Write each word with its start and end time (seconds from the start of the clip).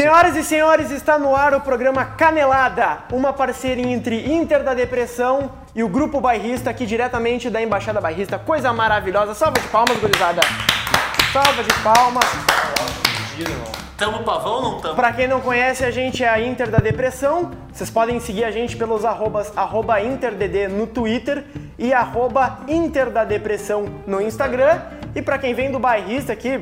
Senhoras 0.00 0.34
e 0.34 0.42
senhores, 0.42 0.90
está 0.90 1.18
no 1.18 1.36
ar 1.36 1.52
o 1.52 1.60
programa 1.60 2.06
Canelada, 2.06 3.00
uma 3.12 3.34
parceria 3.34 3.86
entre 3.86 4.32
Inter 4.32 4.64
da 4.64 4.72
Depressão 4.72 5.52
e 5.74 5.82
o 5.82 5.88
Grupo 5.90 6.22
Bairrista, 6.22 6.70
aqui 6.70 6.86
diretamente 6.86 7.50
da 7.50 7.60
Embaixada 7.60 8.00
Bairrista. 8.00 8.38
Coisa 8.38 8.72
maravilhosa. 8.72 9.34
Salva 9.34 9.60
de 9.60 9.68
palmas, 9.68 9.98
gurizada. 9.98 10.40
Salva 11.30 11.62
de 11.62 11.74
palmas. 11.82 12.24
Tamo 13.98 14.24
pavão 14.24 14.52
ou 14.54 14.62
não 14.62 14.80
tamo? 14.80 14.94
Pra 14.94 15.12
quem 15.12 15.28
não 15.28 15.42
conhece, 15.42 15.84
a 15.84 15.90
gente 15.90 16.24
é 16.24 16.28
a 16.30 16.40
Inter 16.40 16.70
da 16.70 16.78
Depressão. 16.78 17.50
Vocês 17.70 17.90
podem 17.90 18.18
seguir 18.20 18.44
a 18.44 18.50
gente 18.50 18.78
pelos 18.78 19.04
arrobas 19.04 19.52
arroba 19.54 20.00
InterDD 20.00 20.68
no 20.68 20.86
Twitter 20.86 21.44
e 21.78 21.92
arroba 21.92 22.60
Inter 22.66 23.10
da 23.10 23.22
Depressão 23.22 23.84
no 24.06 24.18
Instagram. 24.18 24.80
E 25.14 25.20
pra 25.20 25.36
quem 25.36 25.52
vem 25.52 25.70
do 25.70 25.78
bairrista 25.78 26.32
aqui, 26.32 26.58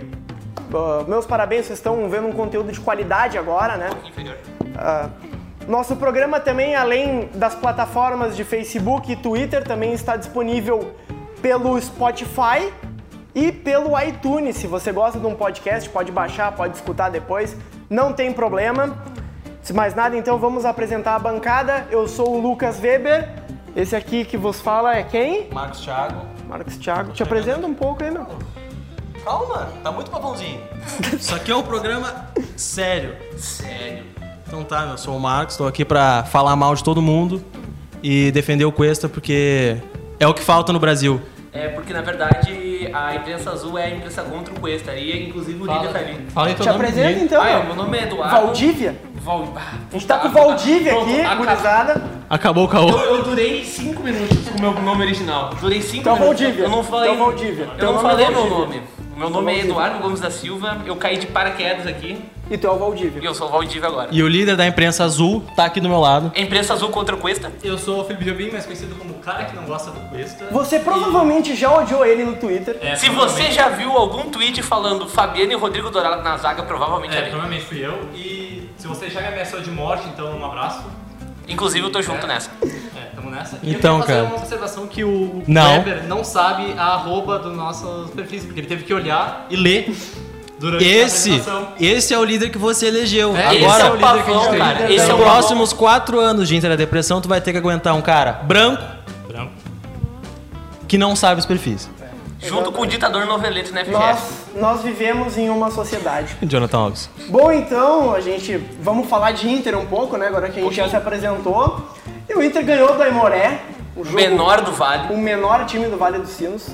uh, 0.73 1.09
meus 1.09 1.27
parabéns, 1.27 1.67
vocês 1.67 1.79
estão 1.79 2.09
vendo 2.09 2.27
um 2.27 2.33
conteúdo 2.33 2.73
de 2.73 2.81
qualidade 2.81 3.39
agora, 3.39 3.77
né? 3.77 3.91
Inferior. 4.07 4.37
Ah, 4.77 5.09
nosso 5.67 5.97
programa 5.97 6.41
também, 6.41 6.75
além 6.75 7.29
das 7.35 7.55
plataformas 7.55 8.37
de 8.37 8.45
Facebook 8.45 9.13
e 9.13 9.17
Twitter, 9.17 9.65
também 9.65 9.93
está 9.93 10.17
disponível 10.17 10.95
pelo 11.43 11.79
Spotify 11.81 12.73
e 13.35 13.53
pelo 13.53 13.99
iTunes. 14.01 14.57
Se 14.57 14.67
você 14.67 14.93
gosta 14.93 15.19
de 15.19 15.27
um 15.27 15.35
podcast, 15.35 15.89
pode 15.91 16.11
baixar, 16.11 16.53
pode 16.53 16.77
escutar 16.77 17.11
depois, 17.11 17.57
não 17.91 18.13
tem 18.13 18.33
problema. 18.33 18.97
Se 19.61 19.75
mais 19.75 19.95
nada, 19.95 20.17
então 20.17 20.39
vamos 20.39 20.65
apresentar 20.65 21.17
a 21.17 21.19
bancada. 21.19 21.87
Eu 21.91 22.09
sou 22.09 22.37
o 22.37 22.41
Lucas 22.41 22.81
Weber. 22.81 23.29
Esse 23.77 23.95
aqui 23.95 24.25
que 24.25 24.37
vos 24.37 24.61
fala 24.61 24.97
é 24.97 25.03
quem? 25.03 25.51
Marcos 25.53 25.81
Thiago. 25.83 26.23
Marcos 26.49 26.77
Thiago. 26.79 27.13
Te 27.13 27.23
apresenta 27.23 27.67
um 27.67 27.75
pouco 27.75 28.03
aí, 28.03 28.11
meu. 28.11 28.27
Calma, 29.29 29.69
tá 29.85 29.93
muito 29.93 30.11
pavãozinho. 30.11 30.59
Isso 31.21 31.35
aqui 31.35 31.51
é 31.51 31.55
um 31.55 31.63
programa 31.63 32.31
sério. 32.57 33.15
Sério. 33.37 34.05
Então 34.47 34.65
tá, 34.65 34.89
eu 34.91 34.97
sou 34.97 35.15
o 35.15 35.21
Marcos, 35.21 35.53
estou 35.53 35.67
aqui 35.67 35.85
pra 35.85 36.25
falar 36.25 36.57
mal 36.57 36.75
de 36.75 36.83
todo 36.83 37.03
mundo 37.03 37.45
e 38.03 38.31
defender 38.31 38.65
o 38.65 38.73
Cuesta 38.73 39.07
porque 39.07 39.77
é 40.19 40.27
o 40.27 40.33
que 40.33 40.41
falta 40.41 40.73
no 40.73 40.79
Brasil. 40.79 41.21
É 41.53 41.69
porque 41.69 41.93
na 41.93 42.01
verdade 42.01 42.89
a 42.91 43.17
imprensa 43.17 43.51
azul 43.51 43.77
é 43.77 43.85
a 43.85 43.91
imprensa 43.91 44.23
contra 44.23 44.55
o 44.55 44.61
Cuesta. 44.61 44.95
E 44.95 45.29
inclusive 45.29 45.63
o 45.63 45.67
líder 45.67 45.93
tá 45.93 45.99
ali. 45.99 46.27
Fala 46.31 46.47
aí 46.47 46.55
teu 46.55 46.65
Te 46.65 46.73
nome 46.73 46.85
apresenta 46.87 47.21
então. 47.25 47.43
Ah, 47.43 47.51
é, 47.51 47.63
meu. 47.65 47.77
nome 47.77 47.99
é 47.99 48.03
Eduardo. 48.05 48.35
Valdívia. 48.35 48.97
Val... 49.17 49.53
Ah, 49.55 49.73
A 49.91 49.93
gente 49.93 50.07
tá 50.07 50.19
com 50.21 50.29
o 50.29 50.31
Valdívia 50.31 50.93
aqui, 51.03 51.37
gurizada. 51.37 52.03
Acabou 52.31 52.65
o 52.65 52.69
caô. 52.69 52.89
Eu, 52.89 53.17
eu 53.17 53.23
durei 53.25 53.63
5 53.63 54.03
minutos 54.03 54.49
com 54.49 54.57
o 54.57 54.61
meu 54.63 54.73
nome 54.83 55.05
original. 55.05 55.51
Durei 55.61 55.83
5 55.83 55.97
Então, 56.01 56.15
minutos. 56.15 56.41
Valdívia. 56.41 56.65
Eu 56.65 56.71
não 56.71 56.83
falei. 56.83 57.13
Então, 57.13 57.27
Valdívia. 57.27 57.65
Eu 57.65 57.77
Teu 57.77 57.93
não 57.93 58.03
nome 58.03 58.09
é 58.09 58.11
falei 58.11 58.27
meu 58.29 58.35
Valdívia. 58.49 58.59
nome. 58.81 58.99
Meu 59.19 59.29
nome 59.31 59.53
é. 59.53 59.61
Eduardo 59.61 59.99
Gomes 59.99 60.21
da 60.21 60.31
Silva. 60.31 60.79
Eu 60.87 60.95
caí 60.97 61.19
de 61.19 61.27
paraquedas 61.27 61.87
aqui. 61.87 62.23
E 62.51 62.57
tu 62.57 62.67
é 62.67 62.71
o 62.71 62.79
Valdívia. 62.79 63.21
E 63.21 63.25
eu 63.27 63.35
sou 63.35 63.49
o 63.49 63.51
Valdívia 63.51 63.89
agora. 63.89 64.09
E 64.11 64.23
o 64.23 64.29
líder 64.29 64.57
da 64.57 64.67
imprensa 64.67 65.05
azul 65.05 65.45
tá 65.57 65.65
aqui 65.67 65.81
do 65.81 65.89
meu 65.89 65.99
lado. 66.01 66.33
A 66.35 66.41
imprensa 66.41 66.73
azul 66.73 66.89
contra 66.89 67.15
o 67.15 67.19
Cuesta? 67.19 67.53
Eu 67.63 67.77
sou 67.77 68.01
o 68.01 68.05
Felipe 68.05 68.25
Jobim, 68.25 68.51
mais 68.51 68.65
conhecido 68.65 68.95
como 68.95 69.11
o 69.11 69.19
cara 69.19 69.45
que 69.45 69.55
não 69.57 69.65
gosta 69.65 69.91
do 69.91 70.01
Cuesta. 70.09 70.47
Você 70.51 70.79
provavelmente 70.79 71.55
já 71.55 71.71
odiou 71.77 72.07
ele 72.07 72.25
no 72.25 72.37
Twitter. 72.37 72.79
É, 72.81 72.95
Se 72.97 73.09
você 73.11 73.51
já 73.51 73.69
viu 73.69 73.91
algum 73.93 74.31
tweet 74.31 74.63
falando 74.63 75.07
Fabiano 75.09 75.53
e 75.53 75.57
Rodrigo 75.57 75.91
Dourado 75.91 76.23
na 76.23 76.37
zaga, 76.39 76.63
provavelmente 76.63 77.15
é, 77.15 77.19
É, 77.19 77.21
ele. 77.23 77.31
provavelmente 77.31 77.65
fui 77.67 77.85
eu. 77.85 78.09
E 78.15 78.71
se 78.79 78.87
você 78.87 79.11
já 79.11 79.21
me 79.21 79.27
ameaçou 79.29 79.61
de 79.61 79.71
morte, 79.71 80.07
então 80.09 80.39
um 80.39 80.45
abraço. 80.47 80.83
Inclusive 81.47 81.87
eu 81.87 81.91
tô 81.91 82.01
junto 82.01 82.27
nessa. 82.27 82.51
É, 82.63 82.67
tamo 82.67 82.98
nessa. 83.39 83.59
E 83.63 83.71
Então, 83.73 83.99
eu 83.99 84.03
queria 84.03 84.17
fazer 84.17 84.27
cara. 84.27 84.35
uma 84.37 84.43
observação 84.43 84.87
que 84.87 85.05
o 85.05 85.43
Não. 85.47 85.73
Weber 85.79 86.05
não 86.07 86.23
sabe 86.25 86.75
a 86.77 86.85
arroba 86.95 87.39
dos 87.39 87.57
nossos 87.57 88.11
perfis, 88.11 88.45
porque 88.45 88.61
ele 88.61 88.67
teve 88.69 88.85
que 88.85 88.93
olhar 88.95 89.47
e 89.51 89.57
ler 89.57 89.95
durante 90.59 90.85
a 90.85 90.87
Esse, 90.89 91.43
esse 91.81 92.13
é 92.13 92.19
o 92.19 92.25
líder 92.25 92.51
que 92.51 92.59
você 92.59 92.87
elegeu. 92.89 93.37
É, 93.37 93.55
Esse 93.55 93.65
Agora, 93.65 93.85
é 93.85 93.91
o 93.91 93.95
líder 93.97 93.99
que 93.99 94.05
a 94.05 94.17
gente 94.17 94.27
pavão, 94.27 94.51
tem. 94.51 94.59
cara. 94.59 94.85
Esse 94.85 94.93
Esse 94.95 95.05
é 95.05 95.13
nos 95.13 95.21
o 95.21 95.23
próximos 95.25 95.73
quatro 95.73 96.19
anos 96.21 96.49
de 96.49 96.57
Inter 96.57 96.71
da 96.71 96.77
Depressão, 96.77 97.21
tu 97.21 97.29
vai 97.29 97.41
ter 97.41 97.53
que 97.53 97.59
aguentar 97.59 97.95
um 97.95 98.03
cara 98.03 98.33
branco 98.45 98.83
Branco. 99.29 99.53
que 100.87 100.99
não 100.99 101.15
sabe 101.15 101.41
os 101.41 101.47
perfis. 101.47 101.89
Junto 102.41 102.71
com 102.71 102.83
o 102.83 102.87
ditador 102.87 103.27
novelete 103.27 103.73
na 103.73 103.81
FGF. 103.81 103.93
Nós, 103.99 104.19
nós 104.61 104.83
vivemos 104.83 105.37
em 105.37 105.51
uma 105.51 105.73
sociedade. 105.73 106.37
Jonathan 106.43 106.79
Alves. 106.79 107.11
Bom, 107.29 107.51
então, 107.51 108.15
a 108.15 108.21
gente. 108.21 108.57
Vamos 108.81 109.09
falar 109.09 109.33
de 109.33 109.49
Inter 109.51 109.77
um 109.77 109.87
pouco, 109.87 110.17
né? 110.17 110.29
Agora 110.29 110.49
que 110.49 110.61
a 110.61 110.63
gente 110.63 110.77
já 110.77 110.89
se 110.89 110.95
apresentou. 110.95 111.83
E 112.29 112.35
o 112.35 112.43
Inter 112.43 112.65
ganhou 112.65 112.95
do 112.95 113.03
Aimoré. 113.03 113.61
O 113.97 114.05
jogo, 114.05 114.17
Menor 114.17 114.61
do 114.61 114.73
Vale. 114.73 115.13
O 115.13 115.17
menor 115.17 115.65
time 115.67 115.87
do 115.87 115.97
Vale 115.97 116.19
dos 116.19 116.31
Sinos. 116.31 116.69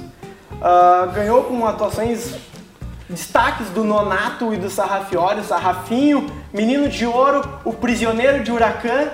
Ah, 0.60 1.08
ganhou 1.14 1.44
com 1.44 1.66
atuações. 1.66 2.34
Destaques 3.08 3.68
do 3.68 3.84
Nonato 3.84 4.54
e 4.54 4.56
do 4.56 4.70
Sarrafiori, 4.70 5.40
o 5.40 5.44
Sarrafinho, 5.44 6.26
Menino 6.52 6.88
de 6.88 7.04
Ouro, 7.04 7.42
o 7.62 7.72
Prisioneiro 7.72 8.42
de 8.42 8.50
Huracan. 8.50 9.10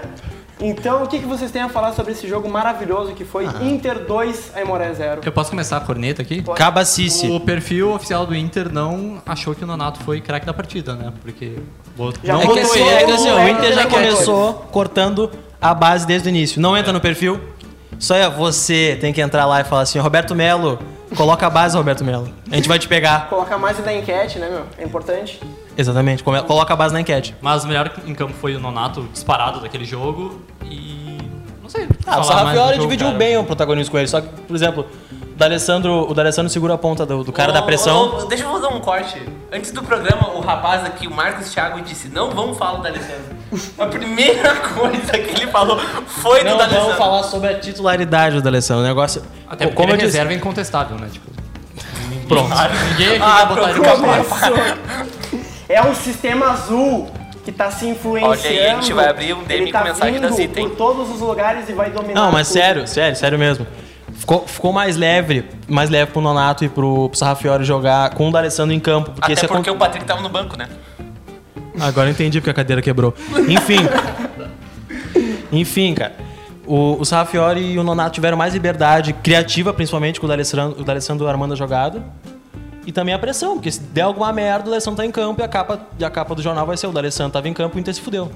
Então, 0.61 1.03
o 1.03 1.09
que, 1.09 1.19
que 1.19 1.27
vocês 1.27 1.51
têm 1.51 1.63
a 1.63 1.69
falar 1.69 1.93
sobre 1.93 2.13
esse 2.13 2.29
jogo 2.29 2.49
maravilhoso 2.49 3.15
que 3.15 3.25
foi 3.25 3.47
Inter 3.61 4.05
2, 4.07 4.53
Aimoré 4.55 4.93
0? 4.95 5.23
Eu 5.25 5.33
posso 5.33 5.51
começar 5.51 5.79
a 5.79 5.81
corneta 5.81 6.23
aqui? 6.23 6.43
Cabacice. 6.55 7.29
O 7.31 7.41
perfil 7.41 7.93
oficial 7.93 8.25
do 8.27 8.35
Inter 8.35 8.73
não 8.73 9.21
achou 9.27 9.55
que 9.55 9.65
o 9.65 9.67
Nonato 9.67 10.01
foi 10.05 10.21
craque 10.21 10.47
da 10.47 10.53
partida, 10.55 10.95
né? 10.95 11.13
Porque. 11.23 11.57
Já 12.23 12.35
não 12.35 12.43
É 12.43 12.47
que 12.47 12.61
assim, 12.61 12.89
é 12.89 13.05
que 13.05 13.13
assim, 13.13 13.31
o 13.31 13.49
Inter 13.49 13.73
já 13.73 13.87
começou 13.87 14.55
cortando 14.71 15.31
a 15.61 15.75
base 15.75 16.07
desde 16.07 16.29
o 16.29 16.31
início. 16.31 16.61
Não 16.61 16.77
entra 16.77 16.93
no 16.93 17.01
perfil. 17.01 17.41
Só 17.99 18.15
é 18.15 18.29
você 18.31 18.97
tem 19.01 19.13
que 19.13 19.21
entrar 19.21 19.45
lá 19.45 19.61
e 19.61 19.65
falar 19.65 19.83
assim, 19.83 19.99
Roberto 19.99 20.35
Melo, 20.35 20.79
coloca 21.17 21.47
a 21.47 21.51
base, 21.51 21.77
Roberto 21.77 22.03
Melo. 22.03 22.33
A 22.51 22.57
gente 22.57 22.69
vai 22.69 22.79
te 22.79 22.89
pegar. 22.89 23.29
Colocar 23.29 23.59
mais 23.59 23.79
na 23.85 23.93
enquete, 23.93 24.39
né, 24.39 24.49
meu? 24.49 24.65
É 24.79 24.85
importante. 24.85 25.39
Exatamente, 25.77 26.23
coloca 26.23 26.73
a 26.73 26.77
base 26.77 26.95
na 26.95 27.01
enquete. 27.01 27.35
Mas 27.41 27.65
o 27.65 27.69
melhor 27.69 27.91
em 28.07 28.15
campo 28.15 28.33
foi 28.41 28.55
o 28.55 28.61
Nonato 28.61 29.03
disparado 29.13 29.61
daquele 29.61 29.85
jogo 29.85 30.41
e. 30.65 31.19
Não 31.63 31.69
sei. 31.69 31.87
Ah, 32.07 32.21
o 32.21 32.25
Sarrafiori 32.25 32.79
dividiu 32.79 33.07
cara. 33.09 33.19
bem 33.19 33.37
o 33.37 33.45
protagonismo 33.45 33.93
com 33.93 33.99
ele. 33.99 34.09
Só 34.09 34.21
que, 34.21 34.29
por 34.29 34.57
exemplo, 34.57 34.87
o 35.13 35.37
D'Alessandro, 35.37 36.11
o 36.11 36.15
D'Alessandro 36.15 36.51
segura 36.51 36.75
a 36.75 36.79
ponta 36.79 37.05
do, 37.05 37.23
do 37.23 37.33
cara 37.33 37.53
da 37.53 37.61
Ô, 37.61 37.65
pressão. 37.65 38.19
ô, 38.19 38.25
deixa 38.25 38.45
eu 38.45 38.51
fazer 38.51 38.67
um 38.67 38.81
corte. 38.81 39.23
Antes 39.53 39.71
do 39.73 39.83
programa, 39.83 40.31
o 40.31 40.41
rapaz 40.41 40.85
aqui, 40.85 41.07
o 41.07 41.11
Marcos 41.11 41.53
Thiago, 41.53 41.81
disse: 41.83 42.09
Não 42.09 42.31
vamos 42.31 42.57
falar 42.59 42.79
do 42.81 42.87
Alessandro. 42.87 43.40
A 43.79 43.87
primeira 43.87 44.55
coisa 44.75 45.13
que 45.13 45.41
ele 45.43 45.51
falou 45.51 45.79
foi 45.79 46.45
Não 46.45 46.53
do 46.53 46.59
vamos 46.59 46.73
D'Alessandro. 46.73 46.97
falar 46.99 47.23
sobre 47.25 47.49
a 47.49 47.59
titularidade 47.59 48.37
do 48.37 48.43
D'Alessandro. 48.43 48.85
O 48.85 48.87
negócio... 48.87 49.23
Até 49.49 49.65
Pô, 49.65 49.71
porque 49.71 49.77
como 49.77 49.89
ele 49.89 50.03
é 50.03 50.05
disse... 50.07 50.17
reserva 50.19 50.35
incontestável, 50.35 50.97
né? 50.99 51.09
Tipo. 51.13 51.31
Pronto. 52.29 52.49
Ninguém 52.91 53.09
aqui 53.17 53.23
Ah, 53.23 53.45
vai 53.45 53.47
botar 53.47 53.71
ele 53.71 54.25
pra. 54.25 54.77
É 55.69 55.83
um 55.83 55.95
sistema 55.95 56.51
azul 56.51 57.11
que 57.45 57.51
tá 57.53 57.71
se 57.71 57.87
influenciando. 57.89 58.39
Olha 58.39 58.49
aí, 58.51 58.67
a 58.71 58.75
gente 58.75 58.93
vai 58.93 59.09
abrir 59.09 59.35
um 59.35 59.43
DM 59.45 59.73
tá 59.73 59.79
com 59.81 59.85
mensagem 59.89 60.21
da 60.21 60.29
vindo 60.29 60.37
Zita, 60.37 60.61
hein? 60.61 60.69
por 60.69 60.77
todos 60.77 61.11
os 61.11 61.21
lugares 61.21 61.69
e 61.69 61.73
vai 61.73 61.91
dominar 61.91 62.21
Não, 62.21 62.31
mas 62.33 62.49
tudo. 62.49 62.59
sério, 62.59 62.87
sério, 62.87 63.17
sério 63.17 63.39
mesmo. 63.39 63.67
Ficou, 64.15 64.47
ficou 64.47 64.73
mais 64.73 64.97
leve, 64.97 65.49
mais 65.67 65.89
leve 65.89 66.11
pro 66.13 66.21
Nonato 66.21 66.65
e 66.65 66.69
pro, 66.69 67.09
pro 67.09 67.19
Sarrafiori 67.19 67.65
jogar 67.65 68.11
com 68.11 68.29
o 68.29 68.33
D'Alessandro 68.33 68.75
em 68.75 68.81
campo. 68.81 69.13
Porque 69.13 69.33
Até 69.33 69.41
se 69.43 69.49
porque 69.49 69.71
acon- 69.71 69.77
o 69.77 69.79
Patrick 69.81 70.05
tava 70.05 70.21
no 70.21 70.29
banco, 70.29 70.57
né? 70.57 70.69
Agora 71.79 72.11
entendi 72.11 72.41
porque 72.41 72.51
a 72.51 72.55
cadeira 72.55 72.83
quebrou. 72.83 73.15
Enfim. 73.49 73.79
Enfim, 75.53 75.95
cara. 75.95 76.15
O, 76.67 77.01
o 77.01 77.59
e 77.59 77.79
o 77.79 77.83
Nonato 77.83 78.15
tiveram 78.15 78.37
mais 78.37 78.55
liberdade 78.55 79.13
criativa, 79.13 79.73
principalmente 79.73 80.21
com 80.21 80.27
o 80.27 80.29
D'Alessandro, 80.29 81.27
o 81.27 81.29
armando 81.29 81.53
a 81.55 81.57
jogada. 81.57 82.03
E 82.87 82.93
também 82.93 83.15
a 83.15 83.19
pressão, 83.19 83.55
porque 83.55 83.71
se 83.71 83.81
der 83.81 84.03
alguma 84.03 84.33
merda, 84.33 84.67
o 84.67 84.71
D'Alessandro 84.71 84.99
tá 84.99 85.05
em 85.05 85.11
campo 85.11 85.41
e 85.41 85.45
a 85.45 85.49
capa, 85.49 85.81
a 86.01 86.11
capa 86.11 86.35
do 86.35 86.43
jornal 86.43 86.67
vai 86.67 86.77
ser 86.77 86.87
o 86.87 86.93
D'Alessandro 86.93 87.33
tava 87.33 87.49
em 87.49 87.53
campo 87.53 87.77
e 87.77 87.79
o 87.79 87.81
Inter 87.81 87.95
se 87.95 88.01
fudeu. 88.01 88.31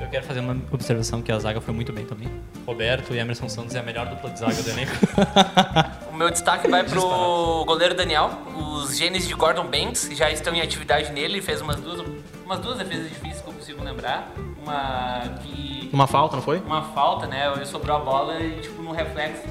Eu 0.00 0.08
quero 0.08 0.24
fazer 0.24 0.40
uma 0.40 0.56
observação 0.70 1.20
que 1.20 1.32
a 1.32 1.38
zaga 1.38 1.60
foi 1.60 1.74
muito 1.74 1.92
bem 1.92 2.04
também. 2.04 2.28
Roberto 2.66 3.12
e 3.14 3.18
Emerson 3.18 3.48
Santos 3.48 3.74
é 3.74 3.80
a 3.80 3.82
melhor 3.82 4.06
dupla 4.06 4.30
de 4.30 4.38
zaga 4.38 4.62
do 4.62 4.70
elenco. 4.70 4.92
O 6.08 6.16
meu 6.18 6.32
destaque 6.32 6.66
vai 6.66 6.82
pro 6.82 7.64
goleiro 7.64 7.94
Daniel. 7.94 8.28
Os 8.56 8.98
genes 8.98 9.28
de 9.28 9.34
Gordon 9.34 9.68
Banks 9.68 10.10
já 10.14 10.28
estão 10.28 10.52
em 10.52 10.60
atividade 10.60 11.12
nele. 11.12 11.34
Ele 11.34 11.40
fez 11.40 11.60
umas 11.60 11.76
duas, 11.76 12.04
umas 12.44 12.58
duas 12.58 12.76
defesas 12.76 13.08
difíceis 13.08 13.40
que 13.40 13.48
eu 13.48 13.52
consigo 13.52 13.84
lembrar. 13.84 14.32
Uma 14.60 15.22
que. 15.40 15.88
Uma 15.92 16.08
falta, 16.08 16.34
não 16.34 16.42
foi? 16.42 16.58
Uma 16.58 16.82
falta, 16.82 17.28
né? 17.28 17.52
Ele 17.54 17.64
sobrou 17.64 17.96
a 17.96 18.00
bola 18.00 18.40
e, 18.40 18.60
tipo, 18.60 18.82
no 18.82 18.90
reflexo 18.90 19.46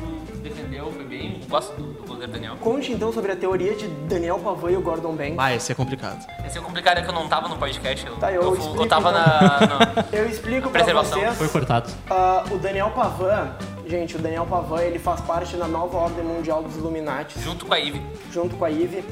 defendeu, 0.49 0.91
foi 0.91 1.03
bem. 1.05 1.39
Eu 1.41 1.47
gosto 1.49 1.73
do, 1.75 1.93
do 1.93 2.03
goleiro 2.07 2.31
Daniel. 2.31 2.55
Conte 2.57 2.91
então 2.91 3.11
sobre 3.11 3.31
a 3.31 3.35
teoria 3.35 3.75
de 3.75 3.87
Daniel 3.87 4.39
Pavão 4.39 4.69
e 4.69 4.75
o 4.77 4.81
Gordon 4.81 5.15
Banks. 5.15 5.35
Ah, 5.37 5.53
esse 5.53 5.71
é 5.71 5.75
complicado. 5.75 6.25
Esse 6.45 6.57
é 6.57 6.61
complicado 6.61 6.97
é 6.99 7.01
que 7.01 7.09
eu 7.09 7.13
não 7.13 7.27
tava 7.27 7.47
no 7.47 7.57
podcast. 7.57 8.05
Eu, 8.05 8.15
Tá, 8.17 8.31
eu 8.31 8.41
eu, 8.41 8.55
explico, 8.55 8.83
eu 8.83 8.87
tava 8.87 9.09
então. 9.09 9.21
na. 9.21 9.59
na- 9.95 10.05
Eu 10.11 10.29
explico 10.29 10.69
pra 10.69 10.83
Preservação. 10.83 11.19
vocês. 11.19 11.37
Foi 11.37 11.47
cortado. 11.49 11.91
ah, 12.09 12.43
o 12.51 12.57
Daniel 12.57 12.91
Pavan, 12.91 13.51
gente, 13.87 14.15
o 14.15 14.19
Daniel 14.19 14.45
Pavan, 14.45 14.81
ele 14.81 14.99
faz 14.99 15.21
parte 15.21 15.55
da 15.55 15.67
nova 15.67 15.97
ordem 15.97 16.23
mundial 16.23 16.63
dos 16.63 16.75
Illuminati, 16.75 17.39
junto 17.39 17.65
com 17.65 17.73
a 17.73 17.79
Ive. 17.79 18.01
junto 18.31 18.55
com 18.55 18.65
a 18.65 18.69
IVE. 18.71 19.03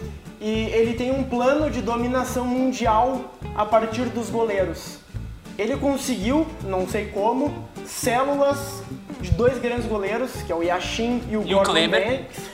E 0.41 0.65
ele 0.73 0.93
tem 0.95 1.11
um 1.11 1.23
plano 1.23 1.69
de 1.71 1.81
dominação 1.81 2.45
mundial 2.45 3.33
a 3.55 3.65
partir 3.65 4.03
dos 4.09 4.29
goleiros. 4.29 4.99
Ele 5.57 5.77
conseguiu, 5.77 6.45
não 6.63 6.85
sei 6.87 7.05
como, 7.07 7.65
células 7.87 8.83
de 9.21 9.31
dois 9.31 9.57
grandes 9.59 9.85
goleiros, 9.85 10.31
que 10.43 10.51
é 10.51 10.55
o 10.55 10.63
Yashin 10.63 11.23
e 11.29 11.37
o 11.37 11.41
E 11.41 11.53
o 11.53 11.57
Gordon 11.57 11.71
Kleber. 11.71 12.23
Banks. 12.23 12.49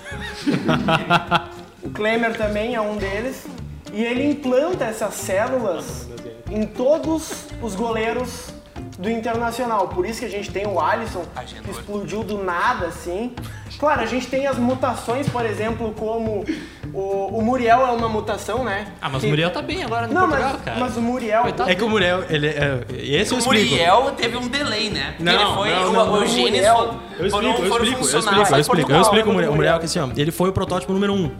o 1.84 1.90
Klemer 1.90 2.38
também 2.38 2.76
é 2.76 2.82
um 2.82 2.98
deles. 2.98 3.46
E 3.94 4.04
ele 4.04 4.30
implanta 4.30 4.86
essas 4.86 5.16
células 5.16 6.08
em 6.50 6.66
todos 6.66 7.48
os 7.62 7.76
goleiros 7.76 8.54
do 9.02 9.10
Internacional. 9.10 9.88
Por 9.88 10.06
isso 10.06 10.20
que 10.20 10.26
a 10.26 10.30
gente 10.30 10.52
tem 10.52 10.66
o 10.68 10.80
Alisson, 10.80 11.24
que 11.64 11.72
explodiu 11.72 12.24
do 12.24 12.38
nada, 12.44 12.86
assim. 12.88 13.34
Claro, 13.80 14.02
a 14.02 14.06
gente 14.06 14.28
tem 14.28 14.46
as 14.48 14.58
mutações, 14.58 15.28
por 15.28 15.44
exemplo, 15.46 15.94
como 15.98 16.46
o, 16.94 17.38
o 17.38 17.42
Muriel 17.42 17.80
é 17.88 17.92
uma 17.92 18.08
mutação, 18.08 18.64
né? 18.64 18.88
Ah, 19.02 19.10
mas 19.10 19.22
Que- 19.22 19.28
o 19.28 19.30
Muriel 19.32 19.50
tá 19.50 19.62
bem 19.62 19.84
agora 19.84 20.06
no 20.08 20.14
Não, 20.14 20.22
Portugal, 20.28 20.52
mas, 20.54 20.62
cara. 20.62 20.80
mas 20.80 20.98
o 20.98 21.02
Muriel... 21.02 21.42
Coitado. 21.44 21.70
É 21.72 21.76
que 21.76 21.84
o 21.84 21.90
Muriel, 21.90 22.24
ele 22.30 22.48
é. 22.48 22.86
Esse 22.92 23.32
eu 23.32 23.38
O 23.38 23.40
explico. 23.40 23.70
Muriel 23.72 24.12
teve 24.16 24.38
um 24.38 24.48
delay, 24.48 24.90
né? 24.92 25.14
Porque 25.18 25.24
Não, 25.24 25.34
ele 25.34 25.54
foi, 25.56 25.70
não, 25.72 25.90
o, 25.90 25.94
não, 25.94 26.14
o 26.14 26.20
não. 26.20 26.28
Gênesis 26.28 26.52
Muriel- 26.52 26.76
foram- 26.76 27.00
Eu 27.20 27.30
foram- 27.32 27.48
explico, 27.50 27.62
eu 27.66 27.70
foram 27.70 27.84
explico, 27.86 28.02
eu 28.02 28.20
explico, 28.20 28.56
eu 28.56 28.60
explico, 28.60 28.92
eu 28.92 29.02
explico 29.02 29.30
o 29.30 29.34
Muriel, 29.34 29.52
o 29.52 29.56
Muriel 29.56 29.74
Muriel. 29.74 29.80
que 29.80 29.86
assim, 29.86 30.00
ó, 30.00 30.10
ele 30.16 30.32
foi 30.32 30.50
o 30.50 30.54
protótipo 30.54 30.94
número 30.94 31.14
um. 31.14 31.32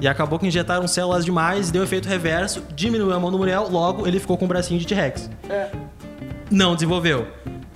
E 0.00 0.08
acabou 0.08 0.38
que 0.38 0.46
injetaram 0.46 0.86
células 0.88 1.24
demais, 1.24 1.70
deu 1.70 1.82
efeito 1.84 2.08
reverso, 2.08 2.62
diminuiu 2.74 3.14
a 3.14 3.20
mão 3.20 3.30
do 3.30 3.38
Muriel, 3.38 3.68
logo 3.70 4.06
ele 4.06 4.18
ficou 4.18 4.36
com 4.36 4.44
o 4.44 4.48
bracinho 4.48 4.78
de 4.80 4.86
T-Rex. 4.86 5.30
É. 5.48 5.68
Não 6.50 6.74
desenvolveu. 6.74 7.26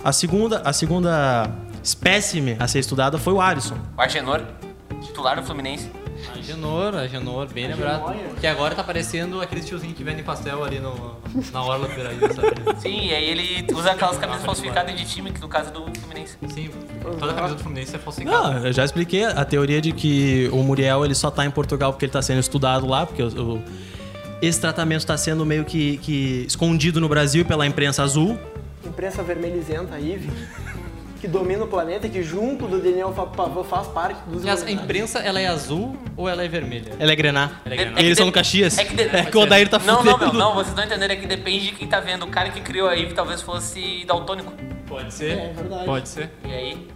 A 0.03 0.11
segunda, 0.13 0.61
a 0.63 0.71
segunda 0.73 1.49
espécime 1.83 2.55
a 2.59 2.67
ser 2.67 2.79
estudada 2.79 3.17
foi 3.17 3.33
o 3.33 3.41
Alisson. 3.41 3.77
O 3.97 4.01
Agenor, 4.01 4.41
titular 5.01 5.35
do 5.39 5.43
Fluminense. 5.45 5.89
Agenor, 6.37 6.95
Agenor, 6.95 7.47
bem 7.47 7.67
lembrado. 7.67 8.13
Que 8.39 8.45
agora 8.47 8.75
tá 8.75 8.83
parecendo 8.83 9.41
aqueles 9.41 9.65
tiozinhos 9.65 9.95
que 9.95 10.03
vendem 10.03 10.23
pastel 10.23 10.63
ali 10.63 10.77
no, 10.79 11.15
na 11.51 11.63
Orla 11.63 11.87
do 11.87 11.95
Beiraí, 11.95 12.17
sabe? 12.33 12.79
Sim, 12.81 13.07
e 13.07 13.13
aí 13.15 13.23
ele 13.29 13.65
usa 13.73 13.91
aquelas 13.91 14.17
camisas 14.17 14.43
falsificadas 14.43 14.95
de 14.97 15.05
time, 15.05 15.31
que 15.31 15.39
no 15.39 15.47
caso 15.47 15.69
é 15.69 15.71
do 15.71 15.85
Fluminense. 15.99 16.37
Sim, 16.49 16.69
toda 17.19 17.31
a 17.31 17.35
camisa 17.35 17.55
do 17.55 17.61
Fluminense 17.63 17.95
é 17.95 17.99
falsificada. 17.99 18.53
Não, 18.59 18.65
eu 18.65 18.73
já 18.73 18.83
expliquei 18.83 19.23
a 19.23 19.45
teoria 19.45 19.79
de 19.81 19.93
que 19.93 20.49
o 20.51 20.57
Muriel 20.61 21.05
ele 21.05 21.15
só 21.15 21.31
tá 21.31 21.45
em 21.45 21.51
Portugal 21.51 21.93
porque 21.93 22.05
ele 22.05 22.11
tá 22.11 22.21
sendo 22.21 22.39
estudado 22.39 22.85
lá, 22.85 23.05
porque 23.05 23.23
o- 23.23 23.55
o- 23.55 23.63
esse 24.41 24.59
tratamento 24.59 24.99
está 24.99 25.15
sendo 25.17 25.45
meio 25.45 25.63
que, 25.63 25.97
que 25.99 26.45
escondido 26.47 26.99
no 26.99 27.07
Brasil 27.07 27.45
pela 27.45 27.65
imprensa 27.65 28.03
azul. 28.03 28.37
Imprensa 28.89 29.23
vermelhizenta, 29.23 29.95
a 29.95 29.99
IVE, 29.99 30.29
que 31.21 31.27
domina 31.27 31.63
o 31.63 31.67
planeta, 31.67 32.07
que 32.09 32.21
junto 32.23 32.67
do 32.67 32.79
Daniel 32.81 33.11
Pavô 33.11 33.63
faz 33.63 33.87
parte 33.87 34.19
dos... 34.27 34.45
A 34.45 34.71
imprensa, 34.71 35.19
ela 35.19 35.39
é 35.39 35.47
azul 35.47 35.97
ou 36.17 36.27
ela 36.29 36.43
é 36.43 36.47
vermelha? 36.47 36.93
Ela 36.99 37.11
é 37.11 37.15
grenar. 37.15 37.61
Ela 37.65 37.75
é 37.75 37.77
É- 37.77 37.81
grená. 37.81 37.91
é 37.91 37.95
que 38.01 38.05
Eles 38.05 38.17
são 38.17 38.25
de- 38.25 38.31
no 38.31 38.33
Caxias. 38.33 38.77
É 38.77 38.83
que, 38.85 38.95
de- 38.95 39.03
É 39.03 39.25
que 39.25 39.37
o 39.37 39.41
Odair 39.41 39.67
tá 39.69 39.79
Não, 39.79 40.03
não, 40.03 40.17
meu, 40.17 40.33
não, 40.33 40.53
vocês 40.55 40.75
não 40.75 40.83
entenderam, 40.83 41.13
é 41.13 41.17
que 41.17 41.27
depende 41.27 41.67
de 41.67 41.71
quem 41.73 41.87
tá 41.87 41.99
vendo. 41.99 42.23
O 42.25 42.29
cara 42.29 42.49
que 42.49 42.61
criou 42.61 42.87
a 42.89 42.97
Eve 42.97 43.13
talvez 43.13 43.41
fosse 43.41 44.03
daltônico. 44.05 44.53
Pode 44.87 45.13
ser. 45.13 45.31
É 45.37 45.53
verdade. 45.55 45.85
Pode 45.85 46.09
ser. 46.09 46.29
E 46.45 46.53
aí, 46.53 46.87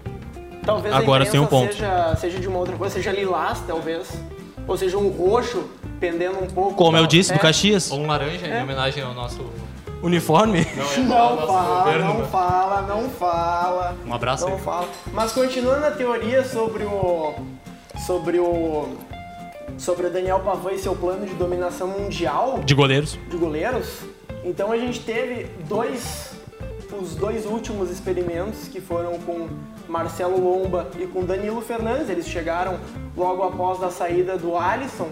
Talvez 0.65 0.95
Agora 0.95 1.25
a 1.25 1.27
tem 1.27 1.41
um 1.41 1.43
imprensa 1.43 1.65
ponto. 1.65 1.73
Seja, 1.73 2.15
seja 2.15 2.39
de 2.39 2.47
uma 2.47 2.57
outra 2.57 2.77
coisa, 2.77 2.93
seja 2.95 3.11
lilás, 3.11 3.61
talvez. 3.67 4.07
Ou 4.65 4.77
seja 4.77 4.97
um 4.97 5.09
roxo, 5.09 5.69
pendendo 5.99 6.41
um 6.41 6.47
pouco. 6.47 6.75
Como 6.75 6.95
eu 6.95 7.05
disse, 7.05 7.31
É. 7.31 7.35
do 7.35 7.39
Caxias. 7.41 7.91
Ou 7.91 7.99
um 7.99 8.07
laranja, 8.07 8.47
em 8.47 8.63
homenagem 8.63 9.03
ao 9.03 9.13
nosso... 9.13 9.45
Uniforme. 10.03 10.67
Não 10.97 11.35
nosso 11.35 11.47
fala, 11.47 11.83
governo, 11.83 12.05
não 12.13 12.17
né? 12.19 12.27
fala, 12.29 12.81
não 12.81 13.09
fala. 13.09 13.95
Um 14.05 14.13
abraço 14.13 14.45
Não 14.45 14.55
aí. 14.55 14.61
fala. 14.61 14.87
Mas 15.13 15.31
continuando 15.31 15.85
a 15.85 15.91
teoria 15.91 16.43
sobre 16.43 16.83
o. 16.83 17.33
Sobre 18.05 18.37
o. 18.39 18.89
Sobre 19.77 20.07
o 20.07 20.11
Daniel 20.11 20.41
Pavão 20.41 20.71
e 20.73 20.77
seu 20.77 20.93
plano 20.95 21.25
de 21.25 21.33
dominação 21.33 21.87
mundial 21.87 22.59
De 22.63 22.75
goleiros. 22.75 23.17
de 23.29 23.37
goleiros. 23.37 24.01
Então 24.43 24.71
a 24.71 24.77
gente 24.77 24.99
teve 24.99 25.45
dois. 25.67 26.31
Os 27.01 27.15
dois 27.15 27.45
últimos 27.47 27.89
experimentos 27.89 28.67
que 28.67 28.79
foram 28.79 29.17
com 29.19 29.47
Marcelo 29.89 30.39
Lomba 30.39 30.89
e 30.99 31.07
com 31.07 31.23
Danilo 31.25 31.59
Fernandes. 31.61 32.07
Eles 32.07 32.27
chegaram 32.27 32.77
logo 33.17 33.41
após 33.41 33.81
a 33.81 33.89
saída 33.89 34.37
do 34.37 34.55
Alisson. 34.55 35.07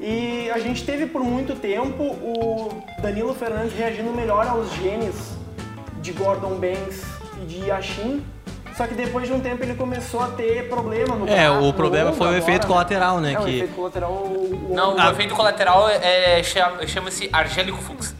E 0.00 0.50
a 0.50 0.58
gente 0.58 0.84
teve 0.84 1.06
por 1.06 1.22
muito 1.22 1.54
tempo 1.54 2.02
o 2.02 2.82
Danilo 3.02 3.34
Fernandes 3.34 3.74
reagindo 3.74 4.10
melhor 4.12 4.46
aos 4.46 4.72
genes 4.74 5.14
de 6.00 6.12
Gordon 6.12 6.54
Banks 6.54 7.02
e 7.42 7.44
de 7.46 7.66
Yashin. 7.66 8.24
Só 8.76 8.86
que 8.86 8.94
depois 8.94 9.26
de 9.26 9.34
um 9.34 9.40
tempo 9.40 9.62
ele 9.62 9.74
começou 9.74 10.20
a 10.20 10.28
ter 10.28 10.68
problema 10.70 11.14
no 11.14 11.28
É, 11.28 11.48
braço, 11.50 11.68
o 11.68 11.72
problema 11.74 12.12
foi 12.12 12.28
o 12.28 12.30
agora, 12.30 12.38
efeito 12.42 12.62
né? 12.62 12.66
colateral, 12.68 13.20
né? 13.20 13.32
É, 13.34 13.38
o 13.38 13.44
que 13.44 13.56
efeito 13.56 13.74
colateral. 13.74 14.10
o- 14.10 14.68
o 14.70 14.74
não, 14.74 14.96
o 14.96 15.10
efeito 15.10 15.34
colateral 15.34 15.86
é, 15.90 16.42
chama- 16.42 16.86
chama-se 16.86 17.28
argélico 17.30 17.76
flux. 17.82 18.14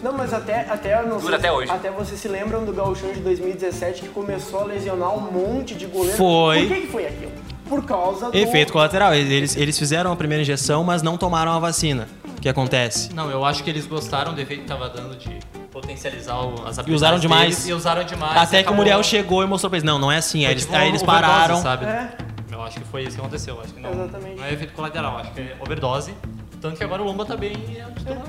Não, 0.00 0.12
mas 0.12 0.32
até, 0.32 0.60
até 0.70 1.02
não 1.02 1.16
Dura 1.16 1.36
até 1.36 1.50
hoje. 1.50 1.70
Até 1.72 1.90
vocês 1.90 2.20
se 2.20 2.28
lembram 2.28 2.64
do 2.64 2.72
Gauchão 2.72 3.10
de 3.12 3.20
2017 3.20 4.02
que 4.02 4.08
começou 4.10 4.60
a 4.60 4.64
lesionar 4.64 5.12
um 5.16 5.20
monte 5.32 5.74
de 5.74 5.86
goleiro. 5.86 6.16
Foi. 6.16 6.66
Por 6.66 6.68
que, 6.76 6.80
que 6.82 6.86
foi 6.88 7.06
aquilo? 7.06 7.32
Por 7.68 7.84
causa 7.84 8.30
do. 8.30 8.36
efeito 8.36 8.72
colateral. 8.72 9.14
Eles, 9.14 9.56
eles 9.56 9.78
fizeram 9.78 10.12
a 10.12 10.16
primeira 10.16 10.42
injeção, 10.42 10.84
mas 10.84 11.02
não 11.02 11.16
tomaram 11.16 11.52
a 11.52 11.58
vacina. 11.58 12.06
O 12.36 12.40
que 12.40 12.48
acontece? 12.48 13.12
Não, 13.14 13.30
eu 13.30 13.44
acho 13.44 13.64
que 13.64 13.70
eles 13.70 13.86
gostaram 13.86 14.34
do 14.34 14.40
efeito 14.40 14.62
que 14.62 14.68
tava 14.68 14.88
dando 14.90 15.16
de 15.16 15.38
potencializar 15.70 16.36
o- 16.40 16.66
as 16.66 16.78
habilidades 16.78 16.94
usaram 16.94 17.18
demais. 17.18 17.48
deles 17.56 17.68
E 17.68 17.72
usaram 17.72 18.04
demais. 18.04 18.36
Até 18.36 18.60
e 18.60 18.64
que 18.64 18.70
o 18.70 18.74
Muriel 18.74 19.02
chegou 19.02 19.42
e 19.42 19.46
mostrou 19.46 19.70
pra 19.70 19.78
eles, 19.78 19.84
não, 19.84 19.98
não 19.98 20.12
é 20.12 20.18
assim. 20.18 20.44
Aí 20.44 20.52
eles, 20.52 20.64
tipo 20.64 20.76
aí 20.76 20.88
eles 20.88 21.02
pararam. 21.02 21.56
sabe? 21.60 21.86
É. 21.86 22.16
Eu 22.52 22.62
acho 22.62 22.78
que 22.78 22.86
foi 22.86 23.02
isso 23.02 23.12
que 23.16 23.20
aconteceu. 23.20 23.60
Acho 23.60 23.72
que 23.74 23.80
não, 23.80 23.90
Exatamente. 23.92 24.36
não 24.38 24.44
é 24.44 24.52
efeito 24.52 24.72
colateral, 24.74 25.16
acho 25.18 25.32
que 25.32 25.40
é 25.40 25.56
overdose. 25.60 26.14
Tanto 26.60 26.76
que 26.76 26.84
agora 26.84 27.02
o 27.02 27.04
Lomba 27.06 27.24
tá 27.24 27.36
bem 27.36 27.52
e 27.68 27.78
é 27.78 27.84
titular. 27.96 28.22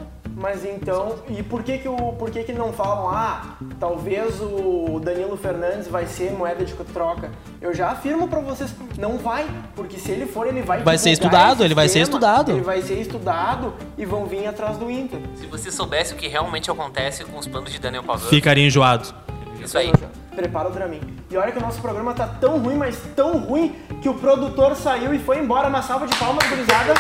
Mas 0.45 0.63
então, 0.63 1.15
e 1.27 1.41
por 1.41 1.63
que 1.63 1.79
que, 1.79 1.87
o, 1.87 1.95
por 2.13 2.29
que 2.29 2.43
que 2.43 2.53
não 2.53 2.71
falam, 2.71 3.09
ah, 3.09 3.55
talvez 3.79 4.39
o 4.39 5.01
Danilo 5.03 5.35
Fernandes 5.35 5.87
vai 5.87 6.05
ser 6.05 6.33
moeda 6.33 6.63
de 6.63 6.71
troca? 6.75 7.31
Eu 7.59 7.73
já 7.73 7.89
afirmo 7.89 8.27
pra 8.27 8.39
vocês, 8.41 8.71
não 8.95 9.17
vai, 9.17 9.47
porque 9.75 9.97
se 9.97 10.11
ele 10.11 10.27
for, 10.27 10.45
ele 10.45 10.61
vai 10.61 10.83
Vai 10.83 10.99
ser 10.99 11.09
estudado, 11.09 11.63
ele 11.65 11.73
vai 11.73 11.89
ser 11.89 12.01
estudado. 12.01 12.51
Ele 12.51 12.61
vai 12.61 12.79
ser 12.83 13.01
estudado 13.01 13.73
e 13.97 14.05
vão 14.05 14.27
vir 14.27 14.45
atrás 14.45 14.77
do 14.77 14.91
Inter. 14.91 15.19
Se 15.33 15.47
você 15.47 15.71
soubesse 15.71 16.13
o 16.13 16.15
que 16.15 16.27
realmente 16.27 16.69
acontece 16.69 17.25
com 17.25 17.39
os 17.39 17.47
planos 17.47 17.71
de 17.71 17.79
Daniel 17.79 18.03
Pavão, 18.03 18.29
Ficaria 18.29 18.67
enjoado. 18.67 19.15
isso 19.59 19.75
aí. 19.75 19.91
Prepara 20.35 20.69
o 20.69 20.71
Dramin. 20.71 21.01
E 21.31 21.37
olha 21.37 21.51
que 21.51 21.57
o 21.57 21.61
nosso 21.61 21.81
programa 21.81 22.13
tá 22.13 22.27
tão 22.27 22.59
ruim, 22.59 22.75
mas 22.75 22.99
tão 23.15 23.39
ruim, 23.39 23.75
que 23.99 24.07
o 24.07 24.13
produtor 24.13 24.75
saiu 24.75 25.11
e 25.11 25.17
foi 25.17 25.39
embora. 25.39 25.67
Uma 25.69 25.81
salva 25.81 26.05
de 26.05 26.15
palmas, 26.17 26.47
gurizada. 26.47 26.93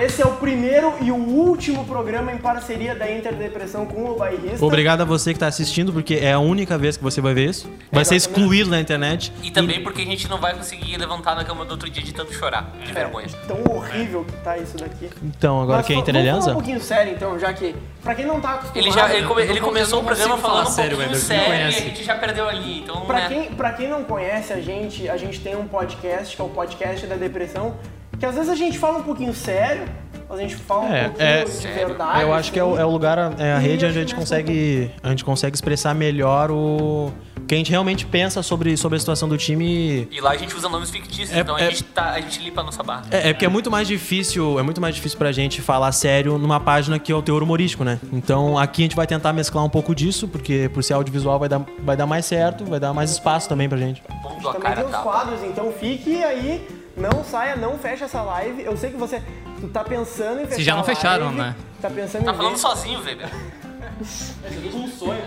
Esse 0.00 0.22
é 0.22 0.26
o 0.26 0.32
primeiro 0.32 0.92
e 1.00 1.10
o 1.12 1.14
último 1.16 1.84
programa 1.84 2.32
em 2.32 2.36
parceria 2.38 2.94
da 2.96 3.10
Interdepressão 3.10 3.86
com 3.86 4.10
o 4.10 4.16
Bairrista. 4.16 4.64
Obrigado 4.64 5.02
a 5.02 5.04
você 5.04 5.32
que 5.32 5.38
tá 5.38 5.46
assistindo, 5.46 5.92
porque 5.92 6.14
é 6.16 6.32
a 6.32 6.38
única 6.38 6.76
vez 6.76 6.96
que 6.96 7.02
você 7.02 7.20
vai 7.20 7.32
ver 7.32 7.48
isso. 7.50 7.70
Vai 7.92 8.04
ser 8.04 8.16
excluído 8.16 8.68
na 8.70 8.80
internet. 8.80 9.32
E 9.42 9.50
também 9.50 9.82
porque 9.82 10.02
a 10.02 10.04
gente 10.04 10.28
não 10.28 10.38
vai 10.38 10.52
conseguir 10.54 10.96
levantar 10.96 11.36
na 11.36 11.44
cama 11.44 11.64
do 11.64 11.70
outro 11.72 11.88
dia 11.88 12.02
de 12.02 12.12
tanto 12.12 12.34
chorar, 12.34 12.72
de 12.84 12.92
vergonha. 12.92 13.28
Tão 13.46 13.62
horrível 13.76 14.24
que 14.24 14.32
tá 14.42 14.58
isso 14.58 14.76
daqui. 14.76 15.08
Então, 15.22 15.62
agora 15.62 15.78
Mas 15.78 15.86
quem 15.86 15.96
é 16.00 16.04
fa- 16.04 16.12
Vamos 16.12 16.44
falar 16.44 16.50
um 16.50 16.54
pouquinho 16.54 16.80
sério, 16.80 17.12
então, 17.14 17.38
já 17.38 17.52
que... 17.52 17.74
Pra 18.02 18.14
quem 18.14 18.26
não 18.26 18.40
tá 18.40 18.54
acostumado... 18.54 18.76
Ele, 18.78 18.90
já, 18.90 19.14
ele, 19.14 19.26
come- 19.26 19.42
ele 19.42 19.60
começou 19.60 20.00
o 20.00 20.04
programa 20.04 20.36
falando 20.36 20.56
falar 20.56 20.68
um 20.68 20.72
sério, 20.72 20.96
pouquinho 20.96 21.18
sério 21.18 21.42
e 21.42 21.46
a 21.46 21.48
conhece. 21.48 21.80
gente 21.80 22.04
já 22.04 22.14
perdeu 22.16 22.48
ali, 22.48 22.80
então, 22.80 23.00
Pra 23.06 23.20
né? 23.20 23.28
quem, 23.28 23.54
pra 23.54 23.72
quem 23.72 23.88
não 23.88 24.02
conhece 24.04 24.52
a 24.52 24.60
gente, 24.60 25.08
a 25.08 25.16
gente 25.16 25.40
tem 25.40 25.56
um 25.56 25.66
podcast, 25.66 26.34
que 26.34 26.42
é 26.42 26.44
o 26.44 26.48
podcast 26.48 27.06
da 27.06 27.16
depressão, 27.16 27.76
que 28.18 28.26
às 28.26 28.34
vezes 28.34 28.50
a 28.50 28.54
gente 28.54 28.78
fala 28.78 28.98
um 28.98 29.02
pouquinho 29.02 29.34
sério, 29.34 29.84
a 30.30 30.36
gente 30.36 30.56
fala 30.56 30.82
um 30.84 30.92
É, 30.92 31.04
pouquinho 31.08 31.28
é. 31.28 31.44
de 31.44 31.50
Sério. 31.50 31.86
verdade. 31.88 32.22
Eu 32.22 32.32
acho 32.34 32.52
que 32.52 32.58
é 32.58 32.64
o, 32.64 32.76
é 32.78 32.84
o 32.84 32.90
lugar, 32.90 33.18
é 33.38 33.52
a 33.52 33.58
rede 33.58 33.84
onde 33.86 33.98
a 33.98 34.00
gente 34.00 34.14
consegue, 34.14 34.90
a 35.02 35.10
gente 35.10 35.24
consegue 35.24 35.54
expressar 35.54 35.94
melhor 35.94 36.50
o 36.50 37.12
que 37.46 37.54
a 37.54 37.58
gente 37.58 37.70
realmente 37.70 38.06
pensa 38.06 38.42
sobre, 38.42 38.74
sobre 38.74 38.96
a 38.96 38.98
situação 38.98 39.28
do 39.28 39.36
time. 39.36 40.08
E 40.10 40.18
lá 40.20 40.30
a 40.30 40.36
gente 40.36 40.56
usa 40.56 40.66
nomes 40.66 40.88
fictícios, 40.90 41.30
É- 41.36 41.40
então 41.40 41.54
a, 41.54 41.60
é- 41.60 41.66
gente 41.68 41.84
tá, 41.84 42.12
a 42.12 42.20
gente 42.20 42.40
limpa 42.42 42.62
a 42.62 42.64
nossa 42.64 42.82
barra. 42.82 43.02
É, 43.10 43.28
é 43.28 43.32
porque 43.34 43.44
é 43.44 43.48
muito 43.48 43.70
mais 43.70 43.86
difícil, 43.86 44.58
é 44.58 44.62
muito 44.62 44.80
mais 44.80 44.94
difícil 44.94 45.18
pra 45.18 45.30
gente 45.30 45.60
falar 45.60 45.92
sério 45.92 46.38
numa 46.38 46.58
página 46.58 46.98
que 46.98 47.12
é 47.12 47.14
o 47.14 47.20
teor 47.20 47.42
humorístico, 47.42 47.84
né? 47.84 48.00
Então 48.12 48.56
aqui 48.58 48.80
a 48.82 48.84
gente 48.86 48.96
vai 48.96 49.06
tentar 49.06 49.32
mesclar 49.34 49.62
um 49.62 49.68
pouco 49.68 49.94
disso, 49.94 50.26
porque 50.26 50.70
por 50.72 50.82
ser 50.82 50.94
audiovisual 50.94 51.38
vai 51.38 51.48
dar, 51.50 51.60
vai 51.80 51.96
dar 51.98 52.06
mais 52.06 52.24
certo, 52.24 52.64
vai 52.64 52.80
dar 52.80 52.94
mais 52.94 53.10
espaço 53.10 53.46
também 53.46 53.68
pra 53.68 53.76
gente. 53.76 54.02
Pondo 54.22 54.48
a 54.48 54.52
Também 54.54 54.60
cara 54.62 54.76
tem 54.76 54.84
os 54.86 54.90
tapa. 54.90 55.02
quadros, 55.04 55.42
então 55.44 55.70
fique 55.70 56.24
aí, 56.24 56.66
não 56.96 57.24
saia, 57.24 57.56
não 57.56 57.78
feche 57.78 58.04
essa 58.04 58.22
live. 58.22 58.62
Eu 58.62 58.76
sei 58.76 58.90
que 58.90 58.96
você 58.96 59.22
tu 59.60 59.68
tá 59.68 59.82
pensando 59.84 60.40
em 60.42 60.46
fechar 60.46 60.62
já 60.62 60.72
não 60.74 60.80
a 60.80 60.84
fecharam, 60.84 61.24
live, 61.26 61.38
né? 61.40 61.56
Tá 61.80 61.90
pensando 61.90 62.24
Tá 62.24 62.32
em 62.32 62.36
falando 62.36 62.52
ver. 62.52 62.58
sozinho, 62.58 63.00
Weber. 63.02 63.28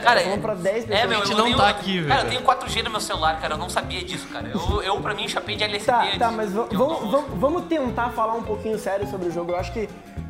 Cara, 0.04 0.22
Falando 0.22 0.42
pra 0.42 0.54
10 0.56 0.86
pessoas. 0.86 1.00
É, 1.04 1.08
meu, 1.08 1.18
A 1.22 1.22
gente 1.22 1.32
eu 1.32 1.38
não 1.38 1.46
tenho, 1.46 1.58
tá 1.58 1.70
aqui, 1.70 2.06
Cara, 2.06 2.24
eu 2.24 2.30
tenho 2.30 2.42
4G 2.42 2.84
no 2.84 2.90
meu 2.90 3.00
celular, 3.00 3.40
cara, 3.40 3.54
eu 3.54 3.58
não 3.58 3.70
sabia 3.70 4.04
disso, 4.04 4.28
cara. 4.28 4.50
Eu, 4.50 4.82
eu 4.82 5.00
pra 5.00 5.14
mim, 5.14 5.28
chapei 5.28 5.56
de 5.56 5.64
LSD. 5.64 5.86
Tá, 5.92 6.08
tá, 6.20 6.32
mas 6.32 6.52
vamos, 6.52 7.26
vamos 7.36 7.64
tentar 7.66 8.10
falar 8.10 8.34
um 8.34 8.44
pouquinho 8.44 8.78
sério 8.78 9.08
sobre 9.10 9.30
o 9.30 9.32
jogo. 9.32 9.52
Eu 9.52 9.58
acho 9.58 9.72
que 9.72 9.88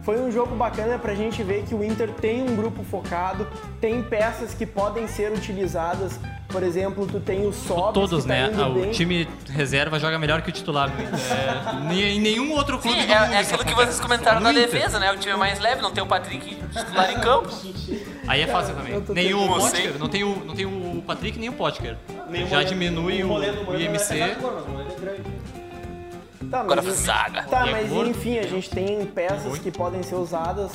foi 0.08 0.22
um 0.22 0.32
jogo 0.32 0.56
bacana 0.56 0.98
pra 0.98 1.14
gente 1.14 1.44
ver 1.44 1.64
que 1.64 1.76
o 1.76 1.84
Inter 1.84 2.10
tem 2.10 2.42
um 2.42 2.56
grupo 2.56 2.82
focado, 2.82 3.46
tem 3.82 4.02
peças 4.02 4.54
que 4.54 4.66
podem 4.66 5.06
ser 5.06 5.34
utilizadas. 5.34 6.18
Por 6.48 6.64
exemplo, 6.64 7.06
tu 7.06 7.20
tem 7.20 7.46
o 7.46 7.52
Sobs, 7.52 7.94
Todos, 7.94 8.22
que 8.22 8.30
tá 8.30 8.34
né? 8.34 8.50
indo 8.50 8.64
Ah, 8.64 8.70
bem. 8.70 8.88
O 8.88 8.92
time 8.92 9.28
reserva 9.50 10.00
joga 10.00 10.18
melhor 10.18 10.42
que 10.42 10.50
o 10.50 10.54
titular. 10.54 10.90
É, 11.90 12.12
em 12.12 12.22
nenhum 12.22 12.54
outro 12.54 12.78
clube 12.78 13.02
Sim, 13.02 13.06
do 13.08 13.12
é, 13.12 13.20
mundo 13.20 13.34
é 13.34 13.40
aquilo 13.40 13.66
que 13.66 13.74
vocês 13.74 14.00
comentaram 14.00 14.40
na 14.40 14.52
defesa, 14.52 14.98
né? 15.00 15.12
O 15.12 15.18
time 15.18 15.34
é 15.34 15.36
mais 15.36 15.60
leve, 15.60 15.82
não 15.82 15.92
tem 15.92 16.04
o 16.04 16.08
Patrick 16.08 16.56
titular 16.56 17.12
em 17.12 17.20
campo. 17.20 17.50
Aí 18.28 18.42
é 18.42 18.48
fácil 18.48 18.76
também. 18.76 19.04
Nem 19.10 19.34
o 19.34 19.48
Potker, 19.48 20.00
não 20.00 20.08
tem 20.08 20.24
o, 20.24 20.44
não 20.46 20.56
tem 20.56 20.66
o 20.66 21.04
Patrick 21.06 21.38
nem 21.40 21.50
o 21.50 21.54
Potker. 21.54 21.98
Já 22.50 22.64
diminui 22.64 23.24
o, 23.24 23.34
o 23.34 23.80
IMC. 23.80 24.38
Tá, 26.50 26.62
Agora 26.62 26.82
mas, 26.82 26.94
zaga. 26.96 27.44
Tá, 27.44 27.66
E 27.66 27.70
é 27.70 27.72
mas 27.72 27.92
enfim, 27.92 28.40
a 28.40 28.44
gente 28.44 28.70
tem 28.70 29.06
peças 29.06 29.58
que 29.60 29.72
podem 29.72 30.02
ser 30.04 30.16
usadas 30.16 30.72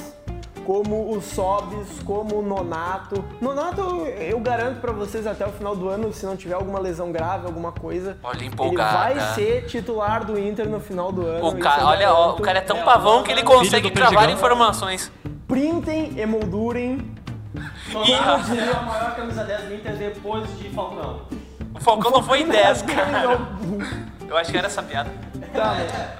como 0.65 1.11
o 1.11 1.21
Sobs, 1.21 2.01
como 2.05 2.39
o 2.39 2.43
Nonato. 2.43 3.25
Nonato, 3.41 3.81
eu 4.07 4.39
garanto 4.39 4.81
pra 4.81 4.93
vocês 4.93 5.27
até 5.27 5.47
o 5.47 5.51
final 5.51 5.75
do 5.75 5.89
ano, 5.89 6.13
se 6.13 6.25
não 6.25 6.37
tiver 6.37 6.55
alguma 6.55 6.79
lesão 6.79 7.11
grave, 7.11 7.47
alguma 7.47 7.73
coisa, 7.73 8.17
Olha, 8.23 8.37
ele 8.37 8.47
empolgada. 8.47 8.99
vai 8.99 9.35
ser 9.35 9.67
titular 9.67 10.25
do 10.25 10.39
Inter 10.39 10.69
no 10.69 10.79
final 10.79 11.11
do 11.11 11.27
ano. 11.27 11.49
O 11.49 11.59
cara, 11.59 11.83
eu 11.83 11.87
olha, 11.87 12.13
ó, 12.15 12.33
o 12.33 12.41
cara 12.41 12.59
é 12.59 12.63
tão 12.63 12.83
pavão 12.85 13.23
que 13.23 13.33
ele 13.33 13.43
consegue 13.43 13.91
Perdigão. 13.91 14.31
informações. 14.31 15.11
Printem, 15.49 16.19
emoldurem. 16.19 17.11
Nonato 17.93 18.47
seria 18.47 18.73
a 18.73 18.83
maior 18.83 19.17
camisa 19.17 19.45
10 19.45 19.65
do 19.65 19.75
Inter 19.75 19.97
depois 19.97 20.59
de 20.59 20.69
Falcão. 20.71 21.23
O 21.75 21.81
Falcão 21.81 22.11
não 22.11 22.23
foi 22.23 22.43
em 22.43 22.49
10, 22.49 22.83
cara. 22.83 23.39
Tá, 24.33 24.37
Eu 24.37 24.39
acho 24.39 24.51
que 24.51 24.57
era 24.57 24.67
essa 24.67 24.83
piada. 24.83 25.11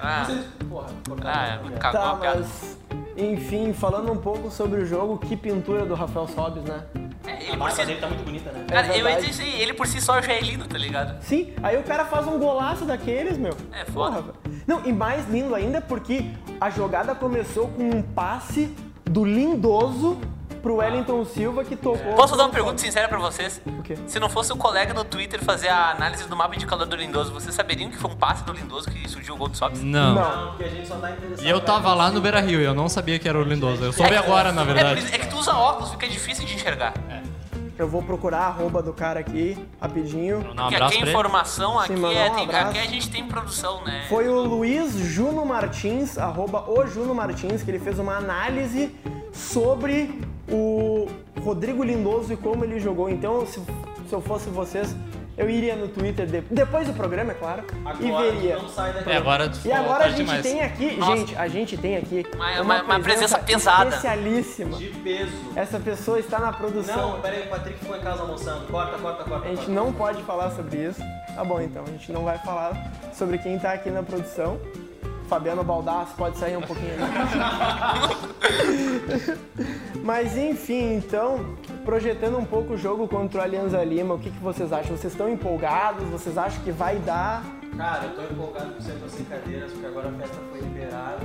Ah, 0.01 0.27
Porra, 0.69 0.87
ah 1.25 1.59
cagou 1.79 2.01
tá, 2.01 2.11
a 2.11 2.15
piada. 2.17 2.39
mas... 2.39 2.77
Enfim, 3.17 3.73
falando 3.73 4.11
um 4.11 4.17
pouco 4.17 4.49
sobre 4.51 4.81
o 4.81 4.85
jogo, 4.85 5.17
que 5.17 5.35
pintura 5.35 5.85
do 5.85 5.93
Rafael 5.93 6.27
Sobis, 6.27 6.63
né? 6.63 6.83
É, 7.25 7.31
A 7.31 7.33
ele 7.35 7.47
por 7.51 7.57
barba 7.57 7.75
si... 7.75 7.85
dele 7.85 7.99
tá 7.99 8.07
muito 8.07 8.23
bonita, 8.23 8.51
né? 8.51 8.65
Cara, 8.67 8.87
eu 8.87 8.97
ia 8.97 9.03
verdade. 9.03 9.27
dizer 9.27 9.31
isso 9.31 9.41
aí, 9.41 9.61
ele 9.61 9.73
por 9.73 9.87
si 9.87 10.01
só 10.01 10.21
já 10.21 10.33
é 10.33 10.41
lindo, 10.41 10.67
tá 10.67 10.77
ligado? 10.77 11.21
Sim, 11.23 11.53
aí 11.61 11.77
o 11.77 11.83
cara 11.83 12.05
faz 12.05 12.27
um 12.27 12.37
golaço 12.37 12.85
daqueles, 12.85 13.37
meu. 13.37 13.55
É, 13.71 13.85
foda. 13.85 14.21
velho. 14.21 14.35
Não, 14.67 14.85
e 14.85 14.91
mais 14.91 15.27
lindo 15.29 15.55
ainda 15.55 15.79
porque 15.81 16.31
a 16.59 16.69
jogada 16.69 17.15
começou 17.15 17.67
com 17.69 17.83
um 17.83 18.01
passe 18.01 18.75
do 19.05 19.23
lindoso 19.23 20.19
pro 20.63 20.77
Wellington 20.77 21.25
Silva 21.25 21.63
que 21.65 21.75
tocou. 21.75 22.13
Posso 22.13 22.37
dar 22.37 22.45
uma 22.45 22.49
pergunta 22.49 22.77
sincera 22.79 23.07
pra 23.09 23.19
vocês? 23.19 23.61
O 23.67 23.83
quê? 23.83 23.97
Se 24.07 24.17
não 24.17 24.29
fosse 24.29 24.51
o 24.53 24.55
colega 24.55 24.93
no 24.93 25.03
Twitter 25.03 25.43
fazer 25.43 25.67
a 25.67 25.91
análise 25.91 26.25
do 26.27 26.35
mapa 26.37 26.55
de 26.55 26.65
calor 26.65 26.85
do 26.87 26.95
Lindoso, 26.95 27.33
vocês 27.33 27.53
saberiam 27.53 27.91
que 27.91 27.97
foi 27.97 28.09
um 28.09 28.15
passe 28.15 28.45
do 28.45 28.53
Lindoso 28.53 28.89
que 28.89 29.07
surgiu 29.09 29.35
o 29.35 29.37
gol 29.37 29.49
do 29.49 29.57
Sobs? 29.57 29.83
Não. 29.83 30.15
Não. 30.15 30.47
Porque 30.51 30.63
a 30.63 30.69
gente 30.69 30.87
só 30.87 30.95
tá 30.95 31.11
interessado. 31.11 31.45
E 31.45 31.49
eu 31.49 31.59
tava 31.59 31.93
lá 31.93 32.09
no 32.09 32.21
Beira 32.21 32.39
Rio 32.39 32.61
e 32.61 32.63
eu 32.63 32.73
não 32.73 32.87
sabia 32.87 33.19
que 33.19 33.27
era 33.27 33.37
o 33.37 33.43
Lindoso. 33.43 33.83
Eu 33.83 33.91
soube 33.93 34.15
agora, 34.15 34.53
na 34.53 34.61
É, 34.61 34.65
verdade. 34.65 34.99
isso- 35.01 35.13
é 35.13 35.17
que 35.19 35.27
tu 35.27 35.35
usa 35.37 35.53
óculos, 35.53 35.91
fica 35.91 36.07
difícil 36.07 36.45
de 36.45 36.55
enxergar. 36.55 36.93
Eu 37.77 37.87
vou 37.87 38.01
procurar 38.03 38.37
a 38.41 38.47
arroba 38.47 38.81
do 38.81 38.93
cara 38.93 39.19
aqui, 39.19 39.57
rapidinho. 39.81 40.37
Um 40.39 40.43
Porque 40.55 40.75
aqui 40.75 40.99
pra 40.99 41.07
a 41.07 41.09
informação, 41.09 41.77
aqui, 41.79 41.93
mandar 41.93 42.13
é, 42.19 42.29
um 42.31 42.35
tem- 42.35 42.55
aqui 42.55 42.77
a 42.79 42.85
gente 42.85 43.09
tem 43.09 43.25
produção, 43.27 43.83
né? 43.83 44.05
Foi 44.07 44.29
o 44.29 44.41
Luiz 44.43 44.93
Juno 44.95 45.43
Martins, 45.45 46.17
arroba 46.17 46.63
o 46.69 46.85
Juno 46.87 47.13
Martins, 47.15 47.63
que 47.63 47.71
ele 47.71 47.79
fez 47.79 47.97
uma 47.99 48.15
análise 48.15 48.95
sobre 49.33 50.21
o 50.49 51.07
Rodrigo 51.41 51.83
Lindoso 51.83 52.33
e 52.33 52.37
como 52.37 52.63
ele 52.63 52.79
jogou. 52.79 53.09
Então, 53.09 53.45
se, 53.45 53.59
se 54.07 54.13
eu 54.13 54.21
fosse 54.21 54.49
vocês, 54.49 54.95
eu 55.35 55.49
iria 55.49 55.75
no 55.75 55.87
Twitter, 55.87 56.27
de- 56.27 56.41
depois 56.41 56.85
do 56.87 56.93
programa, 56.93 57.31
é 57.31 57.35
claro, 57.35 57.63
e 57.99 58.07
Agora 58.07 58.31
veria. 58.31 58.55
não 58.57 58.69
sai 58.69 58.93
daqui. 58.93 59.09
É, 59.09 59.17
agora 59.17 59.51
E 59.65 59.71
agora 59.71 60.03
a 60.05 60.09
gente 60.09 60.17
demais. 60.17 60.41
tem 60.43 60.61
aqui, 60.61 60.95
Nossa. 60.95 61.17
gente, 61.17 61.35
a 61.35 61.47
gente 61.47 61.77
tem 61.77 61.97
aqui 61.97 62.23
Uma- 62.35 62.61
uma- 62.61 62.83
uma 62.83 62.99
presença 62.99 63.39
pesada. 63.39 63.89
especialíssima. 63.89 64.77
De 64.77 64.89
peso. 64.89 65.31
Essa 65.55 65.79
pessoa 65.79 66.19
está 66.19 66.37
na 66.39 66.53
produção. 66.53 67.13
Não, 67.13 67.19
pera 67.21 67.35
aí, 67.37 67.47
o 67.47 67.49
Patrick 67.49 67.79
ficou 67.79 67.97
em 67.97 68.01
casa 68.01 68.21
almoçando. 68.21 68.67
Corta, 68.67 68.97
corta, 68.99 69.23
corta. 69.23 69.45
A 69.45 69.49
gente 69.49 69.57
corta. 69.65 69.71
não 69.71 69.91
pode 69.91 70.21
falar 70.23 70.51
sobre 70.51 70.77
isso. 70.85 71.01
Tá 71.33 71.43
bom, 71.43 71.59
então. 71.59 71.83
A 71.83 71.89
gente 71.89 72.11
não 72.11 72.23
vai 72.23 72.37
falar 72.37 72.91
sobre 73.11 73.39
quem 73.39 73.57
tá 73.57 73.73
aqui 73.73 73.89
na 73.89 74.03
produção. 74.03 74.59
Fabiano 75.27 75.63
Baldassi 75.63 76.13
pode 76.15 76.37
sair 76.37 76.57
um 76.57 76.61
pouquinho. 76.61 76.93
Mas 80.03 80.35
enfim, 80.37 80.95
então, 80.95 81.55
projetando 81.85 82.37
um 82.37 82.45
pouco 82.45 82.73
o 82.73 82.77
jogo 82.77 83.07
contra 83.07 83.39
o 83.39 83.43
Alianza 83.43 83.81
Lima, 83.83 84.15
o 84.15 84.19
que, 84.19 84.29
que 84.29 84.39
vocês 84.39 84.71
acham? 84.73 84.95
Vocês 84.97 85.13
estão 85.13 85.29
empolgados? 85.29 86.03
Vocês 86.09 86.37
acham 86.37 86.61
que 86.63 86.71
vai 86.71 86.97
dar? 86.97 87.43
Cara, 87.77 88.05
eu 88.05 88.15
tô 88.15 88.21
empolgado 88.33 88.73
com 88.73 88.81
você 88.81 88.91
com 88.91 89.05
as 89.05 89.13
brincadeiras, 89.13 89.71
porque 89.71 89.87
agora 89.87 90.09
a 90.09 90.13
festa 90.13 90.37
foi 90.51 90.59
liberada. 90.61 91.19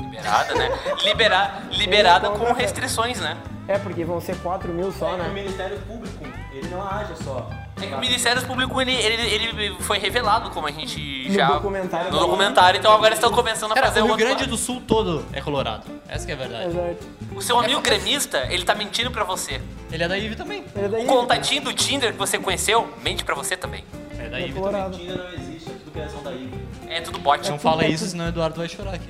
Liberada, 0.00 0.54
né? 0.54 0.70
Libera, 1.04 1.62
liberada 1.70 2.30
com 2.30 2.52
restrições, 2.52 3.20
né? 3.20 3.36
É, 3.68 3.78
porque 3.78 4.04
vão 4.04 4.20
ser 4.20 4.36
4 4.40 4.72
mil 4.72 4.90
só, 4.90 5.10
É 5.10 5.14
que 5.14 5.20
o 5.20 5.24
né? 5.24 5.28
Ministério 5.34 5.78
Público, 5.80 6.24
ele 6.52 6.68
não 6.68 6.82
age 6.82 7.14
só. 7.22 7.48
É 7.84 7.86
que 7.88 7.94
o 7.94 7.98
Ministério 7.98 8.42
Público, 8.46 8.80
ele, 8.80 8.92
ele, 8.94 9.22
ele 9.54 9.76
foi 9.80 9.98
revelado, 9.98 10.50
como 10.50 10.66
a 10.66 10.70
gente 10.70 11.26
No 11.28 11.34
já... 11.34 11.48
documentário 11.48 12.10
No 12.10 12.18
da- 12.18 12.24
documentário, 12.24 12.78
então 12.78 12.92
agora 12.92 13.14
estão 13.14 13.30
começando 13.32 13.72
a 13.72 13.74
Cara, 13.74 13.86
fazer 13.88 14.00
o 14.00 14.04
Rio 14.04 14.12
outro 14.12 14.26
Grande 14.26 14.42
lado. 14.42 14.50
do 14.50 14.56
Sul 14.56 14.82
todo 14.86 15.24
é 15.32 15.40
colorado. 15.40 15.84
Essa 16.08 16.26
que 16.26 16.32
é 16.32 16.34
a 16.34 16.38
verdade. 16.38 16.66
Exato. 16.66 17.06
O 17.34 17.40
seu 17.42 17.58
amigo 17.58 17.80
gremista, 17.80 18.46
ele 18.50 18.64
tá 18.64 18.74
mentindo 18.74 19.10
pra 19.10 19.24
você. 19.24 19.60
Ele 19.92 20.02
é 20.02 20.08
da 20.08 20.18
IVE 20.18 20.34
também. 20.36 20.64
Ele 20.74 20.84
é 20.84 20.88
daí, 20.88 21.04
O 21.04 21.06
contatinho 21.06 21.62
do 21.62 21.72
Tinder 21.72 22.12
que 22.12 22.18
você 22.18 22.38
conheceu, 22.38 22.92
mente 23.02 23.24
pra 23.24 23.34
você 23.34 23.56
também. 23.56 23.84
É 24.18 24.28
da 24.28 24.38
é 24.38 24.42
IVE 24.42 24.48
também. 24.48 24.52
colorado. 24.62 24.98
Tinder 24.98 25.16
não 25.16 25.32
existe, 25.34 25.70
é 25.70 25.72
tudo 25.74 25.90
criação 25.92 26.22
da 26.22 26.32
IVE. 26.32 26.57
É 26.98 27.00
tudo 27.00 27.20
bot. 27.20 27.48
Não 27.48 27.58
fala 27.60 27.86
isso, 27.86 28.06
senão 28.06 28.24
o 28.24 28.28
Eduardo 28.28 28.56
vai 28.56 28.68
chorar 28.68 28.94
aqui. 28.94 29.08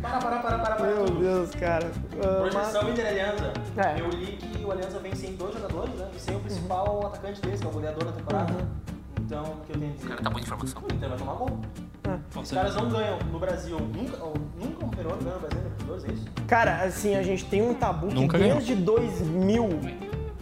Para, 0.00 0.18
para, 0.18 0.38
para, 0.38 0.58
para, 0.58 0.74
para. 0.76 0.86
Meu 0.86 1.04
Deus, 1.06 1.50
cara. 1.56 1.90
Ah, 2.22 2.40
mas- 2.42 2.54
Projeção 2.54 2.90
Inter 2.90 3.06
Aliança. 3.06 3.52
É. 3.76 4.00
Eu 4.00 4.08
li 4.10 4.36
que 4.36 4.64
o 4.64 4.70
Aliança 4.70 4.98
vem 5.00 5.14
sem 5.14 5.34
dois 5.34 5.54
jogadores, 5.54 5.94
né? 5.94 6.08
E 6.16 6.20
sem 6.20 6.36
o 6.36 6.40
principal 6.40 7.06
atacante 7.06 7.40
deles, 7.40 7.60
que 7.60 7.66
é 7.66 7.68
o 7.68 7.72
goleador 7.72 8.04
da 8.04 8.12
temporada. 8.12 8.54
Então, 9.20 9.42
o 9.42 9.56
que 9.66 9.72
eu 9.72 9.78
tenho 9.80 9.90
a 9.90 9.94
O 9.94 9.96
dizer? 9.96 10.08
cara 10.08 10.22
tá 10.22 10.30
boa 10.30 10.40
informação. 10.40 10.82
O 10.88 10.94
Inter 10.94 11.08
vai 11.08 11.18
tomar 11.18 11.32
gol. 11.34 11.60
Os 12.40 12.50
caras 12.52 12.74
não 12.76 12.88
ganham 12.88 13.18
no 13.30 13.38
Brasil. 13.40 13.78
Nunca, 13.80 14.16
nunca 14.58 14.84
um 14.86 14.88
peruano 14.88 15.18
ganhou 15.22 15.34
no 15.34 15.40
Brasil 15.40 15.60
Libertadores, 15.64 16.04
é 16.04 16.12
isso? 16.12 16.24
Cara, 16.46 16.82
assim, 16.84 17.16
a 17.16 17.22
gente 17.22 17.44
tem 17.44 17.60
um 17.60 17.74
tabu 17.74 18.06
que 18.08 18.14
Nunca 18.14 18.38
ganhou. 18.38 18.54
desde 18.56 18.74
2000, 18.76 19.68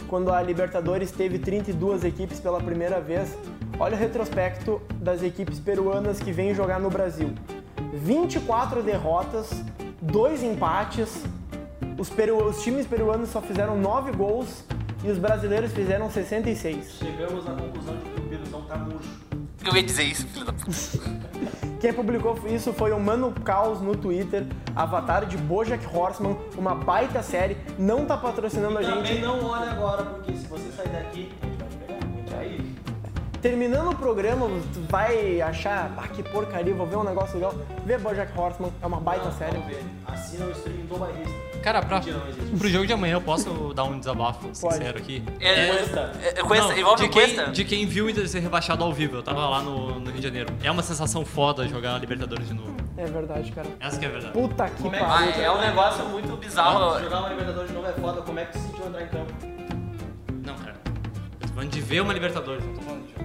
quando 0.06 0.30
a 0.33 0.40
Libertadores 0.42 1.11
teve 1.11 1.38
32 1.38 2.04
equipes 2.04 2.38
pela 2.38 2.61
primeira 2.61 3.00
vez, 3.00 3.37
olha 3.78 3.97
o 3.97 3.99
retrospecto 3.99 4.80
das 5.00 5.23
equipes 5.23 5.59
peruanas 5.59 6.18
que 6.18 6.33
vêm 6.33 6.54
jogar 6.54 6.78
no 6.80 6.90
Brasil. 6.90 7.33
24 7.92 8.83
derrotas, 8.83 9.50
2 10.02 10.42
empates, 10.42 11.23
os, 11.99 12.11
peru- 12.11 12.45
os 12.45 12.62
times 12.62 12.87
peruanos 12.87 13.30
só 13.30 13.40
fizeram 13.40 13.76
9 13.78 14.12
gols 14.12 14.64
e 15.04 15.11
os 15.11 15.18
brasileiros 15.18 15.73
fizeram 15.73 16.11
66. 16.11 16.99
Chegamos 16.99 17.47
à 17.49 17.52
conclusão 17.52 17.95
de 17.97 18.11
que 18.11 18.21
o 18.21 18.23
Peruzão 18.25 18.62
tá 18.62 18.76
murcho. 18.76 19.26
Eu 19.64 19.75
ia 19.75 19.83
dizer 19.83 20.04
isso, 20.04 20.26
filho 20.28 20.45
da 20.45 20.52
puta. 20.52 20.71
Quem 21.80 21.92
publicou 21.92 22.38
isso 22.47 22.73
foi 22.73 22.92
o 22.92 22.99
Mano 23.00 23.33
Caos 23.45 23.80
no 23.80 23.95
Twitter, 23.97 24.47
avatar 24.75 25.26
de 25.26 25.37
Bojack 25.37 25.85
Horseman, 25.95 26.37
uma 26.56 26.75
baita 26.75 27.23
série, 27.23 27.56
não 27.78 28.06
tá 28.06 28.16
patrocinando 28.16 28.78
a 28.78 28.83
E 28.83 28.87
também 28.87 29.04
gente. 29.06 29.23
não 29.23 29.45
olha 29.45 29.71
agora, 29.73 30.02
porque 30.04 30.33
se 30.33 30.47
você 30.47 30.71
sair 30.73 30.88
daqui, 30.88 31.33
Terminando 33.47 33.91
o 33.91 33.95
programa, 33.95 34.49
tu 34.75 34.81
vai 34.91 35.41
achar, 35.41 35.93
ah, 35.97 36.09
que 36.09 36.21
porcaria, 36.21 36.75
vou 36.75 36.85
ver 36.85 36.97
um 36.97 37.05
negócio 37.05 37.37
legal. 37.37 37.55
Vê 37.85 37.97
Bojack 37.97 38.37
Horseman, 38.37 38.73
é 38.83 38.87
uma 38.88 38.99
baita 38.99 39.26
Não, 39.26 39.33
série. 39.38 39.53
vamos 39.53 39.69
ver. 39.69 39.85
Assina 40.05 40.47
o 40.47 40.50
stream 40.50 40.85
do 40.87 40.99
Bairrista. 40.99 41.33
Cara, 41.62 41.81
pra, 41.81 42.00
não 42.50 42.59
pro 42.59 42.69
jogo 42.69 42.85
de 42.88 42.93
amanhã 42.93 43.15
eu 43.15 43.21
posso 43.21 43.73
dar 43.73 43.85
um 43.85 44.00
desabafo 44.00 44.49
sincero 44.53 44.99
aqui? 44.99 45.23
É, 45.38 45.69
Cuesta. 45.69 46.12
é, 46.25 46.33
Cuesta, 46.43 46.73
Não, 46.73 46.79
envolve 46.79 47.03
de 47.05 47.09
quem, 47.09 47.23
Cuesta. 47.23 47.53
de 47.53 47.65
quem 47.65 47.87
viu 47.87 48.07
o 48.07 48.11
Inter 48.11 48.29
ser 48.29 48.41
rebaixado 48.41 48.83
ao 48.83 48.93
vivo. 48.93 49.15
Eu 49.19 49.23
tava 49.23 49.49
lá 49.49 49.62
no, 49.62 50.00
no 50.00 50.07
Rio 50.11 50.17
de 50.17 50.23
Janeiro. 50.26 50.53
É 50.65 50.69
uma 50.71 50.83
sensação 50.83 51.25
foda 51.25 51.69
jogar 51.69 51.95
a 51.95 51.99
Libertadores 52.00 52.49
de 52.49 52.55
novo. 52.55 52.75
É 52.97 53.05
verdade, 53.05 53.53
cara. 53.53 53.69
Essa 53.79 53.97
que 53.97 54.07
é 54.07 54.09
a 54.09 54.11
verdade. 54.11 54.33
Puta 54.33 54.69
que 54.71 54.88
é 54.88 54.91
que- 54.91 54.97
Ah, 54.97 55.07
pariu. 55.07 55.41
é 55.45 55.50
um 55.53 55.61
negócio 55.61 56.05
muito 56.07 56.37
bizarro. 56.37 57.00
Jogar 57.00 57.21
uma 57.21 57.29
Libertadores 57.29 57.69
de 57.69 57.76
novo 57.76 57.87
é 57.87 57.93
foda, 57.93 58.23
como 58.23 58.41
é 58.41 58.45
que 58.45 58.59
se 58.59 58.67
sentiu 58.67 58.87
entrar 58.88 59.03
em 59.03 59.07
campo? 59.09 59.33
Não, 60.45 60.55
cara. 60.57 60.75
Eu 61.41 61.49
tô 61.49 61.55
falando 61.55 61.71
de 61.71 61.81
ver 61.81 62.00
uma 62.00 62.12
Libertadores, 62.12 62.65
não 62.65 62.75
tô 62.75 62.81
falando 62.83 63.03
de 63.07 63.12
jogar. 63.12 63.16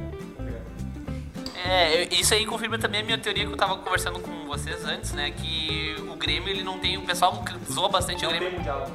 É, 1.66 2.08
isso 2.14 2.34
aí 2.34 2.46
confirma 2.46 2.78
também 2.78 3.02
a 3.02 3.04
minha 3.04 3.18
teoria 3.18 3.46
que 3.46 3.52
eu 3.52 3.58
tava 3.58 3.78
conversando 3.78 4.20
com 4.20 4.46
vocês 4.46 4.84
antes, 4.86 5.14
né? 5.14 5.32
Que 5.32 5.96
o 6.10 6.16
Grêmio, 6.16 6.50
ele 6.50 6.64
não 6.64 6.80
tem... 6.80 6.98
O 6.98 7.02
pessoal 7.04 7.44
que 7.44 7.74
zoa 7.74 7.90
bastante 7.90 8.26
o 8.26 8.30
Não 8.30 8.38
Grêmio. 8.38 8.50
tem 8.50 8.58
mundial. 8.58 8.88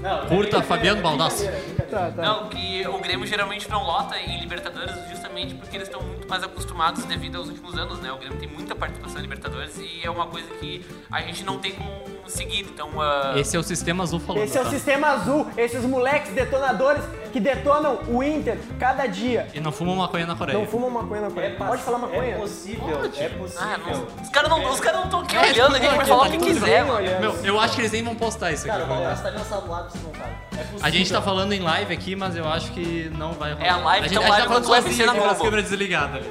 Não, 0.00 0.26
Curta 0.26 0.58
é 0.58 0.62
Fabiano 0.62 1.00
Baldassi. 1.00 1.46
é. 1.46 1.50
Tá, 1.90 2.10
tá. 2.10 2.22
Não, 2.22 2.48
que 2.48 2.86
o 2.86 2.98
Grêmio 2.98 3.26
geralmente 3.26 3.70
não 3.70 3.82
lota 3.84 4.18
em 4.18 4.38
Libertadores 4.40 4.94
justamente 5.08 5.54
porque 5.54 5.76
eles 5.76 5.88
estão 5.88 6.02
muito 6.02 6.28
mais 6.28 6.42
acostumados 6.42 7.04
devido 7.04 7.36
aos 7.36 7.48
últimos 7.48 7.78
anos, 7.78 8.00
né? 8.00 8.12
O 8.12 8.18
Grêmio 8.18 8.38
tem 8.38 8.48
muita 8.48 8.74
participação 8.74 9.18
em 9.18 9.22
Libertadores 9.22 9.78
e 9.78 10.00
é 10.04 10.10
uma 10.10 10.26
coisa 10.26 10.48
que 10.60 10.84
a 11.10 11.22
gente 11.22 11.42
não 11.44 11.58
tem 11.58 11.72
como 11.72 12.13
conseguido. 12.24 12.70
Então, 12.72 12.88
uh... 12.88 13.38
Esse 13.38 13.56
é 13.56 13.58
o 13.58 13.62
sistema 13.62 14.02
azul 14.02 14.18
falando. 14.18 14.44
Esse 14.44 14.56
é 14.56 14.60
o 14.60 14.64
tá? 14.64 14.70
sistema 14.70 15.08
azul, 15.08 15.46
esses 15.56 15.84
moleques 15.84 16.32
detonadores 16.32 17.04
que 17.32 17.40
detonam 17.40 17.98
o 18.08 18.22
Inter 18.22 18.58
cada 18.78 19.06
dia. 19.06 19.48
E 19.52 19.60
não 19.60 19.72
fumam 19.72 19.96
maconha 19.96 20.26
na 20.26 20.36
Coreia. 20.36 20.58
Não 20.58 20.66
fumam 20.66 20.90
maconha 20.90 21.22
na 21.22 21.30
Coreia. 21.30 21.52
É 21.52 21.56
Pode 21.56 21.82
falar 21.82 21.98
maconha? 21.98 22.34
É 22.34 22.38
possível, 22.38 22.98
Pode. 22.98 23.20
é 23.20 23.26
ah, 23.26 23.30
possível. 23.30 24.08
Ah, 24.16 24.22
os 24.22 24.30
caras 24.30 24.50
não 24.50 24.58
estão 24.58 24.78
cara 24.84 25.04
não 25.04 25.14
aqui 25.24 25.36
é, 25.36 25.50
olhando, 25.50 25.76
aqui 25.76 25.88
vai 25.88 26.06
falar 26.06 26.22
o 26.22 26.24
tá 26.26 26.30
que 26.30 26.38
quiser, 26.38 26.84
mano. 26.84 27.20
Meu, 27.20 27.44
eu 27.44 27.60
acho 27.60 27.74
que 27.74 27.80
eles 27.80 27.92
nem 27.92 28.02
vão 28.02 28.14
postar 28.14 28.52
isso 28.52 28.70
aqui. 28.70 28.78
Cara, 28.78 28.86
tá 28.86 29.58
lado, 29.58 29.92
não. 30.02 30.10
É 30.58 30.62
possível. 30.62 30.80
A 30.82 30.90
gente 30.90 31.12
tá 31.12 31.20
falando 31.20 31.52
em 31.52 31.60
live 31.60 31.92
aqui, 31.92 32.16
mas 32.16 32.36
eu 32.36 32.48
acho 32.48 32.72
que 32.72 33.10
não 33.16 33.32
vai 33.32 33.52
rolar. 33.52 33.66
É 33.66 33.70
a 33.70 33.76
live, 33.76 34.06
a 34.06 34.08
gente, 34.08 34.18
então 34.18 34.32
a 34.32 34.36
gente 34.36 34.42
tá 34.42 34.48
falando 34.48 34.66
sozinho 34.66 35.14
com 35.14 35.24
as 35.24 35.38
câmeras 35.38 35.64
desligadas. 35.64 36.24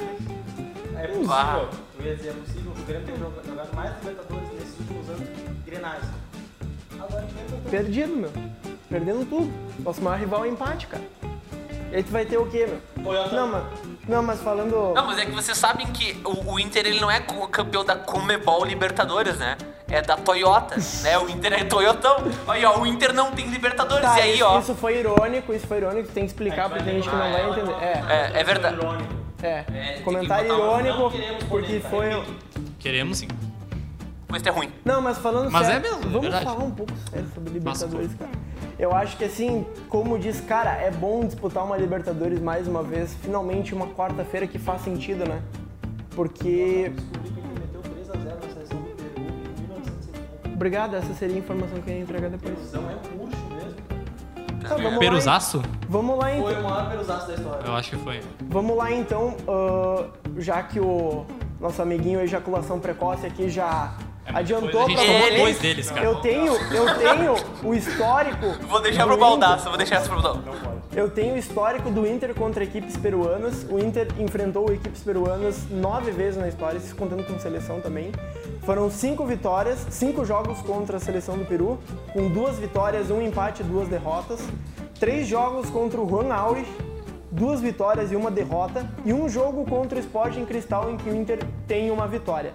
É 0.97 1.07
possível. 1.07 1.69
Eu 1.99 2.05
ia 2.05 2.15
dizer, 2.15 2.29
é 2.29 2.33
possível. 2.33 2.71
O 2.71 2.85
Grêmio 2.85 3.05
tem 3.05 3.15
jogado 3.17 3.75
mais 3.75 3.91
de 3.91 4.22
Perdido, 7.73 8.15
meu. 8.15 8.31
Perdendo 8.87 9.25
tudo. 9.27 9.51
Nosso 9.79 9.99
maior 9.99 10.19
rival 10.19 10.45
é 10.45 10.47
empate, 10.49 10.85
cara. 10.85 11.03
E 11.91 11.95
aí 11.95 12.03
tu 12.03 12.11
vai 12.11 12.23
ter 12.23 12.37
o 12.37 12.45
quê, 12.45 12.67
meu? 12.67 13.03
Toyota. 13.03 13.35
Não, 13.35 13.47
mano. 13.47 13.69
Não, 14.07 14.21
mas 14.21 14.39
falando. 14.41 14.93
Não, 14.93 15.07
mas 15.07 15.17
é 15.17 15.25
que 15.25 15.31
vocês 15.31 15.57
sabem 15.57 15.87
que 15.87 16.21
o, 16.23 16.51
o 16.53 16.59
Inter 16.59 16.85
ele 16.85 16.99
não 16.99 17.09
é 17.09 17.19
campeão 17.51 17.83
da 17.83 17.95
Comebol 17.95 18.63
Libertadores, 18.63 19.39
né? 19.39 19.57
É 19.89 20.03
da 20.03 20.15
Toyota, 20.15 20.75
né? 21.01 21.17
O 21.17 21.27
Inter 21.27 21.53
é 21.53 21.63
Toyotão. 21.63 22.17
Aí, 22.47 22.63
ó, 22.63 22.77
o 22.79 22.85
Inter 22.85 23.11
não 23.11 23.31
tem 23.31 23.47
Libertadores. 23.47 24.03
Tá, 24.05 24.19
e 24.19 24.21
aí, 24.21 24.35
isso, 24.35 24.45
ó. 24.45 24.59
isso 24.59 24.75
foi 24.75 24.99
irônico, 24.99 25.51
isso 25.51 25.65
foi 25.65 25.77
irônico, 25.77 26.09
tem 26.09 26.25
que 26.25 26.29
explicar 26.29 26.69
porque 26.69 26.83
tem 26.83 26.93
gente 27.01 27.09
que 27.09 27.15
não 27.15 27.31
vai 27.31 27.49
entender. 27.49 27.73
É, 27.81 28.31
É, 28.35 28.39
é 28.39 28.43
verdade. 28.43 28.77
é. 29.41 29.63
que 29.97 30.03
Comentário 30.03 30.53
um- 30.53 30.57
irônico, 30.57 31.11
porque 31.49 31.79
foi. 31.79 32.23
Queremos 32.77 33.17
sim. 33.17 33.27
É 34.45 34.49
ruim. 34.49 34.71
Não, 34.83 35.01
mas 35.01 35.17
falando 35.17 35.51
Mas 35.51 35.67
sério, 35.67 35.85
é 35.85 35.89
mesmo, 35.89 36.03
é 36.03 36.07
vamos 36.07 36.21
verdade. 36.21 36.45
falar 36.45 36.63
um 36.63 36.71
pouco 36.71 36.91
sério 37.11 37.27
sobre 37.33 37.53
Libertadores, 37.53 38.13
cara. 38.15 38.31
Eu 38.79 38.93
acho 38.93 39.15
que 39.17 39.23
assim, 39.23 39.65
como 39.87 40.17
diz, 40.17 40.41
cara, 40.41 40.71
é 40.71 40.89
bom 40.89 41.25
disputar 41.25 41.63
uma 41.63 41.77
Libertadores 41.77 42.41
mais 42.41 42.67
uma 42.67 42.81
vez, 42.81 43.13
finalmente 43.21 43.73
uma 43.73 43.87
quarta-feira 43.87 44.47
que 44.47 44.57
faz 44.57 44.81
sentido, 44.81 45.27
né? 45.27 45.41
Porque. 46.15 46.91
Descobri 46.95 47.31
que 47.31 47.39
ele 47.39 47.59
meteu 47.59 47.81
3x0 47.81 48.35
na 48.35 48.53
seleção 48.53 48.77
do 48.79 48.89
Peru 48.95 49.11
em 49.17 49.61
1970. 49.61 50.49
Obrigado, 50.55 50.95
essa 50.95 51.13
seria 51.13 51.35
a 51.35 51.39
informação 51.39 51.81
que 51.81 51.89
eu 51.89 51.95
ia 51.95 52.01
entregar 52.01 52.29
depois. 52.29 52.71
Não 52.73 52.89
é 52.89 52.93
um 52.93 53.23
urso 53.23 53.37
mesmo. 53.55 53.93
Tá, 54.61 54.75
vamos 54.75 54.93
lá, 54.93 54.99
Peruzaço? 54.99 55.61
vamos 55.89 56.17
lá 56.17 56.31
então. 56.31 56.43
Foi 56.49 56.59
o 56.59 56.63
maior 56.63 56.89
peruzaço 56.89 57.27
da 57.27 57.33
história. 57.33 57.65
Eu 57.65 57.75
acho 57.75 57.89
que 57.89 57.97
foi. 57.97 58.21
Vamos 58.49 58.77
lá 58.77 58.91
então, 58.91 59.35
ah, 59.47 60.05
já 60.37 60.63
que 60.63 60.79
o 60.79 61.25
nosso 61.59 61.81
amiguinho 61.81 62.19
ejaculação 62.21 62.79
precoce 62.79 63.25
aqui 63.25 63.49
já 63.49 63.93
adiantou 64.25 64.83
A 64.83 64.89
gente 64.89 65.05
pra 65.05 65.05
vocês, 65.05 65.41
dois 65.41 65.59
deles, 65.59 65.91
cara. 65.91 66.05
Eu 66.05 66.15
tenho, 66.15 66.53
eu 66.53 66.97
tenho 66.97 67.35
o 67.63 67.73
histórico. 67.73 68.53
Vou 68.67 68.81
deixar 68.81 69.03
do 69.03 69.07
pro 69.07 69.15
Inter. 69.17 69.29
baldaço, 69.29 69.69
vou 69.69 69.77
deixar 69.77 69.95
essa 69.97 70.09
pro 70.09 70.21
baldaço. 70.21 70.73
Eu 70.95 71.09
tenho 71.09 71.33
o 71.33 71.37
histórico 71.37 71.89
do 71.89 72.05
Inter 72.05 72.35
contra 72.35 72.63
equipes 72.63 72.95
peruanas. 72.95 73.65
O 73.69 73.79
Inter 73.79 74.07
enfrentou 74.19 74.71
equipes 74.71 75.01
peruanas 75.01 75.67
nove 75.69 76.11
vezes 76.11 76.39
na 76.39 76.47
história, 76.47 76.79
se 76.79 76.93
contando 76.93 77.23
com 77.23 77.39
seleção 77.39 77.81
também. 77.81 78.11
Foram 78.63 78.89
cinco 78.91 79.25
vitórias, 79.25 79.85
cinco 79.89 80.23
jogos 80.23 80.59
contra 80.59 80.97
a 80.97 80.99
seleção 80.99 81.37
do 81.37 81.45
Peru, 81.45 81.79
com 82.13 82.29
duas 82.29 82.57
vitórias, 82.59 83.09
um 83.09 83.21
empate 83.21 83.61
e 83.61 83.65
duas 83.65 83.87
derrotas. 83.87 84.39
Três 84.99 85.27
jogos 85.27 85.69
contra 85.69 85.99
o 85.99 86.07
Juan 86.07 86.31
Aurich, 86.31 86.69
duas 87.31 87.59
vitórias 87.59 88.11
e 88.11 88.15
uma 88.15 88.29
derrota. 88.29 88.87
E 89.03 89.11
um 89.11 89.27
jogo 89.27 89.65
contra 89.65 89.97
o 89.97 90.01
Sporting 90.01 90.45
Cristal, 90.45 90.91
em 90.91 90.97
que 90.97 91.09
o 91.09 91.15
Inter 91.15 91.39
tem 91.67 91.89
uma 91.91 92.07
vitória. 92.07 92.53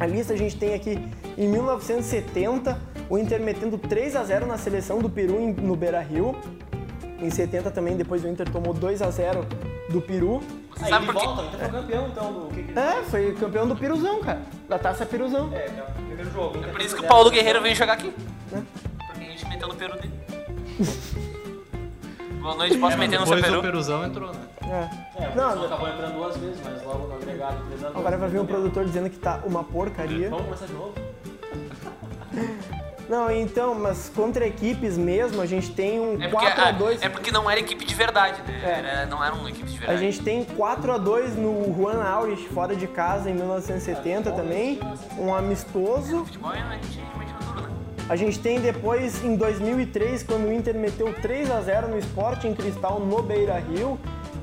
A 0.00 0.06
lista 0.06 0.32
a 0.32 0.36
gente 0.36 0.56
tem 0.56 0.72
aqui 0.72 0.98
em 1.36 1.46
1970, 1.46 2.80
o 3.10 3.18
Inter 3.18 3.38
metendo 3.42 3.76
3 3.76 4.16
a 4.16 4.24
0 4.24 4.46
na 4.46 4.56
seleção 4.56 4.98
do 4.98 5.10
Peru 5.10 5.38
no 5.60 5.76
Beira-Rio. 5.76 6.34
Em 7.20 7.28
70 7.28 7.70
também, 7.70 7.98
depois 7.98 8.24
o 8.24 8.28
Inter 8.28 8.48
tomou 8.48 8.72
2 8.72 9.02
a 9.02 9.10
0 9.10 9.46
do 9.90 10.00
Peru. 10.00 10.40
Aí 10.80 10.88
Sabe 10.88 11.04
ele 11.04 11.12
por 11.12 11.20
quê? 11.20 11.26
volta, 11.26 11.42
então 11.44 11.58
foi 11.60 11.68
campeão 11.68 12.08
então 12.08 12.32
do 12.32 12.46
que 12.48 12.62
que 12.62 12.70
ele 12.70 12.80
É, 12.80 13.02
foi 13.02 13.34
campeão 13.34 13.68
do 13.68 13.76
Piruzão, 13.76 14.20
cara. 14.20 14.40
Da 14.66 14.78
Taça 14.78 15.04
Piruzão. 15.04 15.50
É, 15.52 15.66
é 15.66 15.86
o 15.86 16.02
primeiro 16.06 16.30
jogo. 16.32 16.64
É 16.64 16.68
por 16.68 16.80
isso 16.80 16.96
que 16.96 17.04
o 17.04 17.06
Paulo 17.06 17.30
Guerreiro 17.30 17.60
veio 17.60 17.76
jogar 17.76 17.92
aqui. 17.92 18.10
Porque 18.48 19.24
a 19.24 19.30
gente 19.30 19.46
meteu 19.50 19.68
no 19.68 19.74
peru 19.74 19.94
dele. 19.96 20.14
Boa 22.40 22.54
noite, 22.54 22.78
posso 22.78 22.96
meter 22.96 23.20
no 23.20 23.26
seu 23.26 23.38
peru? 23.38 23.58
o 23.58 23.62
Peruzão 23.62 24.02
entrou, 24.06 24.32
né? 24.32 24.40
É. 24.70 25.24
É, 25.24 25.28
o 25.28 25.36
Não, 25.36 25.56
Não, 25.56 25.64
acabou 25.66 25.88
entrando 25.88 26.14
duas 26.14 26.36
vezes, 26.36 26.60
mas 26.64 26.82
logo 26.84 27.08
no 27.08 27.14
agregado 27.16 27.56
3x2. 27.70 27.86
agora 27.98 28.16
vai 28.16 28.28
vir 28.28 28.40
um 28.40 28.46
produtor 28.46 28.84
dizendo 28.84 29.10
que 29.10 29.18
tá 29.18 29.40
uma 29.44 29.64
porcaria. 29.64 30.30
Vamos 30.30 30.44
começar 30.46 30.66
de 30.66 30.72
novo? 30.72 30.94
Não, 33.08 33.28
então, 33.28 33.74
mas 33.74 34.08
contra 34.14 34.46
equipes 34.46 34.96
mesmo, 34.96 35.42
a 35.42 35.46
gente 35.46 35.72
tem 35.72 35.98
um 35.98 36.14
É 36.22 36.28
porque, 36.28 36.46
4 36.46 36.62
a 36.64 36.70
2 36.70 37.02
é 37.02 37.08
porque 37.08 37.32
não 37.32 37.50
era 37.50 37.58
equipe 37.58 37.84
de 37.84 37.92
verdade, 37.94 38.40
né? 38.42 38.60
É. 38.62 38.68
Era- 38.78 39.06
não 39.06 39.22
era 39.24 39.34
uma 39.34 39.50
equipe 39.50 39.68
de 39.68 39.76
A 39.78 39.80
verdade. 39.80 39.98
gente 39.98 40.20
tem 40.22 40.44
4 40.44 40.92
a 40.92 40.96
2 40.98 41.34
no 41.36 41.74
Juan 41.76 42.00
Aurich, 42.04 42.46
fora 42.50 42.76
de 42.76 42.86
casa, 42.86 43.28
em 43.28 43.34
1970 43.34 44.30
também. 44.30 44.78
Um 45.18 45.34
amistoso. 45.34 46.24
Futebol, 46.24 46.50
a 46.52 46.54
gente 46.76 47.00
imagina 47.16 47.38
tudo, 47.40 47.62
né? 47.62 47.68
A 48.08 48.14
gente 48.14 48.38
tem 48.38 48.60
depois, 48.60 49.24
em 49.24 49.34
2003, 49.34 50.22
quando 50.22 50.46
o 50.46 50.52
Inter 50.52 50.76
meteu 50.76 51.12
3 51.20 51.50
a 51.50 51.60
0 51.62 51.88
no 51.88 51.98
Sporting 51.98 52.54
Cristal 52.54 53.00
no 53.00 53.20
Beira-Rio. 53.22 53.98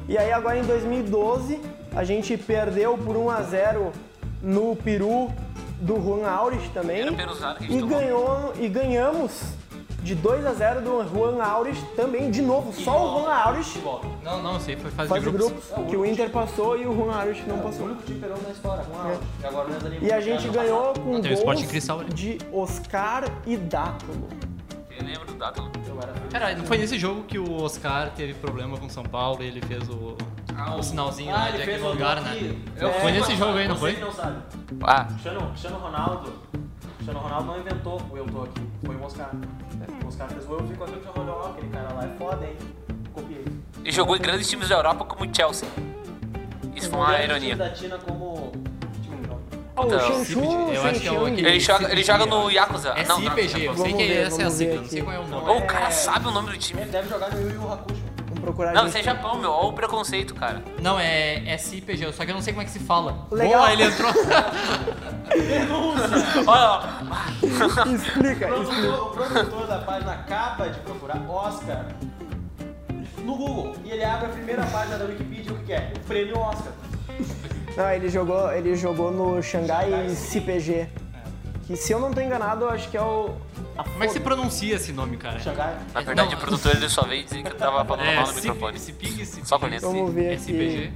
E 0.07 0.17
aí 0.17 0.31
agora 0.31 0.57
em 0.57 0.63
2012, 0.63 1.59
a 1.95 2.03
gente 2.03 2.37
perdeu 2.37 2.97
por 2.97 3.17
1 3.17 3.29
a 3.29 3.41
0 3.41 3.91
no 4.41 4.75
Peru 4.75 5.29
do 5.81 5.95
Juan 6.01 6.27
Aurich 6.27 6.69
também. 6.69 7.05
E, 7.69 7.81
ganhou, 7.81 8.53
e 8.59 8.67
ganhamos 8.69 9.41
de 10.01 10.15
2 10.15 10.45
a 10.45 10.53
0 10.53 10.81
do 10.81 11.09
Juan 11.09 11.43
Aurich 11.43 11.81
também, 11.95 12.31
de 12.31 12.41
novo. 12.41 12.71
Só 12.71 13.17
o 13.17 13.19
Juan 13.21 13.33
Aurich 13.33 13.83
Não, 14.23 14.41
não, 14.41 14.59
sei, 14.59 14.77
foi 14.77 14.89
fase, 14.91 15.09
faz 15.09 15.21
de 15.23 15.29
grupos. 15.29 15.65
grupos, 15.69 15.89
que 15.89 15.97
o 15.97 16.05
Inter 16.05 16.29
passou 16.29 16.77
e 16.77 16.87
o 16.87 16.95
Juan 16.95 17.13
Aurich 17.13 17.43
não 17.45 17.57
O 17.57 17.63
passou. 17.63 17.87
único 17.87 18.03
time 18.03 18.19
peruano 18.19 18.43
da 18.43 18.51
história, 18.51 18.83
com 18.85 18.97
a 18.97 19.15
E 19.43 19.45
agora 19.45 19.67
ali. 19.85 19.99
E 20.01 20.13
a 20.13 20.21
gente 20.21 20.47
ganhou 20.47 20.93
com 20.93 21.11
Não, 21.11 21.19
o 21.19 21.21
gols 21.21 21.89
ali. 21.89 22.13
de 22.13 22.37
Oscar 22.53 23.25
e 23.45 23.57
Dátulo. 23.57 24.27
Eu 25.07 25.19
lembro 25.21 25.33
do 25.33 25.43
era 25.43 26.13
Cara, 26.31 26.55
não 26.55 26.65
foi 26.65 26.77
nesse 26.77 26.99
jogo 26.99 27.23
que 27.23 27.39
o 27.39 27.61
Oscar 27.63 28.09
teve 28.11 28.33
problema 28.33 28.77
com 28.77 28.89
São 28.89 29.03
Paulo 29.03 29.41
e 29.41 29.47
ele 29.47 29.61
fez 29.61 29.87
o, 29.89 30.17
o 30.77 30.83
sinalzinho 30.83 31.33
Ah, 31.33 31.49
ele 31.49 31.59
de 31.59 31.63
fez 31.63 31.77
aquele 31.77 31.93
lugar, 31.93 32.21
né? 32.21 32.55
Eu- 32.75 32.91
Foi 32.93 33.11
nesse 33.11 33.35
jogo 33.35 33.57
aí, 33.57 33.67
não 33.67 33.75
foi? 33.77 33.95
não 33.97 34.11
sabe. 34.11 34.41
Ah, 34.83 35.05
Cristiano, 35.05 35.47
Cristiano 35.49 35.77
Ronaldo. 35.77 36.33
Cristiano 36.95 37.19
Ronaldo 37.19 37.45
não 37.47 37.59
inventou 37.59 38.01
o 38.11 38.17
eu 38.17 38.25
tô 38.25 38.43
aqui. 38.43 38.61
Foi 38.85 38.95
o 38.95 39.03
Oscar. 39.03 39.31
O 40.03 40.07
Oscar 40.07 40.27
fez 40.29 40.45
o 40.45 40.53
eu 40.53 40.67
fico 40.67 40.83
aqui, 40.83 40.93
o 40.93 40.99
Cristiano 41.01 41.17
Ronaldo, 41.31 41.47
aquele 41.53 41.69
cara 41.69 41.93
lá 41.93 42.03
é 42.05 42.09
foda, 42.17 42.45
hein? 42.45 42.57
Copiei. 43.13 43.45
e 43.83 43.91
jogou 43.91 44.15
em 44.15 44.19
grandes 44.21 44.47
times 44.49 44.67
da 44.69 44.75
Europa 44.75 45.05
como 45.05 45.29
o 45.29 45.33
Chelsea. 45.35 45.67
Isso 46.75 46.89
foi 46.89 46.99
uma 46.99 47.19
ironia. 47.23 47.55
da 47.55 47.73
China 47.73 47.97
como 47.97 48.16
mundial. 49.83 49.99
Ah, 49.99 50.03
o 50.03 50.07
Então, 50.07 50.25
Shenchu 50.25 50.39
eu 50.73 50.83
acho 50.83 50.99
que 50.99 51.07
é 51.07 51.11
o 51.11 51.27
Ele 51.27 51.59
joga, 51.59 51.91
ele 51.91 52.03
joga 52.03 52.25
no 52.25 52.49
Yakuza. 52.49 52.89
É 52.89 53.05
não, 53.05 53.19
CIPG, 53.19 53.65
eu 53.65 53.75
sei 53.77 53.93
que 53.93 54.07
ver, 54.07 54.27
essa 54.27 54.41
é 54.41 54.45
a 54.45 54.49
sigla, 54.49 54.75
não 54.81 54.85
sei 54.85 55.01
qual 55.01 55.15
é 55.15 55.19
o 55.19 55.27
nome. 55.27 55.51
O 55.59 55.65
cara 55.67 55.91
sabe 55.91 56.27
o 56.27 56.31
nome 56.31 56.51
do 56.51 56.57
time. 56.57 56.81
Ele 56.81 56.91
deve 56.91 57.09
jogar 57.09 57.31
no 57.31 57.41
Yu 57.41 57.49
Yu 57.55 57.71
Hakusho. 57.73 58.01
Vamos 58.27 58.39
procurar 58.41 58.73
Não, 58.73 58.87
isso 58.87 58.97
é 58.97 59.03
Japão, 59.03 59.37
meu. 59.37 59.51
Olha 59.51 59.67
o 59.67 59.73
preconceito, 59.73 60.35
cara. 60.35 60.61
Não, 60.81 60.99
é, 60.99 61.47
é 61.49 61.57
CIPG, 61.57 62.11
só 62.13 62.25
que 62.25 62.31
eu 62.31 62.35
não 62.35 62.41
sei 62.41 62.53
como 62.53 62.61
é 62.61 62.65
que 62.65 62.71
se 62.71 62.79
fala. 62.79 63.25
Legal. 63.31 63.59
Boa, 63.61 63.73
ele 63.73 63.83
entrou. 63.83 64.11
Olha, 66.47 66.69
ó. 66.69 66.83
Explica, 67.93 68.47
o 68.55 69.09
produtor 69.11 69.67
da 69.67 69.79
página 69.79 70.11
acaba 70.13 70.69
de 70.69 70.79
procurar 70.79 71.21
Oscar 71.29 71.85
no 73.23 73.35
Google. 73.35 73.75
E 73.83 73.91
ele 73.91 74.03
abre 74.03 74.27
a 74.27 74.29
primeira 74.29 74.65
página 74.67 74.97
da 74.97 75.05
Wikipedia, 75.05 75.51
o 75.53 75.57
que 75.63 75.73
é? 75.73 75.91
O 75.95 75.99
prêmio 76.01 76.39
Oscar. 76.39 76.71
Não, 77.77 77.89
ele 77.91 78.09
jogou, 78.09 78.51
ele 78.51 78.75
jogou 78.75 79.11
no 79.11 79.41
Xangai 79.41 80.09
CPG. 80.09 80.87
Que 81.67 81.75
se 81.75 81.91
eu 81.91 81.99
não 81.99 82.11
tô 82.11 82.19
enganado, 82.21 82.65
eu 82.65 82.69
acho 82.69 82.89
que 82.89 82.97
é 82.97 83.01
o. 83.01 83.29
Como 83.75 84.03
é 84.03 84.07
que 84.07 84.13
se 84.13 84.19
pronuncia 84.19 84.75
esse 84.75 84.91
nome, 84.91 85.17
cara? 85.17 85.37
Xangai. 85.39 85.75
Na 85.93 86.01
verdade, 86.01 86.31
Não. 86.31 86.37
o 86.37 86.41
produtor 86.41 86.75
ele 86.75 86.89
só 86.89 87.03
veio 87.03 87.23
dizer 87.23 87.43
que 87.43 87.51
eu 87.51 87.55
tava 87.55 87.83
falando 87.85 88.05
mal 88.05 88.25
no 88.25 88.31
É, 88.31 88.33
microfone. 88.35 88.79
CIPG, 88.79 89.25
CIPG. 89.25 89.47
Só 89.47 89.59
com 89.59 89.67
isso. 89.67 89.85
Vamos 89.85 90.13
ver 90.13 90.25
É 90.31 90.33
aqui. 90.33 90.41
CIPG. 90.43 90.91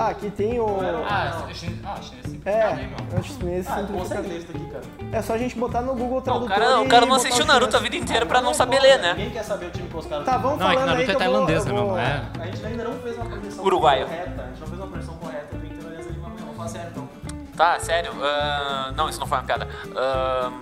Ah, 0.00 0.08
aqui 0.08 0.30
tem 0.30 0.58
o. 0.60 0.66
Ah, 1.08 1.48
é 1.50 1.54
chinês 1.54 1.78
ah, 1.84 1.96
chinês 2.00 2.24
É, 2.24 2.28
simplificado 2.28 2.80
aí, 2.80 2.86
meu. 2.86 2.96
eu 3.12 3.18
acho 3.18 3.34
que 3.34 3.44
nesse 3.44 3.68
Ah, 3.68 3.74
simplificado. 3.76 3.98
consegue 3.98 4.28
ler 4.28 4.38
isso 4.38 4.46
daqui, 4.52 4.64
cara. 4.70 4.84
É 5.12 5.22
só 5.22 5.32
a 5.34 5.38
gente 5.38 5.58
botar 5.58 5.80
no 5.82 5.92
Google 5.94 6.14
Não, 6.16 6.22
Tradutor. 6.22 6.46
o 6.46 6.60
cara, 6.60 6.80
o 6.80 6.88
cara 6.88 7.06
não 7.06 7.16
assistiu 7.16 7.44
o 7.44 7.48
Naruto 7.48 7.76
a 7.76 7.78
chinês. 7.80 7.92
vida 7.92 8.04
inteira 8.04 8.24
pra 8.24 8.40
não 8.40 8.54
saber 8.54 8.80
ler, 8.80 8.98
né? 9.00 9.12
Ninguém 9.14 9.30
quer 9.30 9.42
saber 9.42 9.66
o 9.66 9.70
time 9.70 9.88
que 9.88 9.96
os 9.96 10.06
caras 10.06 10.24
Tá, 10.24 10.38
vamos 10.38 10.58
Não, 10.60 10.70
é 10.70 10.76
que 10.76 10.82
Naruto 10.84 11.00
é 11.00 11.02
eu 11.02 11.06
vou- 11.08 11.18
tailandesa 11.18 11.68
eu 11.68 11.74
mesmo, 11.74 11.88
vou- 11.88 11.98
é. 11.98 12.22
A 12.40 12.46
gente 12.46 12.64
ainda 12.66 12.84
não 12.84 12.92
fez 13.00 13.16
uma 13.16 13.26
projeção 13.26 13.64
Uruguaio. 13.64 14.06
correta. 14.06 14.42
A 14.42 14.46
gente 14.46 14.60
não 14.60 14.66
fez 14.68 14.77
sério, 16.68 16.90
então. 16.90 17.08
Tá, 17.56 17.80
sério. 17.80 18.12
ahn, 18.22 18.92
não, 18.94 19.08
isso 19.08 19.18
não 19.18 19.26
foi 19.26 19.38
uma 19.38 19.44
piada. 19.44 19.68
Ahn, 19.96 20.52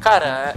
cara, 0.00 0.54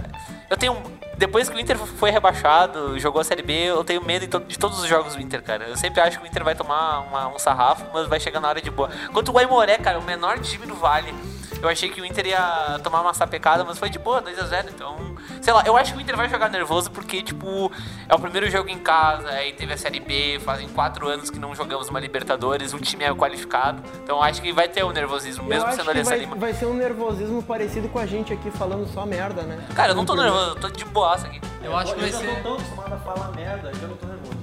eu 0.48 0.56
tenho. 0.56 0.76
Depois 1.20 1.50
que 1.50 1.54
o 1.54 1.60
Inter 1.60 1.76
foi 1.76 2.10
rebaixado, 2.10 2.98
jogou 2.98 3.20
a 3.20 3.24
Série 3.24 3.42
B, 3.42 3.52
eu 3.52 3.84
tenho 3.84 4.02
medo 4.02 4.22
de, 4.22 4.28
to- 4.28 4.40
de 4.40 4.58
todos 4.58 4.80
os 4.80 4.86
jogos 4.86 5.14
do 5.14 5.20
Inter, 5.20 5.42
cara. 5.42 5.64
Eu 5.68 5.76
sempre 5.76 6.00
acho 6.00 6.18
que 6.18 6.24
o 6.24 6.26
Inter 6.26 6.42
vai 6.42 6.54
tomar 6.54 7.00
uma- 7.00 7.28
um 7.28 7.38
sarrafo, 7.38 7.84
mas 7.92 8.08
vai 8.08 8.18
chegar 8.18 8.40
na 8.40 8.48
hora 8.48 8.62
de 8.62 8.70
boa. 8.70 8.88
Quanto 9.12 9.28
o 9.28 9.32
Guaimoré, 9.34 9.76
cara, 9.76 9.98
o 9.98 10.02
menor 10.02 10.38
time 10.38 10.64
do 10.64 10.74
Vale. 10.74 11.14
Eu 11.62 11.68
achei 11.68 11.90
que 11.90 12.00
o 12.00 12.06
Inter 12.06 12.28
ia 12.28 12.80
tomar 12.82 13.02
uma 13.02 13.12
sapecada, 13.12 13.62
mas 13.64 13.78
foi 13.78 13.90
de 13.90 13.98
boa, 13.98 14.22
2x0. 14.22 14.70
Então, 14.70 14.96
sei 15.42 15.52
lá, 15.52 15.62
eu 15.66 15.76
acho 15.76 15.92
que 15.92 15.98
o 15.98 16.00
Inter 16.00 16.16
vai 16.16 16.26
jogar 16.26 16.48
nervoso 16.48 16.90
porque, 16.90 17.20
tipo, 17.20 17.70
é 18.08 18.14
o 18.14 18.18
primeiro 18.18 18.48
jogo 18.50 18.70
em 18.70 18.78
casa, 18.78 19.28
aí 19.28 19.52
teve 19.52 19.74
a 19.74 19.76
Série 19.76 20.00
B, 20.00 20.40
fazem 20.42 20.66
quatro 20.70 21.06
anos 21.06 21.28
que 21.28 21.38
não 21.38 21.54
jogamos 21.54 21.90
uma 21.90 22.00
Libertadores, 22.00 22.72
o 22.72 22.78
time 22.78 23.04
é 23.04 23.12
qualificado. 23.14 23.82
Então, 24.02 24.16
eu 24.16 24.22
acho 24.22 24.40
que 24.40 24.50
vai 24.54 24.68
ter 24.68 24.82
o 24.84 24.90
nervosismo, 24.90 25.44
Eu 25.44 25.48
mesmo 25.50 25.66
acho 25.66 25.76
sendo 25.76 25.90
Aliança 25.90 26.10
vai, 26.10 26.18
Lima. 26.20 26.36
vai 26.36 26.54
ser 26.54 26.64
um 26.64 26.72
nervosismo 26.72 27.42
parecido 27.42 27.90
com 27.90 27.98
a 27.98 28.06
gente 28.06 28.32
aqui 28.32 28.50
falando 28.52 28.88
só 28.94 29.04
merda, 29.04 29.42
né? 29.42 29.62
Cara, 29.74 29.90
eu 29.90 29.94
não 29.96 30.06
tô 30.06 30.14
nervoso, 30.14 30.50
eu 30.52 30.56
tô 30.56 30.70
de 30.70 30.86
boaça 31.10 31.26
aqui. 31.26 31.40
Eu 31.62 31.76
acho 31.76 31.94
que 31.94 32.00
vai 32.00 32.12
ser. 32.12 32.36
tô 32.36 32.42
tão 32.42 32.54
acostumado 32.54 32.94
a 32.94 32.98
falar 32.98 33.32
merda 33.32 33.70
que 33.72 33.82
eu 33.82 33.88
não 33.88 33.96
tô 33.96 34.06
nervoso. 34.06 34.38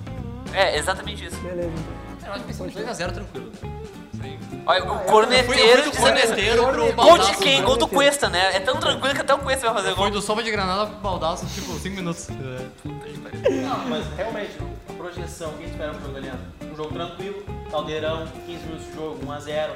É, 0.54 0.78
exatamente 0.78 1.26
isso. 1.26 1.38
Beleza, 1.38 1.70
então. 1.70 2.28
Eu 2.28 2.34
acho 2.34 2.44
que 2.44 2.54
vai 2.54 2.72
ser 2.72 2.80
um 2.82 2.86
2x0 2.86 3.12
tranquilo. 3.14 3.52
Sim. 4.22 4.40
Olha, 4.66 4.84
o 4.84 4.88
Eu 4.88 4.98
fui 4.98 5.06
corneteiro 5.08 5.84
do 5.84 5.92
de 5.92 5.98
corneteiro 5.98 6.64
pro 6.64 6.76
Gol 6.76 6.88
de 6.88 6.94
baldaço. 6.94 7.40
quem? 7.40 7.60
né? 7.60 7.66
Gol 7.66 7.78
do 7.78 7.88
Cuesta, 7.88 8.30
né? 8.30 8.56
É 8.56 8.60
tão 8.60 8.78
tranquilo 8.78 9.16
que 9.16 9.22
até 9.22 9.34
o 9.34 9.40
Cuesta 9.40 9.66
vai 9.68 9.76
fazer 9.76 9.96
Foi 9.96 10.10
gol. 10.10 10.20
do 10.20 10.22
Sopa 10.22 10.44
de 10.44 10.52
Granada 10.52 10.88
pro 10.88 11.00
baldaço, 11.00 11.46
tipo, 11.48 11.72
5 11.74 11.96
minutos. 11.96 12.28
Não, 12.84 13.78
mas 13.88 14.06
realmente, 14.18 14.58
a 14.90 14.94
projeção, 14.94 15.52
o 15.52 15.54
que 15.54 15.64
a 15.64 15.68
gente 15.68 15.72
espera 15.72 15.94
pro 15.94 16.06
jogo 16.06 16.18
aliado? 16.18 16.40
Um 16.64 16.76
jogo 16.76 16.94
tranquilo, 16.94 17.46
caldeirão, 17.72 18.28
15 18.46 18.64
minutos 18.66 18.86
de 18.88 18.94
jogo, 18.94 19.26
1x0. 19.26 19.70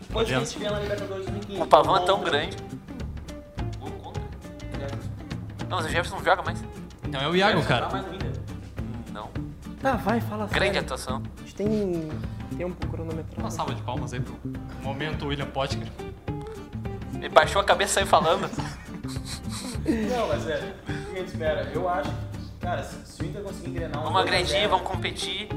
Depois 0.00 0.28
que 0.28 0.34
a 0.34 0.38
gente 0.40 0.58
vê 0.58 0.70
na 0.70 0.80
Libertadores 0.80 1.26
2015. 1.26 1.62
O 1.62 1.66
pavão 1.66 1.96
é 1.96 2.00
tão 2.04 2.20
grande. 2.20 2.56
Gol 3.78 3.90
contra? 3.92 4.22
Não, 5.72 5.78
mas 5.78 5.86
o 5.86 5.88
Jefferson 5.88 6.16
não 6.16 6.24
joga 6.24 6.42
mais. 6.42 6.62
Então 7.02 7.18
é 7.20 7.26
o 7.28 7.34
Iago, 7.34 7.62
cara. 7.64 7.88
Não. 9.10 9.30
Tá, 9.80 9.94
vai, 9.96 10.20
fala 10.20 10.46
Grande 10.46 10.66
sério. 10.74 10.80
atuação. 10.80 11.22
A 11.38 11.40
gente 11.40 11.54
tem 11.54 12.10
tempo 12.58 12.76
Uma 12.84 12.92
cronometrado. 12.92 13.50
salva 13.50 13.74
de 13.74 13.80
palmas 13.80 14.12
aí 14.12 14.20
pro 14.20 14.36
momento 14.82 15.26
William 15.28 15.46
Potker. 15.46 15.88
Ele 17.14 17.28
baixou 17.30 17.60
a 17.60 17.64
cabeça 17.64 17.92
e 17.92 17.94
saiu 17.94 18.06
falando. 18.06 18.50
Não, 19.84 20.28
mas 20.28 20.42
sério, 20.42 20.74
o 20.86 20.92
que 20.92 21.16
a 21.16 21.18
gente 21.20 21.28
espera? 21.28 21.70
Eu 21.74 21.88
acho, 21.88 22.10
cara, 22.60 22.82
se, 22.84 22.96
se 23.06 23.22
o 23.22 23.26
Inter 23.26 23.42
conseguir 23.42 23.70
engrenar 23.70 23.98
um 24.00 24.04
Vamos 24.04 24.22
2 24.22 24.26
a 24.26 24.30
0, 24.30 24.44
agredir, 24.44 24.68
vamos 24.68 24.86
competir. 24.86 25.48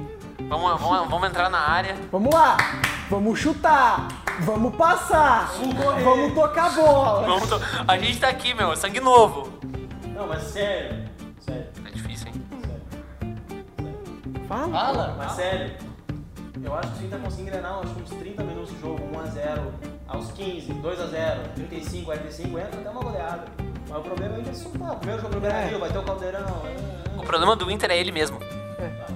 Vamos, 0.48 0.80
vamos, 0.82 1.10
vamos 1.10 1.30
entrar 1.30 1.50
na 1.50 1.60
área. 1.60 1.96
Vamos 2.12 2.34
lá! 2.34 2.56
Vamos 3.10 3.38
chutar! 3.40 4.08
Vamos 4.42 4.76
passar! 4.76 5.52
Vamos 6.04 6.34
tocar 6.34 6.68
a 6.68 6.70
bola! 6.70 7.28
Vamos 7.28 7.50
to- 7.50 7.62
A 7.88 7.98
gente 7.98 8.20
tá 8.20 8.30
aqui, 8.30 8.54
meu. 8.54 8.76
Sangue 8.78 9.00
novo. 9.00 9.52
Não, 10.16 10.28
mas 10.28 10.44
sério, 10.44 11.04
sério, 11.40 11.66
É 11.86 11.92
difícil, 11.92 12.28
hein? 12.28 12.34
sério. 12.62 14.46
Fala! 14.48 14.72
Fala! 14.72 15.16
Mas 15.18 15.32
sério, 15.34 15.76
eu 16.64 16.74
acho 16.76 16.92
que 16.94 17.04
o 17.04 17.08
Inter 17.08 17.20
conseguir 17.20 17.42
engrenar, 17.44 17.80
acho 17.80 17.94
que 17.96 18.02
uns 18.04 18.10
30 18.12 18.44
minutos 18.44 18.70
de 18.74 18.80
jogo, 18.82 19.00
1x0, 19.14 19.72
aos 20.08 20.32
15, 20.32 20.74
2x0, 20.74 21.54
35, 21.56 22.06
45, 22.06 22.60
entra 22.60 22.80
até 22.80 22.90
uma 22.90 23.02
goleada. 23.02 23.46
Mas 23.90 23.98
o 24.00 24.02
problema 24.02 24.36
é 24.36 24.38
o 24.38 24.42
Inter 24.42 24.56
soltar. 24.56 24.92
O 24.94 24.98
primeiro 24.98 25.22
jogo 25.22 25.34
do 25.36 25.42
Brasil, 25.42 25.80
vai 25.80 25.90
ter 25.92 25.98
o 25.98 26.04
Caldeirão. 26.04 26.62
é, 26.66 27.20
O 27.20 27.24
problema 27.24 27.56
do 27.56 27.70
Inter 27.72 27.92
é 27.92 27.98
ele 28.00 28.12
mesmo. 28.12 28.40
é. 28.42 29.15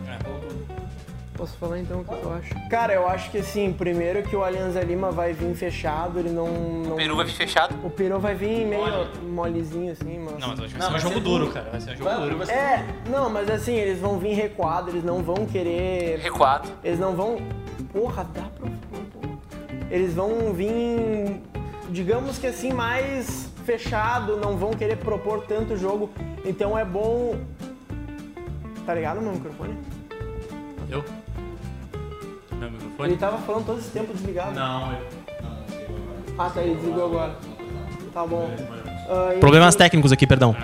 Posso 1.40 1.56
falar 1.58 1.80
então 1.80 2.02
o 2.02 2.04
que 2.04 2.12
eu 2.12 2.34
acho? 2.34 2.70
Cara, 2.70 2.94
eu 2.94 3.08
acho 3.08 3.32
que 3.32 3.38
assim, 3.38 3.72
primeiro 3.72 4.24
que 4.24 4.36
o 4.36 4.44
Alianza 4.44 4.82
Lima 4.82 5.10
vai 5.10 5.32
vir 5.32 5.56
fechado, 5.56 6.20
ele 6.20 6.30
não. 6.32 6.50
não... 6.50 6.94
O 6.94 6.96
Peru 6.98 7.16
vai 7.16 7.26
fechado. 7.28 7.76
O 7.82 7.90
Peru 7.90 8.20
vai 8.20 8.36
vir 8.36 8.66
meio 8.68 8.82
Mole. 8.86 9.10
molezinho 9.24 9.94
assim, 9.94 10.20
mas. 10.20 10.38
Não, 10.38 10.50
mas 10.50 10.60
eu 10.60 10.66
acho 10.66 10.74
que 10.76 10.80
Não, 10.82 10.92
vai 10.92 11.00
ser 11.00 11.08
um 11.08 11.10
jogo 11.12 11.24
ser 11.24 11.30
duro, 11.30 11.48
cara. 11.50 11.70
Vai 11.72 11.80
ser 11.80 11.92
um 11.92 11.94
jogo 11.96 12.10
Vai, 12.10 12.20
duro. 12.20 12.38
vai 12.40 12.46
ser- 12.46 12.52
É, 12.54 12.86
não, 13.10 13.30
mas 13.30 13.50
assim, 13.50 13.74
eles 13.74 14.02
vão 14.02 14.20
vir 14.20 14.34
recuado, 14.34 14.90
eles 14.90 15.02
não 15.02 15.24
vão 15.24 15.46
querer. 15.46 16.20
Recuado. 16.20 16.68
Eles 16.84 17.00
não 17.00 17.16
vão. 17.16 17.38
Porra, 17.94 18.28
dá 18.34 18.42
pra. 18.60 18.70
Eles 19.90 20.14
vão 20.14 20.52
vir, 20.52 21.42
digamos 21.90 22.38
que 22.38 22.48
assim, 22.48 22.74
mais 22.74 23.50
fechado, 23.66 24.36
não 24.36 24.58
vão 24.58 24.72
querer 24.72 24.98
propor 24.98 25.46
tanto 25.48 25.78
jogo. 25.78 26.10
Então 26.44 26.78
é 26.78 26.84
bom. 26.84 27.40
Tá 28.86 28.94
ligado 28.94 29.22
meu 29.22 29.32
microfone? 29.32 29.78
Eu? 30.90 31.02
Ele 33.00 33.18
tava 33.18 33.38
falando 33.40 33.66
todo 33.66 33.80
esse 33.80 33.90
tempo 33.92 34.14
desligado. 34.14 34.54
Não, 34.54 34.92
eu. 34.94 35.00
Ah, 36.38 36.50
tá, 36.50 36.62
ele 36.62 36.76
desligou 36.76 37.06
agora. 37.06 37.36
Tá 38.14 38.26
bom. 38.26 38.50
E- 39.36 39.40
Problemas 39.40 39.76
técnicos 39.76 40.12
aqui, 40.12 40.28
perdão. 40.28 40.56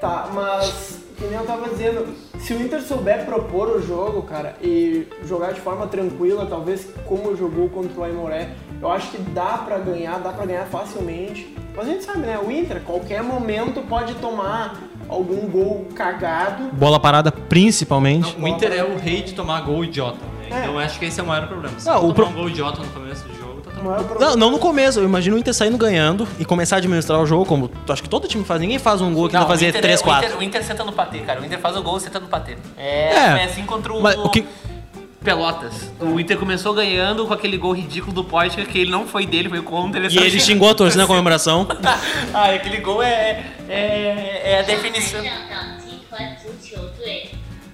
Tá, 0.00 0.28
mas 0.32 1.04
que 1.16 1.24
nem 1.24 1.34
eu 1.38 1.44
tava 1.46 1.68
dizendo, 1.68 2.14
se 2.38 2.52
o 2.52 2.60
Inter 2.62 2.80
souber 2.82 3.24
propor 3.24 3.68
o 3.68 3.82
jogo, 3.84 4.22
cara, 4.22 4.54
e 4.62 5.06
jogar 5.24 5.52
de 5.52 5.60
forma 5.60 5.86
tranquila, 5.86 6.46
talvez 6.46 6.88
como 7.06 7.36
jogou 7.36 7.68
contra 7.68 8.00
o 8.00 8.04
Aimoré, 8.04 8.50
eu 8.80 8.90
acho 8.90 9.10
que 9.10 9.18
dá 9.18 9.58
pra 9.58 9.78
ganhar, 9.78 10.18
dá 10.20 10.30
pra 10.30 10.46
ganhar 10.46 10.66
facilmente. 10.66 11.54
Mas 11.76 11.88
a 11.88 11.90
gente 11.92 12.04
sabe, 12.04 12.18
né? 12.20 12.38
O 12.38 12.50
Inter, 12.50 12.80
qualquer 12.82 13.22
momento 13.22 13.80
pode 13.82 14.14
tomar 14.14 14.76
algum 15.08 15.48
gol 15.48 15.86
cagado. 15.94 16.64
Bola 16.72 17.00
parada 17.00 17.30
principalmente. 17.32 18.36
O 18.40 18.46
Inter 18.46 18.72
é 18.72 18.84
o 18.84 18.96
rei 18.96 19.22
de 19.22 19.32
tomar 19.34 19.60
gol 19.62 19.84
idiota. 19.84 20.18
Né? 20.50 20.56
É. 20.56 20.60
Então 20.62 20.72
eu 20.74 20.78
acho 20.78 20.98
que 20.98 21.04
esse 21.04 21.20
é 21.20 21.22
o 21.22 21.26
maior 21.26 21.46
problema. 21.46 21.78
Se 21.78 21.86
Não, 21.86 21.94
não, 22.02 22.08
o 22.10 22.14
pro- 22.14 22.26
um 22.26 22.32
gol 22.32 22.48
idiota 22.48 22.80
no 22.82 22.88
começo 22.88 23.24
do 23.26 23.34
jogo, 23.36 23.60
tá 23.60 23.70
O 23.70 23.72
tranquilo. 23.72 23.90
maior 23.90 24.04
problema. 24.04 24.30
Não, 24.30 24.36
não 24.38 24.50
no 24.50 24.58
começo. 24.58 24.98
Eu 25.00 25.04
imagino 25.04 25.36
o 25.36 25.38
Inter 25.38 25.54
saindo 25.54 25.76
ganhando 25.78 26.26
e 26.38 26.44
começar 26.44 26.76
a 26.76 26.78
administrar 26.78 27.20
o 27.20 27.26
jogo, 27.26 27.44
como 27.46 27.70
acho 27.88 28.02
que 28.02 28.08
todo 28.08 28.26
time 28.28 28.44
faz. 28.44 28.60
Ninguém 28.60 28.78
faz 28.78 29.00
um 29.00 29.12
gol 29.12 29.28
que 29.28 29.34
não, 29.34 29.44
o 29.44 29.46
fazer 29.46 29.68
Inter, 29.68 29.80
3, 29.82 30.00
é- 30.00 30.02
o 30.02 30.04
4. 30.06 30.26
Inter, 30.26 30.38
o 30.38 30.42
Inter 30.42 30.64
senta 30.64 30.84
no 30.84 30.92
patê, 30.92 31.18
cara. 31.20 31.40
O 31.40 31.44
Inter 31.44 31.58
faz 31.58 31.76
o 31.76 31.82
gol 31.82 31.96
e 31.98 32.00
senta 32.00 32.18
no 32.20 32.28
patê. 32.28 32.56
É, 32.76 33.08
É. 33.14 33.16
é 33.40 33.44
assim 33.44 33.64
contra 33.64 33.92
o, 33.92 34.02
Mas 34.02 34.16
o 34.16 34.28
que- 34.28 34.44
Pelotas. 35.22 35.90
O 36.00 36.18
Inter 36.18 36.38
começou 36.38 36.72
ganhando 36.72 37.26
com 37.26 37.34
aquele 37.34 37.58
gol 37.58 37.72
ridículo 37.72 38.12
do 38.14 38.22
Poitka, 38.24 38.64
que 38.64 38.78
ele 38.78 38.90
não 38.90 39.04
foi 39.06 39.26
dele, 39.26 39.48
foi 39.48 39.60
contra. 39.60 40.00
E 40.08 40.16
ele 40.16 40.40
xingou 40.40 40.70
a 40.70 40.74
torcida 40.74 41.02
na 41.02 41.08
comemoração. 41.08 41.66
ah, 42.32 42.44
aquele 42.54 42.78
gol 42.78 43.02
é, 43.02 43.44
é, 43.68 44.42
é 44.44 44.58
a 44.60 44.62
definição 44.62 45.20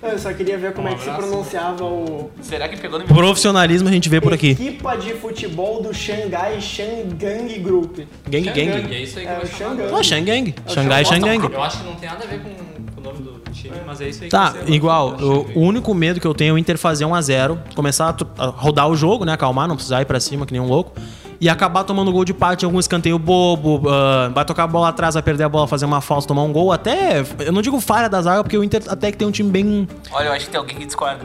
eu 0.09 0.19
só 0.19 0.33
queria 0.33 0.59
ver 0.59 0.73
como 0.73 0.88
é 0.88 0.93
um 0.93 0.95
é 0.95 0.97
que 0.97 1.05
se 1.05 1.11
pronunciava 1.11 1.85
o. 1.85 2.31
Será 2.43 2.69
que 2.69 2.77
pegou 2.77 2.99
no 2.99 3.05
Profissionalismo 3.07 3.88
a 3.88 3.93
gente 3.93 4.09
vê 4.09 4.21
por 4.21 4.33
aqui. 4.33 4.51
Equipa 4.51 4.97
de 4.97 5.14
futebol 5.14 5.83
do 5.83 5.93
Xangai 5.95 6.61
Shangang 6.61 7.59
Group. 7.61 7.99
Gang 8.29 8.45
Gang. 8.45 8.95
É 8.95 9.03
isso 9.03 9.19
aí 9.19 9.27
que 9.27 9.33
é, 9.33 9.37
vai 9.37 9.47
Shangang. 9.47 9.88
Pô, 9.90 10.03
Shangang. 10.03 10.55
Ah, 10.57 10.71
é 10.71 10.75
Xangai 10.75 11.05
Shangang. 11.05 11.53
Eu 11.53 11.62
acho 11.62 11.79
que 11.79 11.85
não 11.85 11.95
tem 11.95 12.09
nada 12.09 12.25
a 12.25 12.27
ver 12.27 12.40
com 12.40 13.01
o 13.01 13.03
nome 13.03 13.19
do 13.19 13.40
time, 13.53 13.77
mas 13.87 14.01
é 14.01 14.09
isso 14.09 14.25
aí 14.25 14.31
Tá, 14.31 14.55
igual. 14.67 15.17
Eu, 15.19 15.51
o 15.55 15.61
único 15.61 15.95
medo 15.95 16.21
que 16.21 16.27
eu 16.27 16.35
tenho 16.35 16.51
é 16.51 16.53
o 16.55 16.59
Inter 16.59 16.79
fazer 16.79 17.05
1x0, 17.05 17.59
começar 17.75 18.14
a, 18.38 18.45
a, 18.45 18.47
rodar 18.47 18.88
o 18.88 18.97
jogo, 18.97 19.25
né? 19.25 19.33
Acalmar, 19.33 19.69
não 19.69 19.77
precisar 19.77 20.03
ir 20.03 20.07
pra 20.07 20.21
cima 20.21 20.47
que 20.47 20.53
nem 20.53 20.61
um 20.61 20.67
louco. 20.67 20.93
E 21.40 21.49
acabar 21.49 21.85
tomando 21.85 22.11
gol 22.12 22.25
de 22.25 22.33
parte 22.33 22.62
em 22.62 22.66
algum 22.66 22.79
escanteio 22.81 23.18
bobo, 23.18 23.83
ah, 23.88 24.31
vai 24.35 24.44
tocar 24.44 24.64
a 24.64 24.66
bola 24.66 24.88
atrás, 24.88 25.14
vai 25.14 25.23
perder 25.23 25.44
a 25.44 25.49
bola, 25.49 25.66
fazer 25.66 25.85
uma 25.85 26.01
falta, 26.01 26.27
tomar 26.29 26.42
um 26.42 26.53
gol. 26.53 26.73
Até, 26.73 27.23
eu 27.40 27.53
não 27.53 27.61
digo 27.61 27.81
falha 27.81 28.09
da 28.09 28.23
zaga, 28.23 28.42
porque 28.42 28.57
o 28.57 28.62
Inter 28.64 28.83
até 28.88 29.11
que 29.12 29.18
tem 29.18 29.27
um 29.27 29.31
time 29.33 29.51
bem. 29.51 29.88
Olha, 30.12 30.27
eu 30.29 30.33
acho 30.33 30.47
que 30.47 30.51
tem 30.53 30.59
alguém 30.59 30.77
que 30.77 30.87
discorda. 30.87 31.25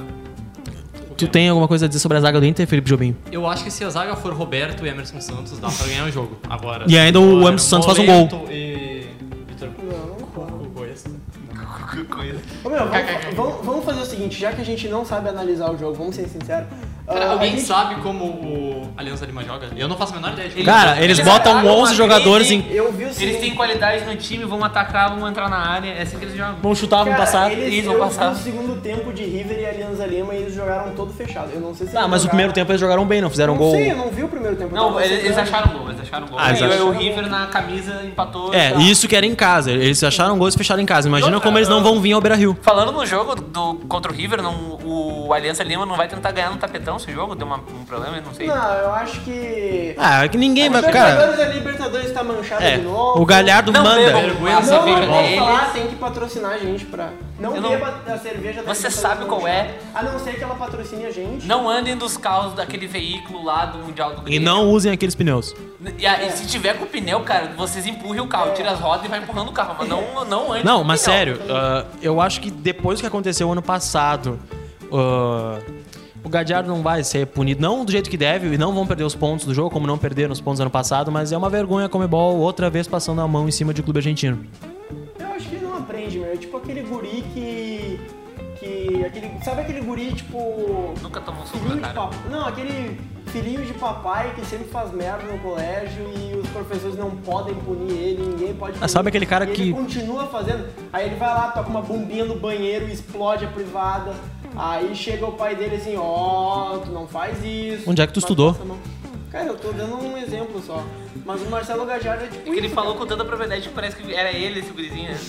Tu 1.15 1.27
tem 1.27 1.49
alguma 1.49 1.67
coisa 1.67 1.85
a 1.85 1.87
dizer 1.87 1.99
sobre 1.99 2.17
a 2.17 2.21
zaga 2.21 2.39
do 2.39 2.45
Inter, 2.45 2.65
Felipe 2.65 2.87
Jobim? 2.89 3.13
Eu 3.31 3.45
acho 3.45 3.63
que 3.63 3.69
se 3.71 3.83
a 3.83 3.89
zaga 3.89 4.15
for 4.15 4.33
Roberto 4.33 4.85
e 4.85 4.89
Emerson 4.89 5.19
Santos, 5.19 5.59
dá 5.59 5.67
pra 5.69 5.85
ganhar 5.85 6.05
o 6.07 6.11
jogo. 6.11 6.37
Agora. 6.49 6.85
E 6.87 6.97
ainda 6.97 7.19
o 7.19 7.41
Emerson 7.47 7.81
Santos 7.81 7.85
faz 7.87 7.99
um 7.99 8.05
gol. 8.05 8.47
E. 8.49 9.05
Vitor. 9.47 9.69
Ô, 12.63 12.69
meu, 12.69 12.79
vamos, 12.87 13.35
vamos- 13.35 13.65
vamos 13.65 13.85
fazer 13.85 14.01
o 14.01 14.05
seguinte, 14.05 14.39
já 14.39 14.51
que 14.53 14.61
a 14.61 14.65
gente 14.65 14.87
não 14.87 15.05
sabe 15.05 15.29
analisar 15.29 15.71
o 15.71 15.77
jogo, 15.77 15.93
vamos 15.95 16.15
ser 16.15 16.27
sinceros. 16.27 16.67
Cara, 17.09 17.25
ah, 17.25 17.31
alguém 17.31 17.51
gente- 17.51 17.61
sabe 17.63 17.95
como 18.01 18.23
o 18.25 18.89
Aliança 18.95 19.25
Lima 19.25 19.43
joga? 19.43 19.67
Eu 19.75 19.87
não 19.87 19.97
faço 19.97 20.13
a 20.13 20.15
menor 20.17 20.33
ideia 20.33 20.47
de 20.49 20.63
Cara, 20.63 20.97
eles 21.03 21.17
Eles 21.17 21.19
botam 21.19 21.53
atacaram 21.53 21.77
11 21.79 21.91
uma 21.91 21.95
jogadores 21.97 22.51
em. 22.51 22.65
Eu 22.69 22.91
vi 22.93 23.05
o 23.05 23.07
Eles 23.07 23.39
têm 23.39 23.55
qualidade 23.55 24.05
no 24.05 24.15
time, 24.15 24.45
vão 24.45 24.63
atacar, 24.63 25.15
vão 25.15 25.27
entrar 25.27 25.49
na 25.49 25.57
área. 25.57 25.89
É 25.89 26.03
assim 26.03 26.17
que 26.19 26.25
eles 26.25 26.35
jogam. 26.37 26.55
Vão 26.61 26.75
chutar, 26.75 27.03
vão 27.03 27.15
passar. 27.15 27.51
eles, 27.51 27.65
Eles 27.65 27.85
vão 27.85 27.95
eu 27.95 27.99
passar. 27.99 28.29
vi 28.31 28.39
o 28.39 28.43
segundo 28.43 28.81
tempo 28.81 29.11
de 29.11 29.23
River 29.23 29.59
e 29.59 29.65
Alianza 29.65 30.05
Lima 30.05 30.33
e 30.35 30.37
eles 30.43 30.53
jogaram 30.53 30.91
todo 30.95 31.11
fechado. 31.13 31.49
Eu 31.53 31.59
não 31.61 31.73
sei 31.73 31.87
se 31.87 31.95
Ah, 31.97 32.01
eles 32.01 32.09
mas 32.11 32.21
o 32.21 32.23
jogaram- 32.23 32.29
primeiro 32.29 32.53
tempo 32.53 32.71
eles 32.71 32.79
jogaram 32.81 33.05
bem, 33.05 33.21
não 33.21 33.29
fizeram 33.29 33.53
não 33.53 33.59
gol. 33.61 33.71
sei, 33.71 33.91
eu 33.91 33.97
não 33.97 34.09
vi 34.09 34.23
o 34.23 34.27
primeiro 34.27 34.55
tempo. 34.55 34.75
eu 34.75 34.81
Não, 34.81 34.99
eles, 35.01 35.23
eles 35.25 35.37
acharam 35.37 35.71
gol, 35.77 35.89
eles 35.89 36.01
acharam 36.01 36.27
gol. 36.27 36.37
Ah, 36.39 36.49
eles 36.49 36.61
e 36.61 36.63
acharam 36.63 36.87
o 36.89 36.91
River 36.91 37.27
na 37.29 37.47
camisa 37.47 38.03
empatou. 38.05 38.53
É, 38.53 38.71
Tá. 38.71 38.79
isso 38.79 39.07
que 39.07 39.15
era 39.15 39.25
em 39.25 39.33
casa. 39.35 39.71
Eles 39.71 40.03
acharam 40.03 40.37
gols 40.37 40.53
e 40.53 40.57
fecharam 40.57 40.81
em 40.81 40.85
casa. 40.85 41.07
Imagina 41.07 41.39
como 41.39 41.57
eles 41.57 41.67
não 41.69 41.77
eu- 41.77 41.83
vão 41.83 41.99
vir 41.99 42.13
ao 42.13 42.21
Beira 42.21 42.35
Rio. 42.35 42.55
Falando 42.61 42.91
no 42.91 43.05
jogo 43.05 43.35
do, 43.35 43.75
contra 43.87 44.11
o 44.11 44.15
River, 44.15 44.41
não, 44.43 44.77
o 44.83 45.33
Aliança 45.33 45.63
Lima 45.63 45.85
não 45.85 45.95
vai 45.95 46.07
tentar 46.07 46.31
ganhar 46.31 46.51
no 46.51 46.57
tapetão 46.57 46.98
esse 46.99 47.11
jogo? 47.11 47.35
Deu 47.35 47.47
uma- 47.47 47.57
um 47.57 47.85
problema, 47.85 48.17
eu 48.17 48.23
não 48.23 48.33
sei. 48.33 48.47
Não, 48.47 48.55
eu 48.73 48.93
acho 48.93 49.19
que... 49.21 49.95
Ah, 49.97 50.23
é 50.25 50.27
que 50.27 50.37
ninguém 50.37 50.69
vai. 50.69 50.79
a 50.85 50.91
Cara, 50.91 51.09
Libertadores, 51.11 51.39
a 51.39 51.53
Libertadores 51.53 52.11
tá 52.13 52.23
manchada 52.23 52.63
é. 52.63 52.77
de 52.77 52.83
novo. 52.83 53.21
O 53.21 53.25
Galhardo 53.25 53.71
Não 53.71 53.83
manda. 53.83 53.95
bebam 54.05 54.21
Vergonha 54.21 54.53
Não, 54.53 54.59
essa 54.61 54.75
não, 54.75 54.83
cerveja 54.83 55.37
falar, 55.39 55.73
tem 55.73 55.87
que 55.87 55.95
patrocinar 55.95 56.51
a 56.51 56.57
gente 56.57 56.85
pra... 56.85 57.09
Não 57.39 57.55
Eu 57.55 57.61
não- 57.61 57.69
beba 57.69 57.87
a 58.05 58.17
cerveja 58.17 58.61
da 58.61 58.73
Você 58.73 58.87
Libertadores 58.89 58.93
sabe 58.95 59.25
qual 59.25 59.47
é. 59.47 59.75
A 59.95 60.03
não 60.03 60.19
ser 60.19 60.35
que 60.35 60.43
ela 60.43 60.55
patrocine 60.55 61.05
a 61.05 61.11
gente. 61.11 61.45
Não 61.47 61.69
andem 61.69 61.95
dos 61.97 62.17
carros 62.17 62.53
daquele 62.53 62.85
veículo 62.85 63.43
lá 63.45 63.65
do 63.65 63.77
Mundial 63.79 64.11
do 64.13 64.21
E 64.21 64.23
Grêmio. 64.25 64.41
não 64.41 64.69
usem 64.69 64.91
aqueles 64.91 65.15
pneus. 65.15 65.55
E, 65.97 66.05
a- 66.05 66.21
e 66.25 66.31
se 66.31 66.45
tiver 66.47 66.73
com 66.77 66.85
pneu, 66.85 67.21
cara, 67.21 67.53
vocês 67.57 67.85
empurrem 67.87 68.19
o 68.19 68.27
carro, 68.27 68.51
tira 68.53 68.71
as 68.71 68.79
rodas 68.81 69.05
e 69.05 69.07
vai 69.07 69.19
empurrando 69.19 69.47
o 69.47 69.53
carro, 69.53 69.75
mas 69.79 69.87
não, 69.87 70.25
não 70.25 70.51
andem 70.51 70.63
Não, 70.65 70.79
com 70.79 70.83
mas 70.83 71.01
pneu. 71.01 71.15
sério, 71.15 71.39
ah, 71.49 71.85
eu 72.01 72.19
acho 72.19 72.41
que 72.41 72.51
depois 72.51 72.99
que 72.99 73.07
aconteceu 73.07 73.49
ano 73.49 73.61
passado, 73.61 74.37
ah, 74.91 75.59
o 76.23 76.29
Gadiardo 76.29 76.69
não 76.69 76.81
vai 76.81 77.03
ser 77.03 77.27
punido, 77.27 77.61
não 77.61 77.85
do 77.85 77.91
jeito 77.91 78.09
que 78.09 78.17
deve, 78.17 78.53
e 78.53 78.57
não 78.57 78.73
vão 78.73 78.85
perder 78.85 79.03
os 79.03 79.15
pontos 79.15 79.45
do 79.45 79.53
jogo, 79.53 79.69
como 79.69 79.87
não 79.87 79.97
perderam 79.97 80.31
os 80.31 80.41
pontos 80.41 80.59
ano 80.59 80.69
passado, 80.69 81.11
mas 81.11 81.31
é 81.31 81.37
uma 81.37 81.49
vergonha 81.49 81.85
a 81.85 81.89
Comebol 81.89 82.37
outra 82.37 82.69
vez 82.69 82.87
passando 82.87 83.21
a 83.21 83.27
mão 83.27 83.47
em 83.47 83.51
cima 83.51 83.73
de 83.73 83.81
clube 83.81 83.99
argentino. 83.99 84.45
Eu 85.19 85.27
acho 85.27 85.47
que 85.47 85.55
ele 85.55 85.65
não 85.65 85.77
aprende, 85.77 86.19
meu. 86.19 86.31
É 86.31 86.37
tipo 86.37 86.57
aquele 86.57 86.81
guri 86.81 87.23
que. 87.33 87.99
Que. 88.99 89.05
Aquele, 89.05 89.43
sabe 89.43 89.61
aquele 89.61 89.81
guri, 89.81 90.13
tipo. 90.13 90.93
Nunca 91.01 91.21
tomou 91.21 91.45
soco 91.45 91.59
filhinho 91.59 91.81
na 91.81 91.87
de 91.89 91.93
cara. 91.93 92.07
papai. 92.07 92.19
Não, 92.29 92.45
aquele 92.47 92.99
filhinho 93.27 93.63
de 93.65 93.73
papai 93.73 94.33
que 94.35 94.45
sempre 94.45 94.67
faz 94.69 94.91
merda 94.91 95.23
no 95.31 95.37
colégio 95.39 96.03
e 96.17 96.35
os 96.35 96.47
professores 96.49 96.95
não 96.97 97.11
podem 97.11 97.53
punir 97.55 97.91
ele, 97.93 98.23
ninguém 98.25 98.53
pode 98.55 98.73
punir. 98.73 98.83
Ah, 98.83 98.87
sabe 98.87 99.09
aquele 99.09 99.25
cara 99.25 99.45
e 99.45 99.53
que- 99.53 99.61
Ele 99.61 99.73
continua 99.73 100.25
fazendo. 100.27 100.67
Aí 100.91 101.05
ele 101.07 101.15
vai 101.15 101.29
lá, 101.29 101.51
toca 101.51 101.69
uma 101.69 101.81
bombinha 101.81 102.25
no 102.25 102.35
banheiro, 102.39 102.87
explode 102.87 103.45
a 103.45 103.47
privada. 103.49 104.13
Aí 104.55 104.95
chega 104.95 105.25
o 105.27 105.31
pai 105.33 105.55
dele 105.55 105.75
assim, 105.75 105.95
ó, 105.95 106.79
tu 106.83 106.91
não 106.91 107.07
faz 107.07 107.37
isso. 107.45 107.87
Onde 107.89 108.01
é 108.01 108.07
que 108.07 108.13
tu 108.13 108.19
estudou? 108.19 108.55
Cara, 109.31 109.45
eu 109.45 109.55
tô 109.57 109.71
dando 109.71 109.95
um 109.97 110.17
exemplo 110.17 110.59
só. 110.59 110.83
Mas 111.23 111.39
o 111.43 111.45
Marcelo 111.51 111.85
Gajardo 111.85 112.23
é 112.23 112.27
tipo 112.27 112.43
Porque 112.45 112.59
ele 112.59 112.65
isso, 112.65 112.75
falou 112.75 112.95
com 112.95 113.05
tanta 113.05 113.23
propriedade 113.23 113.61
que 113.69 113.75
parece 113.75 113.95
que 113.95 114.11
era 114.11 114.31
ele 114.31 114.61
esse 114.61 114.71
gurizinho, 114.71 115.11
né? 115.11 115.19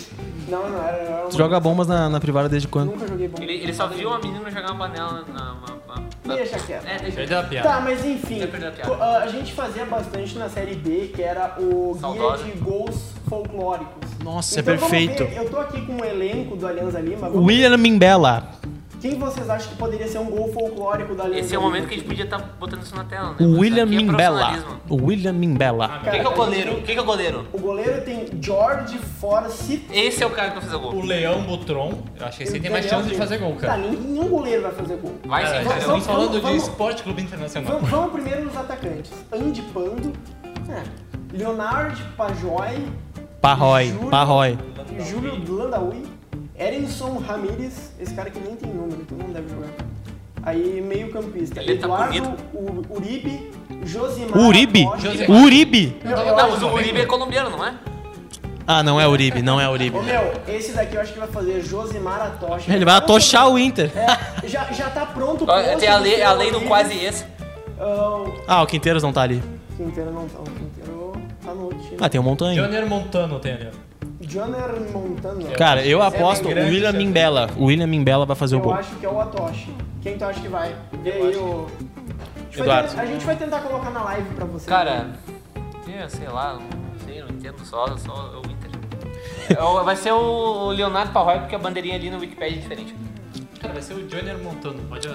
Não, 0.50 0.68
não, 0.68 0.78
era... 0.82 0.96
era 0.96 1.16
Tu 1.22 1.22
uma- 1.24 1.30
joga 1.32 1.60
bombas 1.60 1.86
na, 1.86 2.08
na 2.08 2.20
privada 2.20 2.48
desde 2.48 2.68
quando? 2.68 2.90
Nunca 2.92 3.06
joguei 3.06 3.28
bomba. 3.28 3.42
Ele, 3.44 3.52
ele 3.54 3.72
só 3.74 3.86
viu 3.86 4.08
uma 4.08 4.18
menina 4.18 4.50
jogar 4.50 4.72
uma 4.72 4.88
panela 4.88 5.24
na. 5.28 5.32
na, 5.34 5.54
na- 5.54 6.00
na- 6.24 6.34
Deixa 6.36 6.58
quieto. 6.60 6.86
É, 6.86 6.98
deixa 6.98 7.16
Perdeu 7.16 7.38
a 7.40 7.42
piada. 7.42 7.68
Tá, 7.68 7.80
mas 7.80 8.04
enfim, 8.04 8.40
a 9.00 9.18
a 9.22 9.26
gente 9.26 9.52
fazia 9.52 9.84
bastante 9.84 10.38
na 10.38 10.48
série 10.48 10.76
B, 10.76 11.10
que 11.14 11.22
era 11.22 11.56
o 11.58 11.96
Saudosa. 12.00 12.44
guia 12.44 12.52
de 12.52 12.58
gols 12.60 13.12
folclóricos. 13.28 14.10
Nossa, 14.22 14.60
Então, 14.60 14.74
é 14.74 14.76
perfeito. 14.78 15.24
ver, 15.24 15.36
Eu 15.38 15.50
tô 15.50 15.58
aqui 15.58 15.80
com 15.84 15.96
o 16.00 16.04
elenco 16.04 16.54
do 16.56 16.66
Alianza 16.66 17.00
Lima. 17.00 17.28
vamos- 17.28 17.44
Mimbella. 17.76 18.44
Quem 19.00 19.18
vocês 19.18 19.48
acham 19.48 19.70
que 19.70 19.76
poderia 19.78 20.06
ser 20.06 20.18
um 20.18 20.26
gol 20.26 20.52
folclórico 20.52 21.14
da 21.14 21.24
Alianza 21.24 21.46
Esse 21.46 21.54
é 21.54 21.58
o 21.58 21.62
momento 21.62 21.88
que 21.88 21.94
a 21.94 21.96
gente 21.96 22.06
podia 22.06 22.24
estar 22.24 22.38
botando 22.38 22.82
isso 22.82 22.94
na 22.94 23.04
tela, 23.04 23.30
né? 23.30 23.36
O 23.40 23.58
William 23.58 23.84
aqui 23.84 23.94
é 23.94 23.96
Mimbella. 23.96 24.80
O 24.90 24.94
William 25.06 25.32
Mimbella. 25.32 26.00
Quem 26.04 26.20
que 26.20 26.26
é 26.26 26.28
o 26.28 26.34
goleiro? 26.34 26.74
Quem 26.76 26.84
que 26.84 26.98
é 26.98 27.02
o 27.02 27.04
goleiro? 27.04 27.46
O 27.52 27.58
goleiro 27.58 28.02
tem 28.02 28.26
George 28.40 28.98
Forsyth. 28.98 29.84
Esse 29.90 30.22
é 30.22 30.26
o 30.26 30.30
cara 30.30 30.48
que 30.50 30.54
vai 30.56 30.64
fazer 30.64 30.76
o 30.76 30.88
O 30.88 30.92
gol. 30.92 31.04
Leão 31.04 31.42
Butron, 31.44 32.02
eu 32.18 32.26
acho 32.26 32.36
que 32.36 32.42
esse 32.44 32.54
aí 32.56 32.60
tem 32.60 32.70
mais 32.70 32.84
chance 32.86 33.08
de 33.08 33.14
fazer 33.14 33.38
gol, 33.38 33.52
Tá, 33.54 33.68
cara. 33.68 33.78
nenhum, 33.78 34.00
nenhum 34.00 34.28
goleiro 34.28 34.62
vai 34.62 34.72
fazer 34.72 34.96
gol. 34.96 35.14
Vai 35.24 35.46
sim, 35.46 35.64
Cara, 35.64 35.78
estamos 35.78 36.06
falando 36.06 36.30
de 36.32 36.40
vamos- 36.40 36.62
Esporte 36.62 37.02
Clube 37.02 37.22
Internacional. 37.22 37.72
Vamos, 37.72 37.88
vamos 37.90 38.12
primeiro 38.12 38.44
nos 38.44 38.56
atacantes. 38.56 39.12
Andy 39.32 39.62
Pando, 39.72 40.12
é, 40.68 40.82
Leonard 41.36 42.02
Pajoy, 42.16 42.86
Parroy. 43.40 43.86
Júlio- 43.88 44.10
Parroy. 44.10 44.58
Júlio 44.98 45.54
Landaui, 45.56 46.02
Erinson 46.60 47.18
Ramírez, 47.26 47.92
esse 47.98 48.12
cara 48.14 48.30
que 48.30 48.38
nem 48.38 48.54
tem 48.54 48.70
número, 48.72 49.00
então 49.00 49.16
não 49.18 49.32
deve 49.32 49.48
jogar. 49.48 49.68
Aí 50.42 50.80
meio 50.86 51.10
campista. 51.10 51.60
Ele 51.60 51.76
tá 51.78 51.86
Eduardo 51.86 52.12
bonito. 52.20 52.44
U- 52.54 52.96
Uribe, 52.96 53.50
Josimar 53.84 54.38
Uribe. 54.38 54.86
Uribe. 55.28 55.96
Eu- 56.04 56.10
eu 56.10 56.36
Não, 56.36 56.50
mas 56.50 56.62
o 56.62 56.68
Uribe 56.68 57.00
é 57.00 57.06
colombiano, 57.06 57.50
não 57.50 57.64
é? 57.64 57.74
Ah, 58.66 58.82
não 58.82 59.00
é 59.00 59.08
Uribe. 59.08 59.42
Não 59.42 59.60
é 59.60 59.68
Uribe. 59.68 59.96
Ô 59.96 60.02
meu, 60.02 60.32
esse 60.46 60.72
daqui 60.72 60.94
eu 60.94 61.00
acho 61.00 61.12
que 61.12 61.18
vai 61.18 61.28
fazer 61.28 61.60
Josimar 61.62 62.20
Atocha. 62.22 62.72
Ele 62.72 62.84
vai 62.84 62.94
atochar 62.94 63.48
o 63.48 63.58
Inter. 63.58 63.90
É, 63.96 64.46
já, 64.48 64.64
já 64.72 64.88
tá 64.90 65.04
pronto 65.06 65.44
o 65.44 65.46
Tem 65.78 65.88
a 65.88 65.96
do 65.98 66.02
lei, 66.04 66.22
a 66.22 66.32
lei 66.32 66.50
do 66.52 66.60
quase 66.62 66.94
esse. 66.96 67.24
Ah, 67.78 68.24
Ah, 68.46 68.62
o 68.62 68.66
Quinteiros 68.66 69.02
não 69.02 69.12
tá 69.12 69.22
ali. 69.22 69.42
o 69.72 69.76
Quinteiro 69.84 70.12
não 70.12 70.28
tá, 70.28 70.38
o 70.38 70.44
Quinteiro 70.44 71.12
tá 71.44 71.52
no 71.54 71.64
outro 71.64 71.78
time. 71.80 71.96
Ah, 72.00 72.08
tem 72.08 72.20
um 72.20 72.24
montanha. 72.24 72.62
Junior 72.62 72.86
Montano 72.86 73.40
tem 73.40 73.54
ali. 73.54 73.68
ó. 73.74 73.89
Joner 74.30 74.80
Montano. 74.92 75.50
Cara, 75.56 75.84
eu 75.84 76.02
É 76.02 76.06
aposto 76.06 76.44
bem 76.48 76.54
o 76.64 76.66
William. 76.68 76.92
Mimbella. 76.92 77.50
O 77.56 77.64
William 77.64 77.86
Mimbella 77.86 78.24
vai 78.24 78.36
fazer 78.36 78.54
o 78.56 78.58
Eu 78.58 78.62
gol. 78.62 78.74
acho 78.74 78.94
que 78.96 79.04
é 79.04 79.08
o 79.08 79.20
Atoshi. 79.20 79.74
Quem 80.02 80.16
tu 80.16 80.24
acha 80.24 80.40
que 80.40 80.48
vai? 80.48 80.74
Vê 81.02 81.12
aí 81.12 81.36
o. 81.36 81.66
A 81.66 82.42
gente 82.52 82.56
vai 82.58 82.60
Eduardo. 82.66 83.00
A 83.00 83.06
gente 83.06 83.26
vai 83.26 83.36
tentar 83.36 83.60
colocar 83.60 83.90
na 83.90 84.02
live 84.04 84.28
pra 84.34 84.44
você. 84.44 84.68
Cara, 84.68 85.10
eu 85.86 86.08
sei 86.08 86.28
lá, 86.28 86.54
não 86.54 87.06
sei, 87.06 87.20
não 87.22 87.28
entendo 87.28 87.64
só, 87.64 87.86
só 87.96 88.32
o 88.36 88.50
Inter. 88.50 88.70
É 89.56 89.62
o- 89.62 89.84
Vai 89.84 89.96
ser 89.96 90.12
o 90.12 90.70
Leonardo 90.70 91.12
Parroy, 91.12 91.40
porque 91.40 91.54
a 91.54 91.58
bandeirinha 91.58 91.96
ali 91.96 92.10
no 92.10 92.18
Wikipedia 92.18 92.56
é 92.58 92.60
diferente. 92.60 92.94
Cara, 93.60 93.74
vai 93.74 93.82
ser 93.82 93.94
o 93.94 94.08
Junior 94.08 94.38
Montano. 94.42 94.80
Pode 94.88 95.08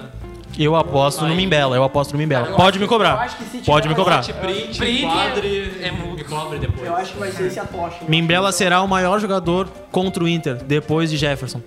Eu 0.58 0.76
aposto 0.76 1.22
no 1.22 1.28
Aí. 1.32 1.36
Mimbella. 1.36 1.76
Eu 1.76 1.84
aposto 1.84 2.12
no 2.14 2.18
Mimbella. 2.20 2.48
eu 2.50 2.56
Pode 2.56 2.78
me 2.78 2.86
eu 2.86 2.90
cobrar. 2.90 3.16
acho 3.16 3.38
que 3.38 3.44
se 3.46 3.58
Pode 3.60 3.82
tiver 3.88 3.90
me 3.90 3.96
cobrar. 3.96 4.24
Print, 4.24 4.78
Print 4.78 5.04
enquadre 5.04 5.78
é 5.82 5.92
mu- 5.92 6.18
e 6.18 6.24
cobre 6.24 6.60
depois. 6.60 6.86
Eu 6.88 6.96
acho 6.96 7.14
que 7.14 7.20
vai 7.20 7.32
ser 7.32 7.48
esse 7.48 7.60
Atoshi. 7.60 8.04
né? 8.04 8.10
Mimbella 8.10 8.52
será 8.52 8.82
o 8.82 8.88
maior 8.88 9.20
jogador 9.20 9.68
contra 9.92 10.24
o 10.24 10.28
Inter, 10.28 10.56
depois 10.64 11.10
de 11.10 11.18
Jefferson. 11.18 11.62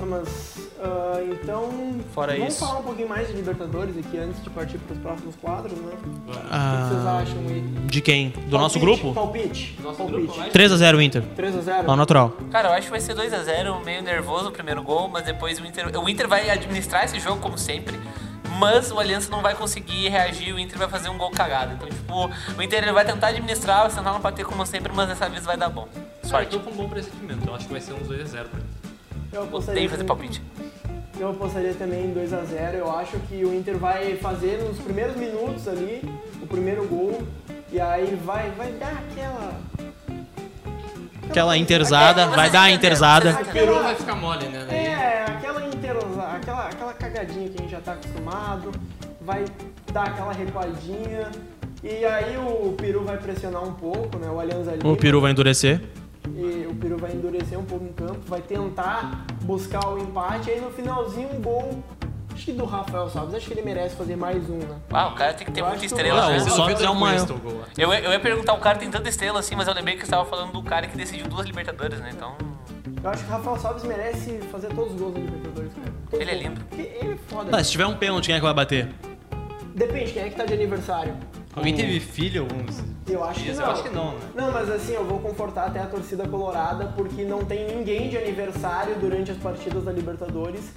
Ah, 0.00 0.06
Mas. 0.06 0.70
ah, 0.82 1.20
então. 1.22 1.68
Fora 2.14 2.32
vamos 2.36 2.54
isso. 2.54 2.66
falar 2.66 2.80
um 2.80 2.82
pouquinho 2.82 3.08
mais 3.08 3.28
de 3.28 3.34
Libertadores 3.34 3.96
aqui 3.96 4.18
antes 4.18 4.42
de 4.42 4.50
partir 4.50 4.78
pros 4.78 4.98
próximos 4.98 5.36
quadros, 5.36 5.78
né? 5.78 5.92
O 5.94 6.30
que 6.32 6.38
Ah, 6.50 6.88
vocês 6.90 7.06
acham 7.06 7.48
aí? 7.48 7.60
de 7.86 8.00
quem? 8.00 8.30
Do 8.30 8.58
nosso 8.58 8.78
Palpite, 8.80 9.00
grupo? 9.02 9.14
Palpite. 9.14 9.78
Nosso 9.82 9.98
palpite. 9.98 10.18
grupo, 10.22 10.34
vai? 10.38 10.50
3x0 10.50 11.00
Inter. 11.02 11.22
3x0. 11.36 11.84
Ao 11.88 11.96
natural. 11.96 12.32
Cara, 12.50 12.68
eu 12.68 12.72
acho 12.72 12.86
que 12.86 12.90
vai 12.90 13.00
ser 13.00 13.14
2x0, 13.14 13.84
meio 13.84 14.02
nervoso 14.02 14.48
o 14.48 14.52
primeiro 14.52 14.82
gol, 14.82 15.08
mas 15.08 15.24
depois 15.24 15.60
o 15.60 15.64
Inter. 15.66 15.96
O 16.02 16.08
Inter 16.08 16.26
vai 16.26 16.50
administrar 16.50 17.04
esse 17.04 17.20
jogo 17.20 17.40
como 17.40 17.56
sempre. 17.56 17.98
Mas 18.58 18.90
o 18.90 18.98
Aliança 18.98 19.30
não 19.30 19.40
vai 19.40 19.54
conseguir 19.54 20.08
reagir, 20.08 20.52
o 20.52 20.58
Inter 20.58 20.76
vai 20.78 20.88
fazer 20.88 21.08
um 21.10 21.16
gol 21.16 21.30
cagado. 21.30 21.74
Então, 21.74 21.88
tipo, 21.88 22.30
o 22.58 22.62
Inter 22.62 22.82
ele 22.82 22.92
vai 22.92 23.04
tentar 23.04 23.28
administrar, 23.28 23.82
vai 23.86 23.90
tentar 23.90 24.12
não 24.12 24.20
bater 24.20 24.44
como 24.44 24.66
sempre, 24.66 24.92
mas 24.92 25.06
dessa 25.08 25.28
vez 25.28 25.44
vai 25.44 25.56
dar 25.56 25.68
bom. 25.68 25.86
Cara, 25.92 26.08
eu 26.24 26.28
Sorte. 26.28 26.50
tô 26.50 26.58
com 26.60 26.70
um 26.70 26.74
bom 26.74 26.88
pressentimento. 26.88 27.46
Eu 27.46 27.54
acho 27.54 27.66
que 27.66 27.72
vai 27.72 27.80
ser 27.80 27.92
uns 27.92 28.08
2x0 28.08 28.48
pra 28.48 28.58
ele. 28.58 28.68
Eu 29.32 29.42
apostaria, 29.44 29.82
fazer 29.88 30.02
também- 30.04 30.06
palpite. 30.06 30.42
Eu 31.18 31.30
apostaria 31.30 31.74
também 31.74 32.04
em 32.06 32.14
2x0. 32.14 32.74
Eu 32.74 32.90
acho 32.96 33.18
que 33.28 33.44
o 33.44 33.54
Inter 33.54 33.76
vai 33.76 34.16
fazer 34.16 34.62
nos 34.62 34.78
primeiros 34.78 35.16
minutos 35.16 35.66
ali 35.68 36.02
o 36.42 36.46
primeiro 36.46 36.84
gol. 36.86 37.22
E 37.72 37.80
aí 37.80 38.18
vai, 38.24 38.50
vai 38.52 38.72
dar 38.72 38.92
aquela. 39.10 39.60
Aquela 41.28 41.56
interzada, 41.58 42.26
Mas 42.26 42.36
vai 42.36 42.50
dar 42.50 42.62
a 42.62 42.70
interzada. 42.70 43.38
O 43.42 43.52
peru 43.52 43.82
vai 43.82 43.94
ficar 43.94 44.14
mole, 44.14 44.46
né? 44.48 44.64
Daí- 44.66 44.78
É, 44.86 45.24
aquela 45.28 45.66
interosa, 45.66 46.22
aquela, 46.22 46.66
aquela 46.68 46.92
cagadinha 46.94 47.48
que 47.50 47.58
a 47.58 47.60
gente 47.62 47.70
já 47.70 47.80
tá 47.80 47.92
acostumado, 47.92 48.72
vai 49.20 49.44
dar 49.92 50.04
aquela 50.04 50.32
recuadinha, 50.32 51.30
e 51.84 52.02
aí 52.06 52.34
o 52.38 52.72
Peru 52.72 53.04
vai 53.04 53.18
pressionar 53.18 53.62
um 53.62 53.74
pouco, 53.74 54.18
né, 54.18 54.26
o 54.30 54.40
Alianza 54.40 54.72
Lima, 54.74 54.90
O 54.90 54.96
Peru 54.96 55.20
vai 55.20 55.32
endurecer. 55.32 55.82
E 56.38 56.66
o 56.66 56.74
Peru 56.76 56.96
vai 56.96 57.12
endurecer 57.12 57.58
um 57.58 57.64
pouco 57.64 57.84
em 57.84 57.92
campo, 57.92 58.20
vai 58.26 58.40
tentar 58.40 59.26
buscar 59.42 59.86
o 59.88 59.98
empate, 59.98 60.50
aí 60.50 60.60
no 60.60 60.70
finalzinho 60.70 61.28
um 61.34 61.42
gol, 61.42 61.82
acho 62.32 62.44
que 62.44 62.52
do 62.52 62.64
Rafael 62.64 63.08
Salles, 63.08 63.34
acho 63.34 63.46
que 63.46 63.54
ele 63.54 63.62
merece 63.62 63.96
fazer 63.96 64.16
mais 64.16 64.48
um, 64.48 64.58
né. 64.58 64.78
Ah, 64.90 65.08
o 65.08 65.14
cara 65.14 65.34
tem 65.34 65.44
que 65.44 65.52
ter 65.52 65.60
Eu 65.60 65.64
muita 65.64 65.78
acho 65.78 65.80
que 65.80 65.86
estrela, 65.86 66.20
Não, 66.22 66.30
né? 66.30 66.38
o 66.38 66.66
Vitor 66.66 66.84
é 66.84 66.90
o 66.90 66.94
maior. 66.94 67.26
Eu, 67.76 67.92
eu 67.92 68.12
ia 68.12 68.20
perguntar, 68.20 68.54
o 68.54 68.60
cara 68.60 68.78
tem 68.78 68.88
tanta 68.88 69.08
estrela 69.08 69.40
assim, 69.40 69.56
mas 69.56 69.66
eu 69.66 69.74
lembrei 69.74 69.96
que 69.96 70.04
você 70.04 70.10
tava 70.12 70.24
falando 70.24 70.52
do 70.52 70.62
cara 70.62 70.86
que 70.86 70.96
decidiu 70.96 71.26
duas 71.26 71.44
Libertadores, 71.44 71.98
né? 71.98 72.10
Então. 72.14 72.36
Eu 73.02 73.10
acho 73.10 73.24
que 73.24 73.30
o 73.30 73.32
Rafael 73.32 73.56
Salles 73.56 73.82
merece 73.84 74.38
fazer 74.52 74.68
todos 74.68 74.94
os 74.94 75.00
gols 75.00 75.14
da 75.14 75.20
Libertadores, 75.20 75.72
cara. 75.74 75.92
Todos 76.10 76.20
Ele 76.20 76.30
é 76.30 76.34
lindo. 76.34 76.60
Porque 76.68 76.82
ele 76.82 77.12
é 77.12 77.16
foda. 77.28 77.50
Tá, 77.50 77.64
se 77.64 77.70
tiver 77.72 77.86
um 77.86 77.96
pênalti, 77.96 78.26
quem 78.26 78.34
é 78.34 78.38
que 78.38 78.44
vai 78.44 78.54
bater? 78.54 78.88
Depende, 79.74 80.12
quem 80.12 80.22
é 80.22 80.28
que 80.30 80.36
tá 80.36 80.44
de 80.44 80.54
aniversário? 80.54 81.14
Alguém 81.54 81.74
teve 81.74 81.98
filho 81.98 82.42
alguns 82.42 82.84
Eu 83.08 83.24
acho 83.24 83.40
que 83.40 83.44
dias? 83.46 83.58
não. 83.58 83.64
Eu 83.66 83.70
acho 83.72 83.82
que 83.82 83.88
não, 83.88 84.12
né? 84.12 84.18
Não, 84.36 84.52
mas 84.52 84.70
assim, 84.70 84.92
eu 84.92 85.04
vou 85.04 85.18
confortar 85.18 85.66
até 85.66 85.80
a 85.80 85.86
torcida 85.86 86.26
colorada, 86.28 86.92
porque 86.96 87.24
não 87.24 87.44
tem 87.44 87.66
ninguém 87.76 88.08
de 88.08 88.16
aniversário 88.16 88.94
durante 89.00 89.30
as 89.32 89.36
partidas 89.38 89.84
da 89.84 89.90
Libertadores. 89.92 90.72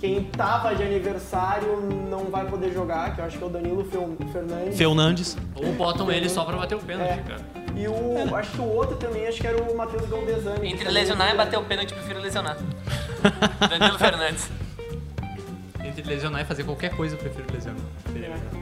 Quem 0.00 0.24
tava 0.24 0.74
de 0.74 0.82
aniversário 0.82 1.80
não 2.10 2.24
vai 2.24 2.44
poder 2.46 2.72
jogar, 2.72 3.14
que 3.14 3.20
eu 3.20 3.24
acho 3.24 3.38
que 3.38 3.44
é 3.44 3.46
o 3.46 3.50
Danilo 3.50 3.84
Fernandes. 4.32 4.76
Fernandes. 4.78 5.36
Ou 5.54 5.72
botam 5.74 6.10
ele 6.10 6.28
só 6.28 6.44
pra 6.44 6.56
bater 6.56 6.74
o 6.76 6.80
pênalti, 6.80 7.10
É. 7.10 7.16
cara. 7.18 7.40
E 7.76 7.86
o. 7.86 8.34
Acho 8.36 8.50
que 8.52 8.60
o 8.60 8.64
outro 8.68 8.96
também, 8.96 9.26
acho 9.26 9.40
que 9.40 9.46
era 9.46 9.62
o 9.62 9.76
Matheus 9.76 10.08
Galdesani. 10.08 10.60
que 10.60 10.66
Entre 10.74 10.88
lesionar 10.90 11.32
e 11.32 11.36
bater 11.36 11.58
o 11.58 11.62
pênalti, 11.64 11.92
prefiro 11.94 12.20
lesionar. 12.20 12.56
Danilo 13.70 13.98
Fernandes. 13.98 14.50
Entre 15.84 16.02
lesionar 16.02 16.40
e 16.42 16.44
fazer 16.44 16.64
qualquer 16.64 16.90
coisa, 16.96 17.14
eu 17.14 17.18
prefiro 17.18 17.46
lesionar. 17.52 17.80
É. 18.16 18.61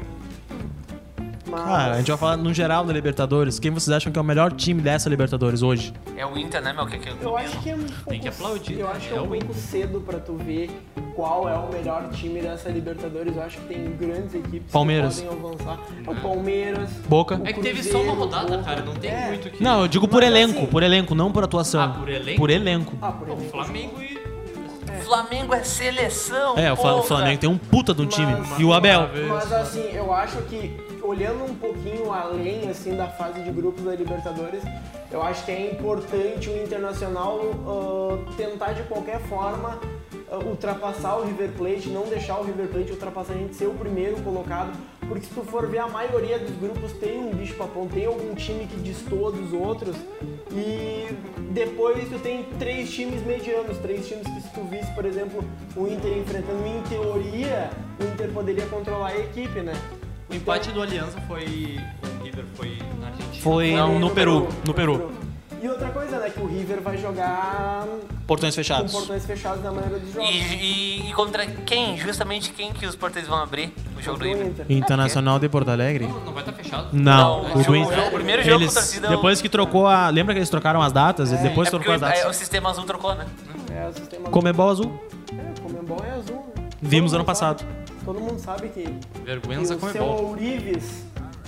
Mas... 1.50 1.64
Cara, 1.64 1.92
a 1.94 1.96
gente 1.98 2.08
vai 2.08 2.16
falar 2.18 2.36
no 2.36 2.54
geral 2.54 2.84
da 2.84 2.92
Libertadores. 2.92 3.58
Quem 3.58 3.70
vocês 3.70 3.94
acham 3.94 4.12
que 4.12 4.18
é 4.18 4.22
o 4.22 4.24
melhor 4.24 4.52
time 4.52 4.80
dessa 4.80 5.08
Libertadores 5.08 5.62
hoje? 5.62 5.92
É 6.16 6.24
o 6.24 6.38
Inter, 6.38 6.62
né, 6.62 6.72
meu? 6.72 6.86
Que, 6.86 6.98
que, 6.98 7.08
Eu 7.20 7.36
acho 7.36 7.58
que 7.60 7.70
é 7.70 7.74
um 7.74 7.78
pouco, 7.84 8.20
que 8.20 8.28
aplaudir, 8.28 8.78
Eu 8.78 8.86
né? 8.86 8.92
acho 8.96 9.08
que 9.08 9.14
é 9.14 9.16
É 9.16 9.20
um 9.20 9.24
o 9.24 9.28
pouco 9.28 9.54
cedo 9.54 10.00
pra 10.00 10.18
tu 10.20 10.34
ver 10.36 10.70
qual 11.16 11.48
é 11.48 11.54
o 11.56 11.68
melhor 11.72 12.08
time 12.10 12.40
dessa 12.40 12.68
Libertadores. 12.68 13.34
Eu 13.36 13.42
acho 13.42 13.58
que 13.58 13.64
tem 13.66 13.96
grandes 13.96 14.34
equipes 14.34 14.70
Palmeiras. 14.72 15.20
que 15.20 15.26
podem 15.26 15.44
avançar. 15.50 15.78
É 16.06 16.10
o 16.10 16.14
Palmeiras. 16.16 16.90
Boca. 17.08 17.36
o 17.42 17.46
É 17.46 17.52
que 17.52 17.60
teve 17.60 17.82
só 17.82 18.00
uma 18.00 18.14
rodada, 18.14 18.48
Boca. 18.56 18.62
cara. 18.62 18.82
Não 18.82 18.94
tem 18.94 19.10
É. 19.10 19.26
muito 19.28 19.50
que. 19.50 19.62
Não, 19.62 19.82
eu 19.82 19.88
digo 19.88 20.06
por 20.06 20.22
Mas 20.22 20.30
elenco, 20.30 20.58
assim- 20.58 20.66
por 20.66 20.82
elenco, 20.82 21.14
não 21.14 21.32
por 21.32 21.44
atuação. 21.44 21.82
Ah, 21.82 21.88
por 21.88 22.08
elenco? 22.08 22.38
Por 22.38 22.50
elenco. 22.50 22.92
Ah, 23.02 23.12
por 23.12 23.28
O 23.28 23.32
exemplo. 23.32 23.50
Flamengo 23.50 24.00
e. 24.02 24.20
Flamengo 25.04 25.54
é 25.54 25.64
seleção. 25.64 26.56
É, 26.56 26.70
o 26.72 26.74
o. 26.74 27.02
Flamengo 27.02 27.40
tem 27.40 27.50
um 27.50 27.58
puta 27.58 27.92
de 27.94 28.02
um 28.02 28.06
time. 28.06 28.32
Mas- 28.32 28.60
E 28.60 28.64
o 28.64 28.72
Abel. 28.72 29.08
Mas 29.28 29.52
assim, 29.52 29.82
eu 29.92 30.12
acho 30.12 30.36
que 30.42 30.76
olhando 31.10 31.44
um 31.44 31.54
pouquinho 31.54 32.12
além 32.12 32.68
assim 32.70 32.96
da 32.96 33.08
fase 33.08 33.42
de 33.42 33.50
grupos 33.50 33.84
da 33.84 33.94
Libertadores, 33.94 34.62
eu 35.10 35.20
acho 35.20 35.44
que 35.44 35.50
é 35.50 35.72
importante 35.72 36.48
o 36.48 36.62
Internacional 36.62 37.40
ah, 37.66 38.32
tentar 38.36 38.72
de 38.72 38.84
qualquer 38.84 39.18
forma 39.22 39.80
ah, 40.30 40.38
ultrapassar 40.38 41.16
o 41.16 41.24
River 41.24 41.50
Plate, 41.58 41.88
não 41.88 42.06
deixar 42.06 42.38
o 42.38 42.44
River 42.44 42.68
Plate 42.68 42.92
ultrapassar 42.92 43.32
a 43.32 43.36
gente 43.36 43.56
ser 43.56 43.66
o 43.66 43.74
primeiro 43.74 44.22
colocado, 44.22 44.72
porque 45.08 45.26
se 45.26 45.34
tu 45.34 45.42
for 45.42 45.66
ver 45.66 45.78
a 45.78 45.88
maioria 45.88 46.38
dos 46.38 46.56
grupos 46.56 46.92
tem 46.92 47.18
um 47.18 47.30
bicho 47.30 47.54
papão, 47.54 47.88
tem 47.88 48.06
algum 48.06 48.32
time 48.36 48.66
que 48.68 48.76
destoa 48.76 49.32
dos 49.32 49.52
outros 49.52 49.96
e 50.52 51.08
depois 51.50 52.08
tu 52.08 52.20
tem 52.20 52.44
três 52.60 52.88
times 52.88 53.20
medianos, 53.26 53.76
três 53.78 54.06
times 54.06 54.28
que 54.28 54.40
se 54.42 54.48
tu 54.50 54.62
visse, 54.62 54.92
por 54.92 55.04
exemplo, 55.04 55.42
o 55.76 55.88
Inter 55.88 56.16
enfrentando 56.18 56.64
em 56.64 56.80
teoria 56.82 57.70
o 58.00 58.04
Inter 58.04 58.30
poderia 58.32 58.66
controlar 58.66 59.08
a 59.08 59.18
equipe, 59.18 59.60
né? 59.60 59.74
O 60.30 60.34
empate 60.34 60.70
do 60.70 60.80
Aliança 60.82 61.20
foi. 61.26 61.80
O 62.20 62.22
River 62.24 62.44
foi 62.54 62.78
na 63.00 63.08
Argentina. 63.08 63.42
Foi 63.42 63.72
Não, 63.72 63.98
no 63.98 64.10
Peru. 64.10 64.48
No 64.64 64.72
Peru. 64.74 65.10
E 65.62 65.68
outra 65.68 65.88
coisa, 65.90 66.18
né? 66.18 66.30
Que 66.30 66.40
o 66.40 66.46
River 66.46 66.80
vai 66.80 66.96
jogar 66.96 67.84
Portões 68.26 68.54
com 68.54 68.56
fechados. 68.60 68.92
portões 68.92 69.26
fechados 69.26 69.62
na 69.62 69.70
maioria 69.70 69.98
dos 69.98 70.08
E, 70.08 70.12
jogos. 70.12 70.30
e- 70.30 71.10
e 71.10 71.12
contra 71.12 71.44
quem? 71.46 71.98
Justamente 71.98 72.50
quem 72.52 72.72
que 72.72 72.86
os 72.86 72.96
portões 72.96 73.26
vão 73.26 73.36
abrir 73.42 73.70
o 73.98 74.00
jogo 74.00 74.20
do 74.20 74.24
o 74.24 74.28
Inter? 74.28 74.46
Inter. 74.46 74.66
Internacional 74.70 75.38
de 75.38 75.50
Porto 75.50 75.68
Alegre? 75.68 76.06
Não, 76.06 76.20
não 76.20 76.32
vai 76.32 76.42
estar 76.42 76.52
fechado. 76.54 76.88
Não, 76.92 77.42
Não, 77.42 77.54
o 77.56 77.62
jogo- 77.62 77.76
Inter. 77.76 78.08
o 78.08 78.10
primeiro 78.12 78.42
jogo 78.42 78.56
eles, 78.62 78.68
com 78.72 78.80
torcida- 78.80 79.08
Depois 79.08 79.42
que 79.42 79.50
trocou 79.50 79.86
a. 79.86 80.08
Lembra 80.08 80.32
que 80.32 80.38
eles 80.38 80.48
trocaram 80.48 80.80
as 80.80 80.92
datas? 80.92 81.30
Depois 81.30 81.68
É 81.68 81.70
trocou 81.72 81.92
as 81.92 82.00
o, 82.00 82.04
é, 82.06 82.08
o 82.08 82.14
datas. 82.22 82.36
sistema 82.36 82.70
azul 82.70 82.84
trocou, 82.84 83.14
né? 83.14 83.26
É, 83.70 83.86
o 83.86 83.92
sistema 83.92 84.30
Comebol 84.30 84.70
azul. 84.70 84.98
É, 85.36 85.60
Comembol 85.60 85.98
é 86.06 86.10
azul. 86.12 86.36
né? 86.56 86.68
Vimos 86.80 87.12
ano 87.12 87.18
sabe- 87.22 87.26
passado. 87.26 87.66
Todo 88.12 88.20
mundo 88.20 88.40
sabe 88.40 88.68
que, 88.70 88.82
que 88.82 89.74
o 89.74 89.78
com 89.78 89.88
seu 89.88 90.02
Ourives, 90.04 91.04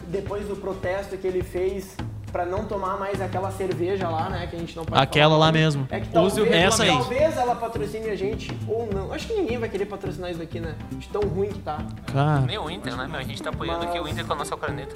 depois 0.06 0.46
do 0.46 0.54
protesto 0.54 1.16
que 1.16 1.26
ele 1.26 1.42
fez 1.42 1.96
pra 2.30 2.46
não 2.46 2.64
tomar 2.66 2.96
mais 2.98 3.20
aquela 3.20 3.50
cerveja 3.50 4.08
lá, 4.08 4.30
né? 4.30 4.46
Que 4.46 4.54
a 4.54 4.58
gente 4.60 4.76
não 4.76 4.84
pode 4.84 5.02
Aquela 5.02 5.34
falar. 5.34 5.46
lá 5.46 5.52
mesmo. 5.52 5.86
É 5.90 5.98
que 6.00 6.16
Use 6.16 6.40
o- 6.40 6.44
talvez, 6.44 6.64
essa 6.64 6.82
aí. 6.84 6.88
talvez 6.90 7.36
ela 7.36 7.54
patrocine 7.56 8.08
a 8.08 8.16
gente 8.16 8.56
ou 8.68 8.88
não. 8.92 9.12
Acho 9.12 9.26
que 9.26 9.34
ninguém 9.34 9.58
vai 9.58 9.68
querer 9.68 9.86
patrocinar 9.86 10.30
isso 10.30 10.40
aqui, 10.40 10.60
né? 10.60 10.76
De 10.92 11.08
tão 11.08 11.20
ruim 11.22 11.48
que 11.48 11.58
tá. 11.58 11.78
Cara. 12.06 12.40
Nem 12.42 12.56
o 12.58 12.70
Inter, 12.70 12.96
né, 12.96 13.06
meu? 13.08 13.18
A 13.18 13.22
gente 13.24 13.42
tá 13.42 13.50
apoiando 13.50 13.84
aqui 13.84 13.98
o 13.98 14.06
Inter 14.08 14.24
com 14.24 14.32
a 14.32 14.36
nossa 14.36 14.56
corneta. 14.56 14.94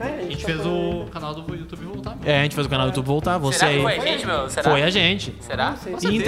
É, 0.00 0.04
A 0.04 0.22
gente 0.22 0.38
tá 0.40 0.46
fez 0.46 0.58
falando 0.62 1.02
o 1.02 1.10
canal 1.10 1.34
do 1.34 1.54
YouTube 1.54 1.84
voltar. 1.86 2.16
É, 2.24 2.40
a 2.40 2.42
gente 2.42 2.54
fez 2.54 2.66
o 2.66 2.70
canal 2.70 2.86
do 2.86 2.90
YouTube 2.90 3.06
voltar. 3.06 3.38
Você 3.38 3.58
Será 3.58 3.70
que 3.70 3.76
aí. 3.76 3.82
foi 3.82 3.98
a 3.98 4.00
gente, 4.12 4.26
meu? 4.26 4.48
Será? 4.48 4.70
Foi 4.70 4.82
a 4.82 4.90
gente. 4.90 5.34
Será? 5.40 5.74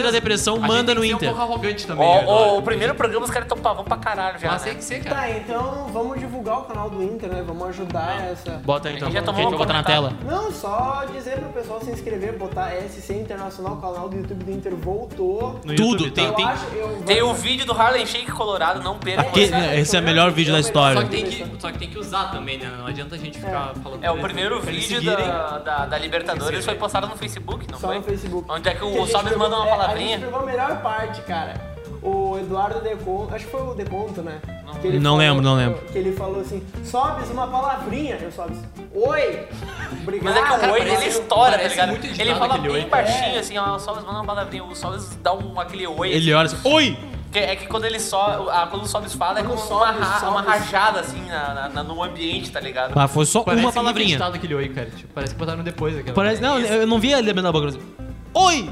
Da 0.05 0.11
Depressão 0.11 0.55
A 0.57 0.59
gente 0.59 0.69
manda 0.69 0.95
no 0.95 1.05
Inter. 1.05 1.31
um 1.31 1.35
pouco 1.35 1.53
arrogante 1.53 1.87
também. 1.87 2.07
Né, 2.07 2.15
ó, 2.15 2.21
Eduardo? 2.23 2.59
o 2.59 2.63
primeiro 2.63 2.95
programa 2.95 3.25
os 3.25 3.31
caras 3.31 3.49
tão 3.49 3.57
pavão 3.59 3.85
pra 3.85 3.97
caralho 3.97 4.39
já, 4.39 4.51
Mas 4.53 4.63
né? 4.63 4.69
tem 4.69 4.79
que 4.79 4.85
ser, 4.85 5.03
cara. 5.03 5.17
Tá, 5.17 5.31
então 5.31 5.89
vamos 5.93 6.19
divulgar 6.19 6.59
o 6.61 6.63
canal 6.65 6.91
do 6.91 7.03
Inter, 7.03 7.31
né? 7.31 7.43
Vamos 7.47 7.69
ajudar 7.69 8.31
essa. 8.31 8.53
Bota 8.65 8.89
aí 8.89 8.97
então. 8.97 9.09
A 9.09 9.11
gente 9.11 9.21
já 9.21 9.25
tomou 9.25 9.41
Gente, 9.43 9.51
vou 9.51 9.59
botar 9.59 9.73
na 9.73 9.83
tela. 9.83 10.13
Não, 10.25 10.51
só 10.53 11.05
dizer 11.13 11.39
pro 11.39 11.49
pessoal 11.51 11.81
se 11.81 11.91
inscrever, 11.91 12.37
botar 12.39 12.71
SC 12.89 13.15
Internacional, 13.15 13.75
o 13.75 13.77
canal 13.81 14.09
do 14.09 14.17
YouTube 14.17 14.45
do 14.45 14.51
Inter 14.53 14.75
voltou. 14.75 15.61
Tudo, 15.61 15.67
No 15.67 15.73
YouTube, 15.75 16.11
tem- 16.11 16.25
tá? 16.27 16.31
eu 16.31 16.35
tem- 16.37 16.45
acho, 16.45 16.65
eu 16.75 17.03
Tem 17.07 17.21
vou- 17.23 17.31
o 17.31 17.35
vídeo 17.35 17.67
do 17.67 17.73
Harlem 17.73 18.05
Shake 18.07 18.31
Colorado, 18.33 18.83
não 18.83 18.99
perca. 18.99 19.23
Aqui- 19.23 19.53
É, 19.53 19.81
esse 19.81 19.97
é 19.97 20.01
o 20.01 20.03
melhor 20.03 20.31
vídeo 20.31 20.53
da 20.53 20.61
história. 20.61 21.01
Só 21.01 21.07
que, 21.07 21.11
tem 21.11 21.25
que, 21.25 21.47
só 21.61 21.73
que 21.73 21.79
tem 21.79 21.89
que 21.89 21.99
usar 21.99 22.31
também, 22.31 22.59
né? 22.59 22.71
Não 22.79 22.87
adianta 22.87 23.15
a 23.15 23.19
gente 23.19 23.39
ficar 23.39 23.54
falando. 23.83 24.05
É, 24.05 24.11
o 24.11 24.19
primeiro 24.19 24.61
vídeo 24.61 25.03
da, 25.05 25.59
da, 25.59 25.87
da 25.87 25.99
Libertadores 25.99 26.65
foi 26.65 26.75
postado 26.75 27.07
no 27.07 27.17
Facebook, 27.17 27.71
não 27.71 27.79
Só 27.79 27.89
foi? 27.89 27.97
no 27.97 28.03
Facebook. 28.03 28.51
Onde 28.51 28.69
é 28.69 28.75
que 28.75 28.85
o 28.85 29.07
Sobis 29.07 29.37
manda 29.37 29.57
uma 29.57 29.67
é, 29.69 29.73
A 29.73 29.77
palavrinha? 29.77 30.17
gente 30.19 30.25
pegou 30.25 30.41
a 30.41 30.47
melhor 30.47 30.83
parte, 30.83 31.23
cara. 31.23 31.75
O 32.03 32.37
Eduardo 32.39 32.81
Deconto, 32.81 33.35
acho 33.35 33.47
que 33.47 33.51
foi 33.51 33.63
o 33.63 33.75
Deconto, 33.75 34.21
né? 34.21 34.39
Que 34.83 34.89
ele 34.89 34.99
Não 34.99 35.17
lembro, 35.17 35.41
não 35.43 35.55
lembro. 35.55 35.81
Que 35.91 35.97
ele 35.97 36.13
falou 36.15 36.41
assim, 36.43 36.63
Sobes 36.85 37.31
uma 37.31 37.47
palavrinha. 37.47 38.19
Eu 38.21 38.31
Sobes, 38.31 38.59
oi! 38.95 39.47
Obrigado. 40.03 40.25
Mas 40.25 40.37
é 40.37 40.43
que 40.43 40.67
o 40.67 40.73
oi 40.73 40.81
dele 40.85 41.07
estoura, 41.07 41.53
tá 41.53 41.57
parece 41.59 41.71
ligado? 41.71 41.89
muito 41.91 42.07
editado 42.07 42.29
Ele 42.29 42.39
fala 42.39 42.55
aquele 42.57 42.73
bem 42.75 42.83
oi. 42.85 42.91
baixinho, 42.91 43.37
É. 43.37 43.39
assim, 43.39 43.57
ó, 43.57 43.77
o 43.77 43.79
Sobis 43.79 44.05
manda 44.05 44.19
uma 44.19 44.25
palavrinha, 44.27 44.65
o 44.65 44.75
Sobis 44.77 45.17
dá 45.23 45.33
um, 45.33 45.59
aquele 45.59 45.87
oi. 45.87 46.11
Ele 46.13 46.35
olha 46.35 46.47
assim. 46.47 46.59
Oi! 46.69 46.99
Que 47.35 47.39
é 47.41 47.57
que 47.57 47.67
quando 47.67 47.85
ele 47.85 47.99
só. 47.99 48.49
ah, 48.51 48.67
quando 48.71 48.85
o 48.85 48.87
Sobis 48.87 49.13
fala, 49.13 49.41
é 49.41 49.43
como 49.43 49.59
sobe, 49.59 49.75
uma, 49.75 49.91
ra- 50.07 50.21
sobe. 50.21 50.31
uma 50.33 50.41
rajada 50.43 51.01
assim 51.01 51.21
na, 51.27 51.69
na- 51.69 51.83
no 51.83 52.01
ambiente, 52.03 52.51
tá 52.53 52.61
ligado? 52.61 52.97
Ah, 52.97 53.09
foi 53.09 53.27
só 53.27 53.43
Parece 53.43 53.65
uma 53.65 53.73
palavrinha. 53.73 54.11
editado 54.11 54.37
aquele 54.37 54.55
oi, 54.55 54.69
cara. 54.69 54.89
Tipo, 54.91 55.13
parece 55.13 55.35
que 55.35 55.39
botaram 55.41 55.65
depois 55.65 55.99
aquela. 55.99 56.15
Parece, 56.15 56.41
não, 56.41 56.59
eu 56.61 56.87
não 56.87 57.01
vi 57.01 57.13
ele 57.13 57.29
abrindo 57.29 57.49
a 57.49 57.53
boca. 57.53 57.67
assim, 57.69 57.81
Oi! 58.35 58.71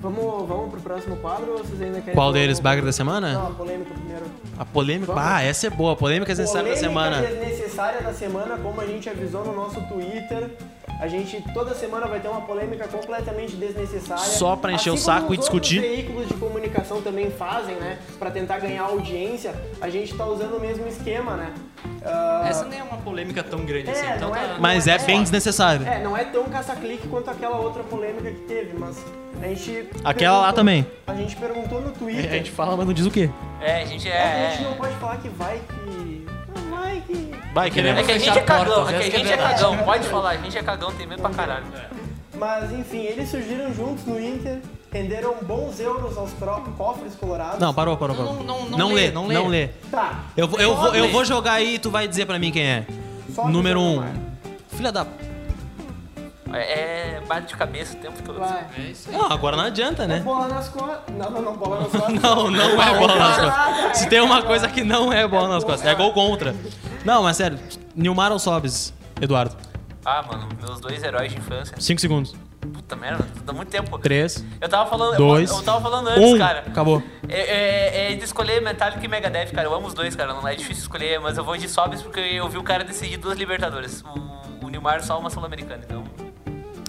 Vamos, 0.00 0.46
vamos 0.46 0.70
pro 0.70 0.80
próximo 0.80 1.16
quadro 1.16 1.52
ou 1.52 1.58
vocês 1.58 1.80
ainda 1.82 2.00
querem... 2.00 2.14
Qual 2.14 2.32
deles? 2.32 2.60
Bagre 2.60 2.84
da 2.84 2.92
semana? 2.92 3.32
Não, 3.32 3.46
a 3.48 3.50
polêmica 3.50 3.92
primeiro. 3.92 4.22
A 4.56 4.64
polêmica. 4.64 5.12
Vamos. 5.12 5.28
Ah, 5.28 5.42
essa 5.42 5.66
é 5.66 5.70
boa. 5.70 5.96
Polêmica 5.96 6.30
necessária 6.32 6.72
da 6.72 6.76
Polêmica 6.76 6.88
semana. 6.88 7.22
desnecessária 7.26 8.00
da 8.02 8.12
semana, 8.12 8.56
como 8.58 8.80
a 8.80 8.86
gente 8.86 9.08
avisou 9.08 9.44
no 9.44 9.52
nosso 9.56 9.80
Twitter. 9.88 10.50
A 11.00 11.08
gente 11.08 11.42
toda 11.52 11.74
semana 11.74 12.06
vai 12.06 12.20
ter 12.20 12.28
uma 12.28 12.40
polêmica 12.42 12.86
completamente 12.88 13.56
desnecessária. 13.56 14.22
Só 14.24 14.54
pra 14.54 14.72
encher 14.72 14.90
o 14.90 14.94
Assim 14.94 15.02
saco 15.02 15.22
como 15.22 15.34
e 15.34 15.38
discutir. 15.38 15.80
veículos 15.80 16.28
de 16.28 16.34
comunicação 16.76 17.00
também 17.02 17.30
fazem, 17.30 17.74
né? 17.76 17.98
Pra 18.18 18.30
tentar 18.30 18.58
ganhar 18.58 18.82
audiência, 18.82 19.54
a 19.80 19.88
gente 19.88 20.14
tá 20.14 20.24
usando 20.26 20.56
o 20.56 20.60
mesmo 20.60 20.86
esquema, 20.86 21.34
né? 21.36 21.52
Ah, 22.04 22.44
Essa 22.48 22.64
nem 22.66 22.78
é 22.78 22.82
uma 22.82 22.98
polêmica 22.98 23.42
tão 23.42 23.64
grande 23.64 23.88
É, 23.88 23.92
assim. 23.92 24.06
Então 24.16 24.28
não 24.30 24.36
é- 24.36 24.46
tá. 24.48 24.56
Mas 24.58 24.86
é 24.86 24.98
bem 24.98 25.22
desnecessário. 25.22 25.86
É, 25.86 26.02
não 26.02 26.16
é 26.16 26.24
tão 26.24 26.44
caça-clique 26.44 27.08
quanto 27.08 27.30
aquela 27.30 27.56
outra 27.56 27.82
polêmica 27.82 28.30
que 28.30 28.40
teve, 28.42 28.78
mas 28.78 29.02
a 29.42 29.46
gente. 29.48 29.88
Aquela 30.04 30.38
lá 30.40 30.52
também. 30.52 30.86
A 31.06 31.14
gente 31.14 31.36
perguntou 31.36 31.80
no 31.80 31.92
Twitter. 31.92 32.30
A 32.30 32.34
gente 32.36 32.50
fala, 32.50 32.76
mas 32.76 32.86
não 32.86 32.92
diz 32.92 33.06
o 33.06 33.10
quê? 33.10 33.30
É, 33.60 33.82
a 33.82 33.84
gente 33.86 34.08
É 34.08 34.10
que 34.12 34.16
a 34.16 34.20
é. 34.20 34.50
gente 34.50 34.62
não 34.64 34.74
pode 34.74 34.94
falar 34.96 35.16
que 35.18 35.28
vai 35.30 35.58
que. 35.68 36.26
Não 36.54 36.70
vai 36.76 37.02
que. 37.06 37.30
Vai, 37.54 37.68
É 37.68 37.70
queremos. 37.70 38.06
que 38.06 38.12
a 38.12 38.18
gente 38.18 38.38
é 38.38 38.42
cagão, 38.42 38.74
portas, 38.74 38.94
é 38.94 38.98
que 39.10 39.16
a 39.16 39.20
é 39.20 39.22
gente 39.22 39.32
é 39.32 39.36
cagão, 39.36 39.78
pode 39.78 40.08
falar, 40.08 40.30
a 40.30 40.36
gente 40.36 40.58
é 40.58 40.62
cagão, 40.62 40.92
tem 40.92 41.06
medo 41.06 41.22
pra 41.22 41.30
caralho. 41.30 41.64
Mas 42.34 42.70
enfim, 42.70 42.98
eles 43.02 43.30
surgiram 43.30 43.72
juntos 43.72 44.04
no 44.04 44.20
Inter, 44.20 44.58
renderam 44.92 45.34
bons 45.42 45.78
euros 45.80 46.16
aos 46.16 46.30
cofres 46.76 47.14
colorados. 47.14 47.58
Não, 47.58 47.72
parou, 47.74 47.96
parou, 47.96 48.16
parou. 48.16 48.34
Não, 48.34 48.42
não, 48.42 48.64
não 48.70 48.78
não 48.78 48.88
lê, 48.88 49.06
lê, 49.06 49.10
não 49.12 49.26
não 49.28 49.46
lê. 49.48 49.66
lê. 49.66 49.68
Tá. 49.90 50.24
Eu, 50.36 50.48
vou- 50.48 50.60
eu, 50.60 50.74
vou, 50.76 50.94
eu 50.94 51.08
vou 51.12 51.24
jogar 51.24 51.52
aí 51.54 51.74
e 51.74 51.78
tu 51.78 51.90
vai 51.90 52.06
dizer 52.08 52.26
pra 52.26 52.38
mim 52.38 52.50
quem 52.50 52.62
é. 52.64 52.86
Sobe 53.34 53.52
Número 53.52 53.80
o 53.80 53.82
um. 53.82 53.90
celular. 53.94 54.12
Filha 54.70 54.92
da. 54.92 55.06
É, 56.52 57.20
bate 57.26 57.48
de 57.48 57.56
cabeça 57.56 57.96
o 57.96 58.00
tempo 58.00 58.22
todo. 58.22 58.38
Vai. 58.38 58.64
É 58.78 58.80
isso 58.82 59.10
aí. 59.10 59.16
Não, 59.16 59.30
agora 59.30 59.56
não 59.56 59.64
adianta, 59.64 60.04
É 60.04 60.06
né? 60.06 60.20
bola 60.20 60.46
nas 60.48 60.68
costas. 60.68 61.00
Não, 61.14 61.30
não, 61.30 61.42
não, 61.42 61.56
bola 61.56 61.80
nas 61.80 61.90
costas. 61.90 62.14
Não, 62.22 62.50
não 62.50 62.82
é 62.82 62.98
bola 62.98 63.16
nas 63.16 63.36
costas. 63.36 63.98
Se 63.98 64.08
tem 64.08 64.20
uma 64.20 64.42
coisa 64.42 64.68
que 64.68 64.82
não 64.84 65.12
é 65.12 65.26
bola 65.26 65.48
nas 65.48 65.64
costas, 65.64 65.86
é 65.86 65.94
gol 65.94 66.12
contra. 66.12 66.54
Não, 67.04 67.24
mas 67.24 67.36
sério, 67.36 67.58
Nilmar 67.94 68.30
ou 68.32 68.38
Sobes, 68.38 68.94
Eduardo? 69.20 69.56
Ah, 70.04 70.22
mano, 70.22 70.48
meus 70.62 70.80
dois 70.80 71.02
heróis 71.02 71.32
de 71.32 71.38
infância. 71.38 71.74
5 71.78 72.00
segundos. 72.00 72.34
Puta 72.72 72.96
merda, 72.96 73.26
dá 73.44 73.52
muito 73.52 73.68
tempo. 73.70 73.98
3, 73.98 74.44
Eu 74.60 74.68
tava 74.68 74.88
falando, 74.88 75.16
Dois. 75.16 75.50
eu, 75.50 75.56
eu 75.56 75.62
tava 75.62 75.80
falando 75.80 76.08
antes, 76.08 76.32
1. 76.32 76.38
cara. 76.38 76.58
Acabou. 76.66 77.02
É, 77.28 77.40
é, 77.40 78.12
é 78.12 78.14
de 78.16 78.24
escolher 78.24 78.60
Metallica 78.62 79.04
e 79.04 79.08
Megadeth, 79.08 79.52
cara. 79.52 79.66
Eu 79.68 79.74
amo 79.74 79.86
os 79.86 79.94
dois, 79.94 80.14
cara. 80.14 80.32
Não 80.34 80.46
é 80.46 80.54
difícil 80.54 80.82
escolher, 80.82 81.18
mas 81.20 81.36
eu 81.38 81.44
vou 81.44 81.56
de 81.56 81.68
Sobs 81.68 82.02
porque 82.02 82.20
eu 82.20 82.48
vi 82.48 82.58
o 82.58 82.62
cara 82.62 82.84
decidir 82.84 83.16
duas 83.16 83.38
Libertadores. 83.38 84.02
O, 84.62 84.66
o 84.66 84.68
Nilmar 84.68 85.02
só 85.02 85.18
uma 85.18 85.30
Sul-Americana, 85.30 85.82
então. 85.84 86.04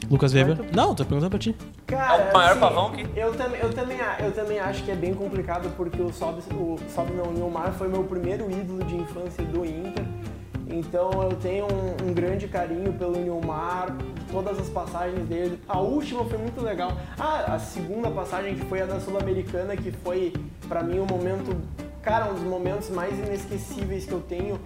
Lucas 0.09 0.33
Weber? 0.33 0.57
Não, 0.73 0.95
tô 0.95 1.03
perguntando 1.03 1.31
pra 1.31 1.39
ti. 1.39 1.53
Cara, 1.85 2.23
É 2.23 2.31
o 2.31 2.33
maior 2.33 2.51
assim, 2.51 2.59
pavão 2.61 2.91
que- 2.91 3.05
Eu 3.13 3.33
também, 3.35 3.59
eu, 3.59 3.73
também, 3.73 3.97
eu 4.19 4.31
também 4.31 4.57
acho 4.59 4.81
que 4.83 4.91
é 4.91 4.95
bem 4.95 5.13
complicado 5.13 5.69
porque 5.75 6.01
o 6.01 6.13
Sob, 6.13 6.39
o 6.53 6.77
Sob 6.95 7.11
não, 7.11 7.25
o 7.25 7.33
Nilmar 7.33 7.73
foi 7.73 7.89
meu 7.89 8.03
primeiro 8.05 8.49
ídolo 8.49 8.85
de 8.85 8.95
infância 8.95 9.43
do 9.43 9.65
Inter. 9.65 10.05
Então 10.69 11.09
eu 11.23 11.35
tenho 11.37 11.65
um, 11.65 12.09
um 12.09 12.13
grande 12.13 12.47
carinho 12.47 12.91
pelo 12.93 13.17
Nilmar, 13.17 13.95
todas 14.31 14.59
as 14.59 14.69
passagens 14.69 15.27
dele. 15.27 15.59
A 15.67 15.79
última 15.79 16.25
foi 16.25 16.37
muito 16.37 16.61
legal. 16.61 16.91
Ah, 17.17 17.53
a 17.55 17.59
segunda 17.59 18.09
passagem 18.11 18.55
que 18.55 18.65
foi 18.65 18.81
a 18.81 18.85
da 18.85 18.99
Sul-Americana, 18.99 19.75
que 19.77 19.91
foi 19.91 20.33
pra 20.67 20.83
mim 20.83 20.99
um 20.99 21.05
momento, 21.05 21.55
cara, 22.01 22.29
um 22.29 22.33
dos 22.33 22.43
momentos 22.43 22.89
mais 22.89 23.17
inesquecíveis 23.17 24.05
que 24.05 24.11
eu 24.11 24.19
tenho 24.21 24.59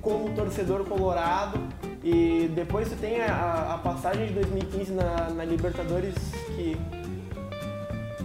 como 0.00 0.34
torcedor 0.34 0.84
colorado. 0.84 1.58
E 2.02 2.50
depois 2.54 2.88
tu 2.88 2.96
tem 2.96 3.22
a, 3.22 3.74
a 3.74 3.78
passagem 3.78 4.26
de 4.26 4.32
2015 4.32 4.92
na, 4.92 5.30
na 5.30 5.44
Libertadores 5.44 6.14
que 6.56 6.76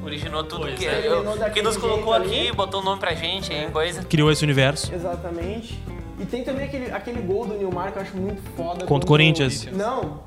Originou 0.04 0.44
tudo 0.44 0.62
Pois 0.62 0.76
que, 0.80 0.86
é. 0.88 1.06
eu- 1.06 1.24
que 1.52 1.62
nos 1.62 1.76
colocou 1.76 2.14
aqui, 2.14 2.48
ali. 2.48 2.52
botou 2.54 2.80
o 2.82 2.84
nome 2.84 2.98
pra 3.00 3.14
gente 3.14 3.52
É. 3.54 3.66
aí, 3.66 3.72
coisa. 3.72 4.04
Criou 4.06 4.32
esse 4.32 4.42
universo. 4.44 4.94
Exatamente. 4.94 5.78
E 6.20 6.26
tem 6.26 6.44
também 6.44 6.66
aquele, 6.66 6.92
aquele 6.92 7.22
gol 7.22 7.46
do 7.46 7.54
Nilmar 7.56 7.92
que 7.92 8.00
eu 8.00 8.02
acho 8.02 8.18
muito 8.18 8.42
foda. 8.56 8.86
Contra 8.86 9.06
o 9.06 9.08
Corinthians. 9.08 9.68
Não, 9.72 10.22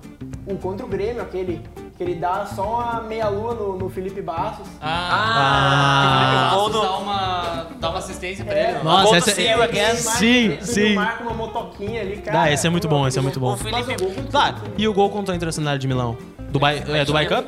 o 0.47 0.57
contra 0.57 0.87
o 0.87 0.89
Grêmio, 0.89 1.21
aquele. 1.23 1.61
Que 1.97 2.05
ele 2.05 2.15
dá 2.15 2.47
só 2.47 2.63
uma 2.81 3.03
meia-lua 3.03 3.55
no, 3.55 3.77
no 3.77 3.91
Felipe 3.91 4.23
Bastos. 4.23 4.67
Ah. 4.81 6.53
o 6.55 6.57
o 6.57 6.61
gol 6.61 6.71
do- 6.71 6.81
dá 6.81 6.97
uma, 6.97 7.67
dá 7.79 7.91
uma 7.91 7.99
assistência 7.99 8.43
pra 8.45 8.55
É. 8.55 8.71
ele. 8.71 8.83
Nossa, 8.83 9.17
essa 9.17 9.31
See 9.33 9.47
é... 9.47 9.53
again. 9.53 9.97
Sim, 9.97 10.59
sim. 10.63 10.95
Com 11.19 11.25
uma 11.25 11.35
motoquinha 11.35 12.01
ali, 12.01 12.17
cara. 12.19 12.43
Ah, 12.43 12.51
esse 12.53 12.67
é 12.67 12.71
muito 12.71 12.89
bom, 12.89 13.07
esse 13.07 13.19
é 13.19 13.23
muito 13.23 13.39
bom. 13.39 13.53
O 13.53 13.57
Felipe- 13.59 13.99
contra- 14.03 14.23
Tá, 14.53 14.55
e 14.79 14.89
o 14.89 14.95
gol 14.95 15.11
contra 15.11 15.33
o 15.35 15.37
Internacional 15.37 15.77
de 15.77 15.87
Milão? 15.87 16.17
Dubai, 16.51 16.83
é, 16.89 17.05
Dubai 17.05 17.27
Cup? 17.27 17.47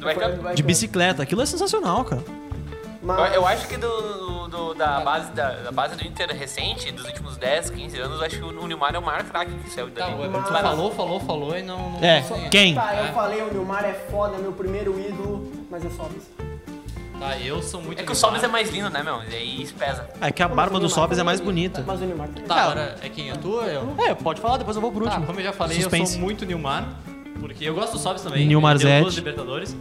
Do 0.00 0.04
backup? 0.06 0.54
De 0.56 0.62
bicicleta. 0.64 1.22
Aquilo 1.22 1.42
é 1.42 1.46
sensacional, 1.46 2.04
cara. 2.04 2.22
Mas- 3.02 3.18
Eu, 3.34 3.40
eu 3.42 3.46
acho 3.46 3.66
que 3.66 3.76
do, 3.76 4.48
do- 4.48 4.74
da, 4.74 5.00
base, 5.00 5.32
da, 5.32 5.50
da 5.50 5.72
base 5.72 5.96
do 5.96 6.06
Inter 6.06 6.28
recente, 6.36 6.90
dos 6.92 7.04
últimos 7.04 7.36
10, 7.36 7.70
15 7.70 7.98
anos, 7.98 8.20
eu 8.20 8.26
acho 8.26 8.36
que 8.38 8.44
o 8.44 8.66
Nilmar 8.66 8.94
é 8.94 8.98
o 8.98 9.02
maior 9.02 9.22
craque 9.24 9.52
que 9.58 9.70
saiu 9.70 9.90
Tá, 9.90 10.08
o 10.08 10.24
Everton 10.24 10.50
Mas- 10.52 10.62
falou, 10.62 10.90
falou, 10.92 11.20
falou 11.20 11.56
e 11.58 11.62
não. 11.62 11.90
não 11.92 12.04
É, 12.04 12.22
quem? 12.50 12.74
Tá, 12.74 12.94
eu 12.96 13.04
É. 13.06 13.12
falei, 13.12 13.42
o 13.42 13.52
Nilmar 13.52 13.84
é 13.84 13.92
foda, 13.92 14.36
é 14.36 14.38
meu 14.38 14.52
primeiro 14.52 14.98
ídolo, 14.98 15.50
mas 15.70 15.84
é 15.84 15.90
só 15.90 16.08
isso. 16.16 16.30
Tá, 17.18 17.38
eu 17.38 17.62
sou 17.62 17.80
muito. 17.80 18.00
É 18.00 18.02
que 18.04 18.10
o 18.10 18.14
Neymar. 18.14 18.30
Sobs 18.32 18.42
é 18.42 18.48
mais 18.48 18.70
lindo, 18.70 18.90
né, 18.90 19.00
meu? 19.02 19.22
E 19.30 19.34
aí 19.34 19.62
isso 19.62 19.74
pesa. 19.74 20.08
É 20.20 20.32
que 20.32 20.42
a 20.42 20.48
barba 20.48 20.80
do 20.80 20.88
Sobes 20.88 21.18
é 21.18 21.22
mais 21.22 21.40
bonita. 21.40 21.84
Mas 21.86 22.00
o 22.00 22.04
Nilmar 22.04 22.26
também. 22.28 22.44
Tá, 22.44 22.62
agora 22.64 22.96
é 23.00 23.08
quem? 23.08 23.30
É 23.30 23.34
tu 23.34 23.48
ou 23.52 23.62
eu? 23.64 23.94
É, 23.98 24.14
pode 24.14 24.40
falar, 24.40 24.56
depois 24.56 24.76
eu 24.76 24.80
vou 24.82 24.90
pro 24.90 25.04
Tá, 25.04 25.10
último. 25.10 25.26
como 25.26 25.38
eu 25.38 25.44
já 25.44 25.52
falei, 25.52 25.76
eu 25.78 25.82
Suspense. 25.82 26.12
sou 26.14 26.20
muito 26.20 26.44
Nilmar, 26.44 26.84
porque 27.38 27.64
eu 27.64 27.74
gosto 27.74 27.92
do 27.92 27.98
Sobs 27.98 28.22
também. 28.22 28.48
Zete. 28.78 29.00
duas 29.02 29.14
Libertadores. 29.14 29.76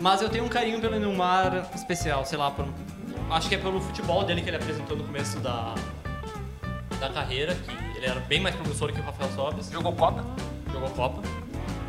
Mas 0.00 0.22
eu 0.22 0.28
tenho 0.28 0.44
um 0.44 0.48
carinho 0.48 0.80
pelo 0.80 0.98
Nilmar 0.98 1.68
especial, 1.74 2.24
sei 2.24 2.38
lá, 2.38 2.50
por 2.50 2.66
acho 3.30 3.48
que 3.48 3.54
é 3.56 3.58
pelo 3.58 3.80
futebol 3.80 4.24
dele 4.24 4.40
que 4.40 4.48
ele 4.48 4.56
apresentou 4.56 4.96
no 4.96 5.04
começo 5.04 5.38
da, 5.40 5.74
da 7.00 7.08
carreira, 7.10 7.54
que 7.54 7.98
ele 7.98 8.06
era 8.06 8.20
bem 8.20 8.40
mais 8.40 8.54
promissor 8.54 8.92
que 8.92 9.00
o 9.00 9.02
Rafael 9.02 9.30
Sobis. 9.32 9.70
Jogou 9.70 9.92
Copa, 9.92 10.24
Jogou 10.72 10.88
Copa. 10.90 11.22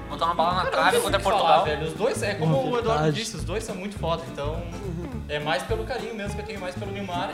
botou 0.09 0.27
uma 0.27 0.33
bala 0.35 0.55
na 0.55 0.61
Cara, 0.63 0.71
trave 0.71 0.99
contra 1.01 1.19
Portugal. 1.19 1.47
falar, 1.47 1.63
velho. 1.65 1.87
Os 1.87 1.93
dois, 1.93 2.23
é 2.23 2.33
como 2.33 2.55
Uma 2.55 2.63
o 2.63 2.79
Eduardo 2.79 3.03
verdade. 3.03 3.15
disse, 3.15 3.35
os 3.35 3.43
dois 3.43 3.63
são 3.63 3.75
muito 3.75 3.97
foda. 3.99 4.23
Então, 4.31 4.59
é 5.29 5.39
mais 5.39 5.61
pelo 5.63 5.83
carinho 5.85 6.15
mesmo 6.15 6.35
que 6.35 6.41
eu 6.41 6.45
tenho 6.45 6.59
mais 6.59 6.73
pelo 6.75 6.91
Neymar. 6.91 7.31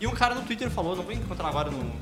E 0.00 0.06
um 0.06 0.12
cara 0.12 0.34
no 0.34 0.42
Twitter 0.42 0.70
falou, 0.70 0.96
não 0.96 1.02
vou 1.02 1.12
encontrar 1.12 1.48
agora 1.48 1.70
no, 1.70 1.92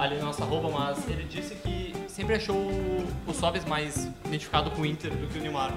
ali 0.00 0.16
na 0.16 0.24
nossa 0.24 0.42
arroba, 0.44 0.70
mas 0.70 1.06
ele 1.08 1.24
disse 1.24 1.54
que 1.56 1.94
sempre 2.08 2.34
achou 2.36 2.56
o, 2.56 3.06
o 3.26 3.32
Sobis 3.34 3.64
mais 3.66 4.10
identificado 4.24 4.70
com 4.70 4.82
o 4.82 4.86
Inter 4.86 5.10
do 5.10 5.26
que 5.26 5.38
o 5.38 5.42
Neymar. 5.42 5.72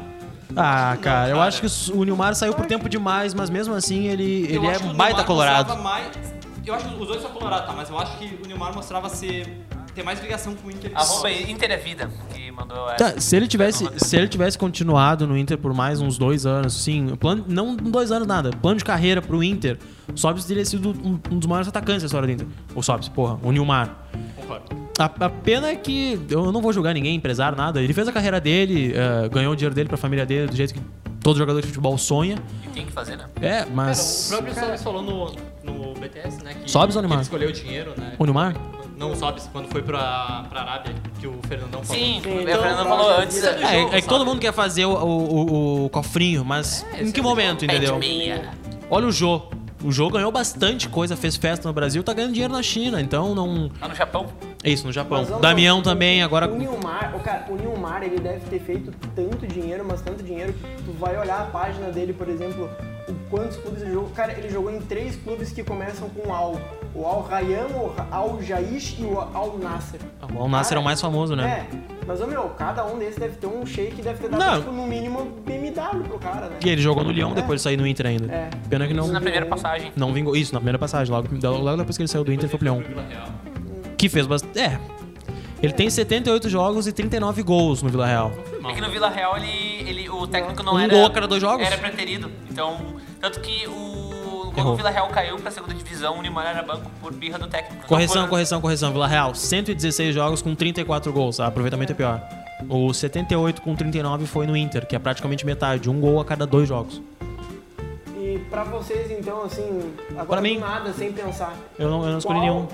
Ah, 0.56 0.98
cara, 1.02 1.30
eu 1.30 1.42
acho 1.42 1.62
que 1.62 1.92
o 1.92 2.04
Nilmar 2.04 2.36
saiu 2.36 2.54
por 2.54 2.66
tempo 2.66 2.88
demais, 2.90 3.34
mas 3.34 3.50
mesmo 3.50 3.74
assim 3.74 4.08
ele, 4.08 4.46
ele 4.50 4.68
é 4.68 4.80
baita 4.80 5.24
colorado. 5.24 5.76
Mais, 5.78 6.08
eu 6.66 6.74
acho 6.74 6.88
que 6.88 7.02
os 7.02 7.08
dois 7.08 7.22
são 7.22 7.32
colorados, 7.32 7.68
tá? 7.68 7.74
Mas 7.74 7.90
eu 7.90 7.98
acho 7.98 8.18
que 8.18 8.40
o 8.44 8.48
Neymar 8.48 8.74
mostrava 8.74 9.08
ser, 9.08 9.48
ter 9.94 10.04
mais 10.04 10.20
ligação 10.20 10.56
com 10.56 10.68
o 10.68 10.72
Inter. 10.72 10.92
Arroba 10.96 11.30
Sobis. 11.30 11.48
Inter 11.48 11.72
é 11.72 11.78
Vida, 11.78 12.10
que 12.34 12.52
mandou 12.52 12.90
essa. 12.90 13.14
Tá, 13.14 13.22
se 13.22 13.36
ele 13.36 13.48
tivesse, 13.48 13.88
se 13.98 14.18
ele 14.18 14.28
tivesse 14.28 14.58
continuado 14.58 15.28
no 15.28 15.38
Inter 15.38 15.58
por 15.58 15.74
mais 15.74 16.02
uns 16.02 16.18
dois 16.18 16.46
anos, 16.46 16.74
sim, 16.74 17.16
plano, 17.18 17.46
não 17.48 17.76
dois 17.76 18.12
anos 18.12 18.28
nada, 18.28 18.50
plano 18.50 18.78
de 18.78 18.84
carreira 18.86 19.22
pro 19.22 19.44
Inter, 19.44 19.78
o 20.12 20.18
Sobs 20.18 20.46
teria 20.46 20.66
sido 20.66 20.90
um, 20.90 21.20
um 21.32 21.38
dos 21.38 21.48
maiores 21.48 21.68
atacantes 21.68 22.02
da 22.02 22.08
história 22.08 22.28
do 22.28 22.34
Inter. 22.34 22.48
O 22.74 22.82
Sobs, 22.82 23.10
porra, 23.10 23.38
o 23.44 23.52
Nilmar. 23.52 24.05
A, 24.98 25.06
a 25.06 25.30
pena 25.30 25.68
é 25.70 25.76
que 25.76 26.20
eu 26.30 26.52
não 26.52 26.62
vou 26.62 26.72
julgar 26.72 26.94
ninguém, 26.94 27.16
empresário, 27.16 27.58
nada. 27.58 27.82
Ele 27.82 27.94
fez 27.94 28.08
a 28.08 28.12
carreira 28.12 28.40
dele, 28.40 28.94
eh, 28.96 29.28
ganhou 29.30 29.52
o 29.54 29.56
dinheiro 29.56 29.76
dele 29.76 29.90
pra 29.90 29.98
família 29.98 30.26
dele, 30.26 30.48
do 30.48 30.56
jeito 30.56 30.74
que 30.74 30.80
todo 31.22 31.38
jogador 31.38 31.60
de 31.62 31.68
futebol 31.68 31.98
sonha. 31.98 32.38
E 32.64 32.70
tem 32.70 32.86
que 32.86 32.92
fazer, 32.94 33.18
né? 33.18 33.26
É, 33.42 33.58
Cara, 33.60 33.70
mas. 33.74 34.28
o 34.28 34.30
próprio 34.38 34.54
Sobis 34.56 34.84
falou 34.84 35.02
no, 35.02 35.32
no 35.64 35.94
BTS, 35.96 36.44
né? 36.44 36.54
Que, 36.64 36.72
Sobis 36.72 36.96
ou 36.96 37.02
que 37.02 37.08
Neymar? 37.08 37.18
ele 37.18 37.24
escolheu 37.24 37.50
o 37.50 37.52
dinheiro, 37.52 37.94
né? 37.98 38.14
O 38.18 38.24
Nilmar? 38.26 38.56
Não 38.98 39.12
o 39.12 39.16
Sobis, 39.18 39.50
quando 39.52 39.68
foi 39.68 39.82
pra, 39.82 40.46
pra 40.50 40.62
Arábia, 40.62 40.96
que 41.20 41.28
o 41.28 41.38
Fernandão 41.46 41.84
falou. 41.84 42.02
Sim, 42.02 42.18
então, 42.20 42.32
Fernanda 42.32 42.86
falou 42.86 43.06
pra- 43.08 43.24
antes. 43.24 43.44
É, 43.44 43.82
jogo, 43.82 43.96
é 43.96 44.02
que 44.02 44.08
todo 44.08 44.26
mundo 44.26 44.40
quer 44.40 44.54
fazer 44.54 44.86
o, 44.86 44.92
o- 44.94 45.36
o- 45.36 45.86
o 45.86 45.90
cofrinho, 45.90 46.46
mas 46.46 46.86
em 46.98 47.02
esse 47.02 47.12
que 47.12 47.20
é 47.20 47.24
o 47.24 47.26
momento, 47.26 47.66
entendeu? 47.66 47.98
meia. 48.00 48.52
Olha 48.90 49.08
o 49.08 49.12
Jô. 49.12 49.42
O 49.84 49.92
Jô 49.92 50.10
ganhou 50.10 50.32
bastante 50.32 50.88
coisa, 50.88 51.18
fez 51.18 51.36
festa 51.36 51.68
no 51.68 51.74
Brasil, 51.74 52.02
tá 52.02 52.14
ganhando 52.14 52.32
dinheiro 52.32 52.54
na 52.54 52.64
China, 52.64 53.02
então 53.02 53.36
não. 53.36 53.70
Lá 53.82 53.88
no 53.90 53.94
Japão. 53.96 54.28
É 54.66 54.70
isso, 54.72 54.88
no 54.88 54.92
Japão. 54.92 55.24
Mas, 55.30 55.40
Damião 55.40 55.82
também, 55.82 56.24
agora. 56.24 56.52
O 56.52 56.58
Nilmar, 56.58 57.16
o, 57.16 57.20
cara, 57.20 57.46
o 57.50 57.56
Nilmar, 57.56 58.02
ele 58.02 58.20
deve 58.20 58.40
ter 58.50 58.60
feito 58.60 58.92
tanto 59.16 59.46
dinheiro, 59.46 59.86
mas 59.88 60.02
tanto 60.02 60.24
dinheiro 60.24 60.54
que 60.54 60.84
tu 60.84 60.92
vai 61.00 61.16
olhar 61.18 61.40
a 61.42 61.46
página 61.46 61.92
dele, 61.92 62.14
por 62.14 62.28
exemplo, 62.28 62.68
o 63.08 63.14
quantos 63.30 63.58
clubes 63.58 63.84
ele 63.84 63.94
jogou. 63.94 64.10
Cara, 64.10 64.34
ele 64.34 64.50
jogou 64.50 64.72
em 64.72 64.82
três 64.82 65.16
clubes 65.18 65.52
que 65.52 65.64
começam 65.64 66.10
com 66.10 66.34
Al. 66.34 66.60
O 66.96 67.06
Al 67.06 67.22
Rayyan, 67.24 67.68
o 67.68 67.94
Al 68.10 68.42
Jaish 68.42 68.98
e 69.00 69.04
o 69.04 69.20
Al 69.20 69.60
Nasser. 69.60 70.00
O 70.34 70.42
Al 70.42 70.50
Nasser 70.50 70.78
é 70.78 70.80
o 70.80 70.84
mais 70.84 71.00
famoso, 71.00 71.36
né? 71.36 71.68
É, 71.72 71.78
mas, 72.08 72.22
ô 72.22 72.26
meu, 72.26 72.50
cada 72.58 72.86
um 72.86 72.98
desses 72.98 73.18
deve 73.18 73.36
ter 73.36 73.48
um 73.48 73.66
shake, 73.66 74.02
deve 74.02 74.18
ter 74.18 74.30
dado, 74.30 74.40
Não. 74.40 74.60
tipo, 74.62 74.72
no 74.72 74.88
mínimo, 74.88 75.26
BMW 75.46 76.04
pro 76.08 76.18
cara, 76.18 76.48
né? 76.48 76.58
E 76.66 76.70
ele 76.70 76.82
jogou 76.82 77.04
no 77.04 77.12
Leão 77.12 77.34
depois 77.34 77.60
de 77.60 77.64
sair 77.64 77.78
no 77.78 77.86
Inter 77.86 78.08
ainda. 78.08 78.34
É. 78.34 78.50
Pena 78.70 78.88
que 78.88 78.94
não. 78.94 79.04
Isso 79.04 79.14
na 79.14 79.22
primeira 79.22 79.46
passagem. 79.46 79.92
Não 79.96 80.14
vingou. 80.14 80.36
Isso, 80.36 80.54
na 80.54 80.60
primeira 80.60 80.80
passagem. 80.80 81.14
Logo, 81.14 81.28
logo 81.58 81.78
depois 81.78 81.98
que 81.98 82.02
ele 82.02 82.08
saiu 82.08 82.24
do 82.24 82.32
Inter, 82.34 82.50
foi 82.50 82.58
pro 82.58 82.66
Leão. 82.66 82.84
Que 83.98 84.10
fez 84.10 84.26
bastante. 84.28 84.60
É. 84.60 84.80
Ele 85.64 85.74
tem 85.74 85.90
78 85.90 86.50
jogos 86.50 86.86
e 86.86 86.92
39 86.92 87.42
gols 87.42 87.82
no 87.82 87.90
Vila 87.90 88.06
Real. 88.06 88.32
É 88.68 88.74
que 88.74 88.82
no 88.82 88.90
Vila 88.92 89.10
Real 89.10 89.36
ele, 89.38 89.90
ele, 89.90 90.10
o 90.10 90.28
técnico 90.28 90.62
não 90.62 90.74
Um 90.76 90.80
era. 90.80 90.94
gol 90.94 91.06
a 91.06 91.10
cada 91.10 91.28
dois 91.28 91.42
jogos? 91.42 91.66
Era 91.66 91.78
preterido. 91.78 92.30
Então, 92.50 92.78
tanto 93.22 93.40
que 93.40 93.66
o. 93.68 94.52
Quando 94.54 94.58
Errou. 94.60 94.74
o 94.74 94.78
Vila 94.78 94.90
Real 94.90 95.08
caiu 95.10 95.38
pra 95.38 95.52
segunda 95.52 95.74
divisão, 95.74 96.18
o 96.18 96.22
Neymar 96.22 96.46
era 96.48 96.62
banco 96.64 96.90
por 97.02 97.12
birra 97.14 97.38
do 97.38 97.48
técnico. 97.48 97.82
não 97.82 97.88
Correção, 97.90 98.24
por- 98.24 98.30
correção, 98.30 98.62
correção. 98.62 98.92
Vila 98.92 99.08
Real, 99.08 99.34
116 99.36 100.14
jogos 100.16 100.42
com 100.42 100.54
34 100.56 101.12
gols. 101.12 101.40
Ah, 101.40 101.48
aproveitamento 101.48 101.92
é 101.92 101.96
pior. 101.96 102.22
O 102.70 102.94
78 102.94 103.62
com 103.62 103.76
39 103.76 104.26
foi 104.26 104.46
no 104.48 104.56
Inter, 104.56 104.86
que 104.88 104.96
é 104.96 105.00
praticamente 105.00 105.46
metade. 105.46 105.90
Um 105.90 106.00
gol 106.00 106.20
a 106.22 106.26
cada 106.26 106.46
dois 106.46 106.68
jogos. 106.70 107.02
E 108.18 108.40
pra 108.50 108.64
vocês, 108.64 109.12
então, 109.12 109.44
assim, 109.44 109.94
agora 110.12 110.26
Pra 110.28 110.42
mim. 110.42 110.58
nada, 110.58 110.94
sem 110.94 111.12
pensar. 111.12 111.54
Eu 111.78 111.90
não, 111.90 112.04
eu 112.06 112.12
não 112.12 112.18
escolhi 112.18 112.40
qual- 112.40 112.46
nenhum. 112.54 112.68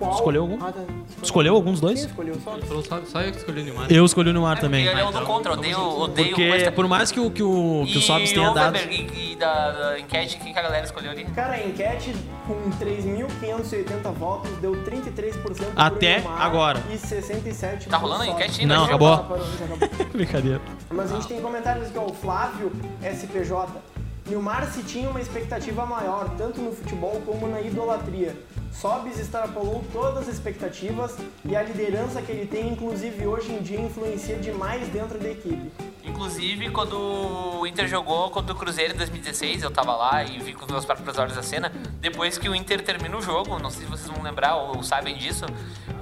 Qual- 0.00 0.14
Escolheu 0.14 0.42
algum? 0.42 0.64
Ah, 0.64 0.72
tá. 0.72 0.80
Escolheu 1.22 1.54
algum 1.54 1.70
dos 1.70 1.80
dois? 1.80 2.00
escolheu 2.04 2.34
só. 2.42 2.58
Só, 2.82 3.00
só 3.04 3.20
eu 3.20 3.30
que 3.30 3.38
escolhi 3.38 3.60
o 3.60 3.64
Neymar. 3.64 3.86
Eu 3.92 4.04
escolhi 4.04 4.30
o 4.30 4.32
Neymar 4.32 4.56
É, 4.58 4.60
também. 4.60 4.86
é 4.88 4.92
um 5.04 5.10
do 5.12 5.18
então, 5.18 5.24
contra, 5.26 5.52
odeio, 5.52 5.78
odeio 5.78 6.28
Porque 6.30 6.48
Cuesta. 6.48 6.72
por 6.72 6.88
mais 6.88 7.12
que 7.12 7.20
o, 7.20 7.30
que 7.30 7.42
o, 7.42 7.84
que 7.86 7.98
o 7.98 8.00
Sobs 8.00 8.32
tenha 8.32 8.50
dado. 8.52 8.76
E, 8.78 9.32
e 9.32 9.36
da, 9.36 9.70
da 9.70 9.98
enquete, 10.00 10.38
quem 10.38 10.52
que 10.52 10.58
a 10.58 10.62
galera 10.62 10.84
escolheu 10.84 11.10
ali? 11.10 11.24
Cara, 11.26 11.54
a 11.54 11.66
enquete 11.66 12.14
com 12.46 12.54
3.580 12.84 14.12
votos 14.12 14.50
deu 14.58 14.72
33% 14.72 15.34
pro 15.42 15.54
Até 15.76 16.16
Neymar 16.20 16.42
agora. 16.42 16.82
E 16.90 16.96
67% 16.96 17.88
Tá 17.88 17.96
rolando 17.96 18.22
a 18.22 18.26
enquete 18.26 18.62
ainda? 18.62 18.74
Não, 18.74 18.84
acabou. 18.84 19.38
Brincadeira. 20.12 20.60
Mas 20.90 21.12
a 21.12 21.16
gente 21.16 21.28
tem 21.28 21.40
comentários 21.40 21.86
aqui, 21.88 21.98
ó, 21.98 22.06
o 22.06 22.14
Flávio 22.14 22.72
SPJ. 23.02 23.70
Nilmar 24.30 24.64
se 24.70 24.84
tinha 24.84 25.10
uma 25.10 25.20
expectativa 25.20 25.84
maior, 25.84 26.30
tanto 26.38 26.60
no 26.60 26.70
futebol 26.70 27.20
como 27.26 27.48
na 27.48 27.60
idolatria. 27.60 28.40
Sobis 28.70 29.18
extrapolou 29.18 29.84
todas 29.92 30.28
as 30.28 30.34
expectativas 30.34 31.16
e 31.44 31.56
a 31.56 31.62
liderança 31.64 32.22
que 32.22 32.30
ele 32.30 32.46
tem, 32.46 32.68
inclusive 32.68 33.26
hoje 33.26 33.50
em 33.50 33.60
dia, 33.60 33.80
influencia 33.80 34.36
demais 34.36 34.86
dentro 34.90 35.18
da 35.18 35.28
equipe. 35.28 35.72
Inclusive, 36.04 36.70
quando 36.70 36.96
o 37.60 37.66
Inter 37.66 37.88
jogou 37.88 38.30
contra 38.30 38.52
o 38.52 38.56
Cruzeiro 38.56 38.94
em 38.94 38.96
2016, 38.96 39.64
eu 39.64 39.70
tava 39.72 39.96
lá 39.96 40.22
e 40.22 40.38
vi 40.38 40.52
com 40.52 40.64
os 40.64 40.70
meus 40.70 40.84
próprios 40.84 41.18
olhos 41.18 41.36
a 41.36 41.42
cena. 41.42 41.72
Depois 42.00 42.38
que 42.38 42.48
o 42.48 42.54
Inter 42.54 42.84
termina 42.84 43.16
o 43.16 43.20
jogo, 43.20 43.58
não 43.58 43.68
sei 43.68 43.82
se 43.84 43.90
vocês 43.90 44.08
vão 44.08 44.22
lembrar 44.22 44.54
ou 44.54 44.80
sabem 44.84 45.16
disso, 45.16 45.44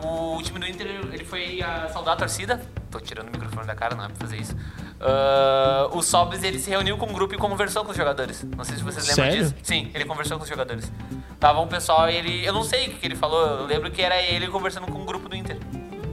o 0.05 0.43
time 0.43 0.59
do 0.59 0.67
Inter 0.67 0.87
ele 0.87 1.25
foi 1.25 1.63
a 1.63 1.89
saudar 1.89 2.13
a 2.13 2.17
torcida. 2.17 2.61
Tô 2.91 3.01
tirando 3.01 3.29
o 3.29 3.33
microfone 3.33 3.67
da 3.67 3.75
cara, 3.75 3.95
não 3.95 4.05
é 4.05 4.09
pra 4.09 4.17
fazer 4.17 4.37
isso. 4.37 4.55
Ah, 5.01 5.89
o 5.93 6.03
Sobis 6.03 6.43
ele 6.43 6.59
se 6.59 6.71
reuniu 6.71 6.97
com 6.97 7.07
um 7.07 7.13
grupo 7.13 7.35
e 7.35 7.39
conversou 7.39 7.85
com 7.85 7.91
os 7.91 7.97
jogadores. 7.97 8.45
Não 8.57 8.65
sei 8.65 8.77
se 8.77 8.83
vocês 8.83 9.07
lembram 9.07 9.25
Sério? 9.25 9.43
disso. 9.45 9.55
Sim, 9.63 9.91
ele 9.95 10.05
conversou 10.05 10.37
com 10.37 10.43
os 10.43 10.49
jogadores. 10.49 10.91
Tava 11.39 11.61
um 11.61 11.69
pessoal, 11.69 12.09
ele. 12.09 12.45
Eu 12.45 12.53
não 12.53 12.65
sei 12.65 12.89
o 12.89 12.91
que, 12.91 13.07
ele 13.07 13.15
falou, 13.15 13.61
eu 13.61 13.67
lembro 13.67 13.91
que 13.91 14.03
era 14.03 14.21
ele 14.21 14.49
conversando 14.49 14.87
com 14.87 14.99
um 14.99 15.07
grupo 15.07 15.29
do 15.29 15.37
Inter. 15.37 15.59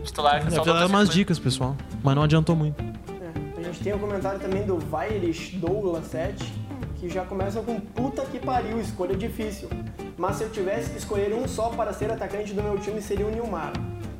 Titular, 0.04 0.40
que 0.42 0.48
Eu 0.48 0.52
saudou 0.52 0.76
dar 0.76 0.86
umas 0.86 1.10
dicas, 1.10 1.40
pessoal. 1.40 1.76
Mas 2.04 2.16
não 2.16 2.24
adiantou 2.24 2.56
muito. 2.56 2.80
É, 2.80 3.60
a 3.60 3.64
gente 3.64 3.84
tem 3.84 3.94
o 3.94 3.98
comentário 3.98 4.40
também 4.40 4.64
do 4.64 4.78
Vairish 4.78 5.56
Douglas 5.56 6.06
7, 6.06 6.54
que 7.00 7.10
já 7.10 7.26
começa 7.26 7.60
com 7.62 7.80
puta 7.80 8.24
que 8.26 8.38
pariu, 8.38 8.80
escolha 8.80 9.16
difícil. 9.16 9.68
Mas 10.16 10.36
se 10.36 10.44
eu 10.44 10.52
tivesse 10.52 10.92
que 10.92 10.98
escolher 11.00 11.34
um 11.34 11.48
só 11.48 11.70
para 11.70 11.92
ser 11.92 12.12
atacante 12.12 12.54
do 12.54 12.62
meu 12.62 12.78
time 12.78 13.02
seria 13.02 13.26
o 13.26 13.32
Nilmar. 13.32 13.74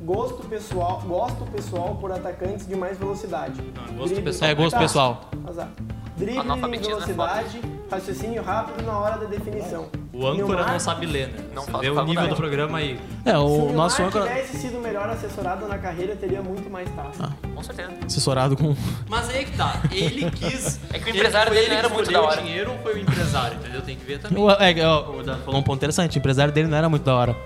Gosto 0.06 0.44
pessoal, 0.48 1.02
gosto 1.04 1.44
pessoal 1.50 1.96
por 2.00 2.12
atacantes 2.12 2.64
de 2.64 2.76
mais 2.76 2.96
velocidade. 2.96 3.60
Não, 3.74 3.94
gosto 3.96 4.06
Drible- 4.14 4.22
pessoal. 4.22 4.50
É 4.52 4.54
gosto 4.54 4.70
Tá, 4.70 4.78
pessoal. 4.78 5.30
azar. 5.48 5.68
Drible 6.16 6.38
é 6.38 6.78
velocidade, 6.78 7.60
raciocínio 7.90 8.40
rápido 8.40 8.84
na 8.86 8.96
hora 9.00 9.18
da 9.18 9.24
definição. 9.26 9.88
O 10.12 10.24
âncora 10.24 10.64
não 10.64 10.78
sabe 10.78 11.06
ler, 11.06 11.26
né? 11.28 11.44
Não 11.52 11.64
vê 11.80 11.90
o 11.90 12.04
nível 12.04 12.28
do 12.28 12.36
programa 12.36 12.78
aí. 12.78 13.00
É, 13.24 13.32
Se 13.32 13.36
o 13.36 13.40
o 13.66 13.72
nosso 13.72 14.00
Nilmar 14.00 14.16
âncora 14.22 14.26
tivesse 14.42 14.56
sido 14.58 14.78
melhor 14.78 15.10
assessorado 15.10 15.66
na 15.66 15.76
carreira, 15.76 16.14
teria 16.14 16.40
muito 16.40 16.70
mais 16.70 16.88
taça. 16.94 17.32
Com 17.52 17.62
certeza. 17.64 17.90
assessorado 18.06 18.56
com. 18.56 18.76
Mas 19.08 19.28
aí 19.28 19.44
que 19.44 19.56
tá, 19.56 19.82
ele 19.90 20.30
quis. 20.30 20.78
É 20.92 21.00
que 21.00 21.10
o 21.10 21.16
empresário 21.16 21.50
ele, 21.52 21.60
dele 21.62 21.72
ele 21.72 21.78
era 21.80 21.88
muito 21.88 22.12
da 22.12 22.22
hora. 22.22 22.40
o 22.40 22.44
dinheiro 22.44 22.70
ou 22.70 22.78
foi 22.78 22.94
o 22.94 22.98
empresário, 22.98 23.56
entendeu? 23.58 23.82
Tem 23.82 23.96
que 23.96 24.04
ver 24.04 24.20
também. 24.20 24.40
O, 24.40 24.48
é, 24.52 24.86
ó, 24.86 25.10
o 25.18 25.22
Dan 25.24 25.38
falou 25.40 25.58
um 25.60 25.64
ponto 25.64 25.76
interessante. 25.76 26.16
O 26.16 26.18
empresário 26.20 26.52
dele 26.54 26.68
não 26.68 26.78
era 26.78 26.88
muito 26.88 27.02
da 27.02 27.14
hora. 27.14 27.36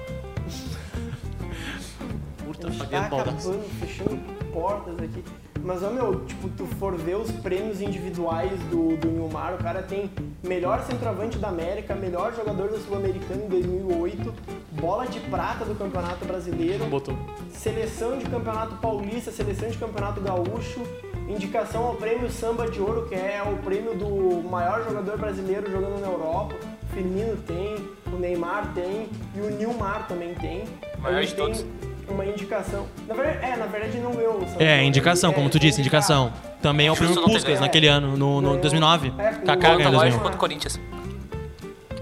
Tá 2.78 2.84
Fabiano 2.84 3.08
Baldasso. 3.08 3.50
acabando, 3.50 3.68
fechando 3.80 4.18
portas 4.52 4.94
aqui. 4.98 5.24
Mas, 5.62 5.82
ó, 5.82 5.90
meu, 5.90 6.24
tipo, 6.24 6.48
tu 6.50 6.66
for 6.78 6.96
ver 6.96 7.16
os 7.16 7.30
prêmios 7.30 7.80
individuais 7.80 8.58
do, 8.70 8.96
do 8.96 9.08
Nilmar, 9.08 9.54
o 9.54 9.58
cara 9.58 9.82
tem 9.82 10.10
melhor 10.42 10.82
centroavante 10.84 11.38
da 11.38 11.48
América, 11.48 11.94
melhor 11.94 12.32
jogador 12.34 12.70
da 12.70 12.78
Sul-Americana 12.78 13.44
em 13.44 13.48
2008, 13.48 14.34
bola 14.72 15.06
de 15.06 15.20
prata 15.20 15.64
do 15.66 15.74
Campeonato 15.74 16.24
Brasileiro, 16.24 16.86
Botou. 16.86 17.14
seleção 17.52 18.16
de 18.16 18.24
Campeonato 18.24 18.76
Paulista, 18.76 19.30
seleção 19.30 19.68
de 19.68 19.76
Campeonato 19.76 20.20
Gaúcho, 20.22 20.80
indicação 21.28 21.84
ao 21.84 21.94
prêmio 21.94 22.30
Samba 22.30 22.68
de 22.68 22.80
Ouro, 22.80 23.06
que 23.06 23.14
é 23.14 23.42
o 23.42 23.62
prêmio 23.62 23.94
do 23.94 24.42
maior 24.48 24.82
jogador 24.82 25.18
brasileiro 25.18 25.70
jogando 25.70 26.00
na 26.00 26.06
Europa. 26.06 26.54
O 26.82 26.94
Firmino 26.94 27.36
tem, 27.36 27.76
o 28.12 28.18
Neymar 28.18 28.72
tem 28.74 29.08
e 29.36 29.40
o 29.40 29.50
Nilmar 29.50 30.08
também 30.08 30.34
tem. 30.34 30.64
Maior 30.98 31.20
de 31.20 31.26
gente 31.26 31.36
tem 31.36 31.44
todos. 31.44 31.89
Uma 32.12 32.26
indicação. 32.26 32.86
Na 33.08 33.14
verdade, 33.14 33.38
é, 33.44 33.56
na 33.56 33.66
verdade 33.66 33.98
não 33.98 34.10
o 34.10 34.44
de 34.44 34.62
É, 34.62 34.82
indicação, 34.84 35.32
como 35.32 35.46
é 35.46 35.50
tu 35.50 35.58
disse, 35.58 35.80
indicado. 35.80 36.04
indicação. 36.04 36.32
Também 36.62 36.86
é 36.88 36.92
o 36.92 36.96
prêmio 36.96 37.14
não 37.16 37.24
Puskas 37.24 37.44
ganho. 37.44 37.60
naquele 37.60 37.86
ano, 37.86 38.16
no, 38.16 38.36
no 38.40 38.48
Ganhou. 38.48 38.60
2009. 38.60 39.12
É, 39.18 39.22
Kaká 39.32 39.32
o 39.32 39.44
ganhou 39.56 39.80
em 39.80 39.84
Conta 39.84 39.90
2000. 39.90 39.92
lógico 39.98 40.20
contra 40.22 40.36
o 40.36 40.38
Corinthians. 40.40 40.80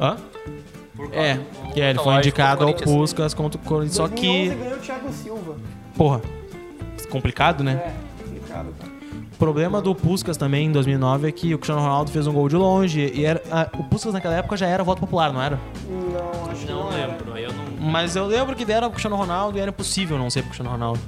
Hã? 0.00 0.16
É, 1.12 1.38
que 1.72 1.80
é, 1.80 1.90
ele 1.90 1.98
foi 2.00 2.14
indicado 2.16 2.64
ao. 2.66 2.74
Puskas 2.74 3.32
contra 3.34 3.60
o 3.60 3.64
Corinthians. 3.64 3.94
Só 3.96 4.08
2011 4.08 4.50
que, 4.50 4.54
ganhou 4.56 4.76
o 4.76 4.80
Thiago 4.80 5.12
Silva. 5.12 5.56
porra, 5.96 6.20
complicado, 7.10 7.62
né? 7.62 7.72
É, 7.74 8.24
complicado, 8.24 8.74
cara. 8.78 8.92
problema 9.38 9.80
do 9.80 9.94
Puskas 9.94 10.36
também 10.36 10.66
em 10.66 10.72
2009 10.72 11.28
é 11.28 11.32
que 11.32 11.54
o 11.54 11.58
Cristiano 11.58 11.80
Ronaldo 11.82 12.10
fez 12.10 12.26
um 12.26 12.32
gol 12.32 12.48
de 12.48 12.56
longe 12.56 13.12
e 13.14 13.24
era, 13.24 13.40
a- 13.50 13.68
o 13.78 13.84
Puskas 13.84 14.12
naquela 14.12 14.34
época 14.34 14.56
já 14.56 14.66
era 14.66 14.82
voto 14.82 14.98
popular, 15.00 15.32
não 15.32 15.40
era? 15.40 15.56
Não, 15.88 16.50
acho 16.50 16.66
que 16.66 16.72
Não 16.72 16.84
não 16.84 16.92
era. 16.92 17.06
lembro, 17.12 17.32
aí 17.34 17.44
eu 17.44 17.52
não. 17.52 17.67
Mas 17.88 18.14
eu 18.16 18.26
lembro 18.26 18.54
que 18.54 18.64
deram 18.64 18.88
pro 18.88 18.92
Cristiano 18.92 19.16
Ronaldo 19.16 19.58
e 19.58 19.60
era 19.60 19.70
impossível 19.70 20.18
não 20.18 20.30
ser 20.30 20.40
pro 20.42 20.50
Cristiano 20.50 20.70
Ronaldo. 20.70 21.00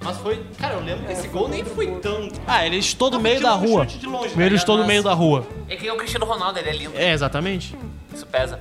Mas 0.00 0.16
foi. 0.18 0.42
Cara, 0.58 0.74
eu 0.74 0.80
lembro 0.80 1.06
que 1.06 1.12
esse 1.12 1.26
gol 1.28 1.48
nem 1.48 1.64
foi 1.64 1.86
tão. 2.00 2.28
Ah, 2.46 2.64
ele 2.64 2.80
do 3.10 3.16
Não, 3.16 3.22
meio 3.22 3.40
da 3.40 3.52
rua. 3.52 3.84
de 3.84 4.06
longe, 4.06 4.34
ele 4.40 4.58
chutou 4.58 4.76
do 4.76 4.80
Mas- 4.82 4.88
meio 4.88 5.02
da 5.02 5.12
rua. 5.12 5.46
É 5.68 5.76
que 5.76 5.86
é 5.88 5.92
o 5.92 5.96
Cristiano 5.96 6.24
Ronaldo, 6.24 6.58
ele 6.58 6.68
é 6.68 6.72
lindo. 6.72 6.92
É, 6.96 7.12
exatamente. 7.12 7.76
Isso 8.14 8.24
pesa. 8.26 8.60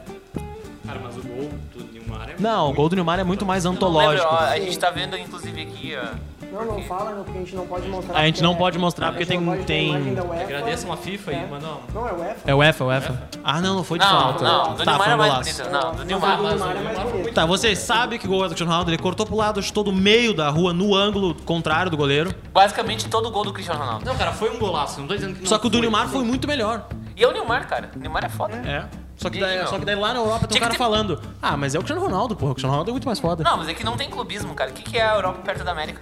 Cara, 0.86 1.00
mas 1.04 1.16
o 1.18 1.22
gol 1.22 1.50
do 1.76 1.84
Neymar 1.94 2.30
é. 2.32 2.36
Não, 2.40 2.72
o 2.72 2.74
gol 2.74 2.90
do 2.90 2.96
Neymar 2.96 3.20
é 3.20 3.24
muito 3.24 3.46
mais 3.46 3.66
Eu 3.66 3.72
não 3.74 3.80
lembro, 3.80 3.98
antológico. 4.16 4.28
ó, 4.34 4.38
a 4.40 4.60
gente 4.60 4.80
tá 4.80 4.90
vendo 4.90 5.16
inclusive 5.18 5.62
aqui, 5.62 5.96
ó. 5.96 6.16
Não, 6.52 6.66
não 6.66 6.82
fala, 6.84 7.12
não, 7.12 7.24
porque 7.24 7.38
a 7.38 7.42
gente 7.42 7.56
não 7.56 7.68
pode 7.68 7.88
mostrar. 7.88 8.18
A 8.18 8.26
gente 8.26 8.36
porque 8.36 8.44
não 8.44 8.54
é- 8.54 8.58
pode 8.58 8.78
mostrar 8.80 9.08
a 9.08 9.12
porque 9.12 9.26
tem- 9.26 9.38
a 9.38 9.58
tem- 9.64 10.14
da 10.16 10.24
UEFA. 10.24 10.44
Agradeça 10.44 10.86
uma 10.86 10.98
FIFA 10.98 11.32
É. 11.32 11.44
e 11.44 11.48
manda 11.48 11.66
uma. 11.68 11.80
Não, 11.94 12.08
é 12.08 12.14
UEFA. 12.14 12.36
É 12.46 12.56
o 12.56 12.58
UEFA, 12.58 12.84
é 12.84 12.86
o 12.86 12.90
UEFA. 12.90 13.24
Ah, 13.44 13.62
não, 13.62 13.76
não 13.76 13.84
foi 13.84 14.00
de 14.00 14.06
Não, 14.06 14.12
falta. 14.12 14.44
não, 14.44 14.74
do 14.76 14.84
tá, 14.84 14.98
foi 14.98 15.08
é 15.12 15.14
um 15.16 15.18
mais 15.18 15.32
golaço. 15.32 15.64
bonito. 15.64 15.72
Não, 15.74 15.96
do 15.96 16.06
Neymar. 16.06 16.40
o 16.42 16.44
o 16.44 16.48
é 16.50 16.56
mais 16.96 17.12
bonito. 17.12 17.34
Tá, 17.34 17.46
vocês 17.46 17.80
sabem 17.80 18.18
que 18.18 18.26
o 18.26 18.30
gol 18.30 18.40
é 18.40 18.44
do 18.44 18.50
Cristiano 18.50 18.72
Ronaldo, 18.72 18.90
ele 18.92 18.98
cortou 18.98 19.26
pro 19.26 19.36
lado, 19.36 19.62
chutou 19.62 19.84
do 19.84 19.92
meio 19.94 20.34
da 20.34 20.50
rua, 20.50 20.74
no 20.74 20.96
ângulo 20.96 21.36
contrário 21.46 21.92
do 21.92 21.98
goleiro. 21.98 22.34
Basicamente 22.54 23.08
todo 23.10 23.30
gol 23.30 23.44
do 23.44 23.54
Cristiano 23.54 23.80
Ronaldo. 23.82 24.06
Não, 24.06 24.16
cara, 24.16 24.32
foi 24.32 24.50
um 24.50 24.58
golaço. 24.58 25.00
Não 25.00 25.08
tô 25.08 25.16
dizendo 25.16 25.34
que 25.36 25.42
não 25.42 25.48
Só 25.48 25.58
que 25.60 25.68
o 25.68 25.70
do. 25.70 25.80
Neymar 25.82 26.08
foi 26.08 26.24
muito 26.24 26.48
melhor. 26.48 26.88
E 27.16 27.24
é 27.24 27.28
o 27.28 27.32
Neymar, 27.32 27.68
cara. 27.68 27.92
O 27.96 28.00
Neymar 28.00 28.24
é 28.26 28.30
foda. 28.30 28.56
É. 28.56 28.86
Só 29.18 29.30
que, 29.32 29.44
aí, 29.44 29.58
daí, 29.58 29.68
só 29.68 29.80
que 29.80 29.86
daí 29.86 29.96
lá 29.96 30.14
na 30.14 30.20
Europa 30.20 30.46
tem 30.48 30.58
um 30.58 30.62
cara 30.62 30.72
ter- 30.74 30.78
falando: 30.78 31.20
Ah, 31.42 31.58
mas 31.58 31.74
é 31.74 31.80
o 31.80 31.82
Cristiano 31.82 32.02
Ronaldo, 32.06 32.36
porra. 32.36 32.52
O 32.52 32.56
Cristiano 32.56 32.72
Ronaldo 32.72 32.92
é 32.92 32.94
muito 32.94 33.06
mais 33.06 33.20
foda. 33.20 33.44
Não, 33.44 33.58
mas 33.58 33.68
é 33.68 33.74
que 33.74 33.84
não 33.84 33.98
tem 33.98 34.10
clubismo, 34.10 34.54
cara. 34.54 34.70
O 34.70 34.74
que, 34.74 34.84
que 34.84 34.98
é 34.98 35.04
a 35.10 35.16
Europa 35.16 35.40
perto 35.44 35.64
da 35.64 35.72
América? 35.72 36.00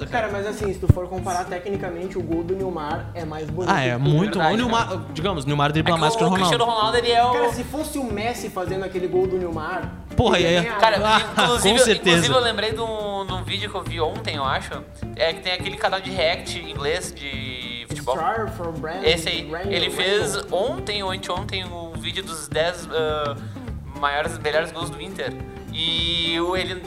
Nada, 0.00 0.10
cara. 0.10 0.28
Cara, 0.28 0.32
mas 0.32 0.46
assim, 0.46 0.72
se 0.72 0.78
tu 0.78 0.92
for 0.92 1.06
comparar 1.08 1.44
tecnicamente, 1.44 2.16
o 2.18 2.22
gol 2.22 2.42
do 2.42 2.54
Neymar 2.54 3.06
é 3.14 3.24
mais 3.24 3.48
bonito. 3.50 3.72
Ah, 3.72 3.82
é 3.82 3.96
muito. 3.96 4.38
verdade, 4.38 4.54
o 4.54 4.56
Neymar, 4.56 5.00
digamos, 5.12 5.44
o 5.44 5.46
Neymar 5.46 5.70
É 5.70 5.72
dribla 5.72 5.94
que 5.94 6.00
mais 6.00 6.16
que 6.16 6.24
o 6.24 6.28
o 6.28 6.32
Cristiano 6.34 6.64
Ronaldo. 6.64 6.80
Ronaldo, 6.88 6.98
ele 7.06 7.12
é 7.12 7.24
o... 7.24 7.32
Cara, 7.32 7.52
se 7.52 7.64
fosse 7.64 7.98
o 7.98 8.04
Messi 8.04 8.48
fazendo 8.50 8.84
aquele 8.84 9.06
gol 9.06 9.26
do 9.26 9.36
Neymar. 9.38 9.90
Porra, 10.16 10.38
é-. 10.40 10.62
Cara, 10.64 10.98
Ah, 11.04 11.20
inclusive, 11.44 11.78
com 11.78 11.84
certeza. 11.84 12.10
inclusive 12.18 12.34
eu 12.34 12.40
lembrei 12.40 12.72
de 12.72 12.80
um, 12.80 13.26
de 13.26 13.32
um 13.32 13.42
vídeo 13.42 13.70
que 13.70 13.76
eu 13.76 13.82
vi 13.82 14.00
ontem, 14.00 14.36
eu 14.36 14.44
acho. 14.44 14.82
É 15.16 15.32
que 15.32 15.40
tem 15.40 15.52
aquele 15.52 15.76
canal 15.76 16.00
de 16.00 16.10
react 16.10 16.58
em 16.58 16.70
inglês 16.70 17.12
de 17.14 17.84
futebol. 17.88 18.16
Star 18.16 18.50
for 18.52 18.72
Brand, 18.72 19.02
Esse 19.04 19.28
aí. 19.28 19.44
Brand- 19.44 19.66
Ele 19.72 19.88
Brand- 19.88 19.92
fez 19.96 20.44
ontem 20.52 21.02
ou 21.02 21.10
anteontem 21.10 21.64
um 21.64 21.92
vídeo 21.92 22.22
dos 22.22 22.48
10 22.48 22.88
ah, 22.92 23.36
maiores, 23.98 24.38
melhores 24.38 24.72
gols 24.72 24.90
do 24.90 25.00
Inter. 25.00 25.32
E 25.72 26.38
o- 26.40 26.56
ele 26.56 26.82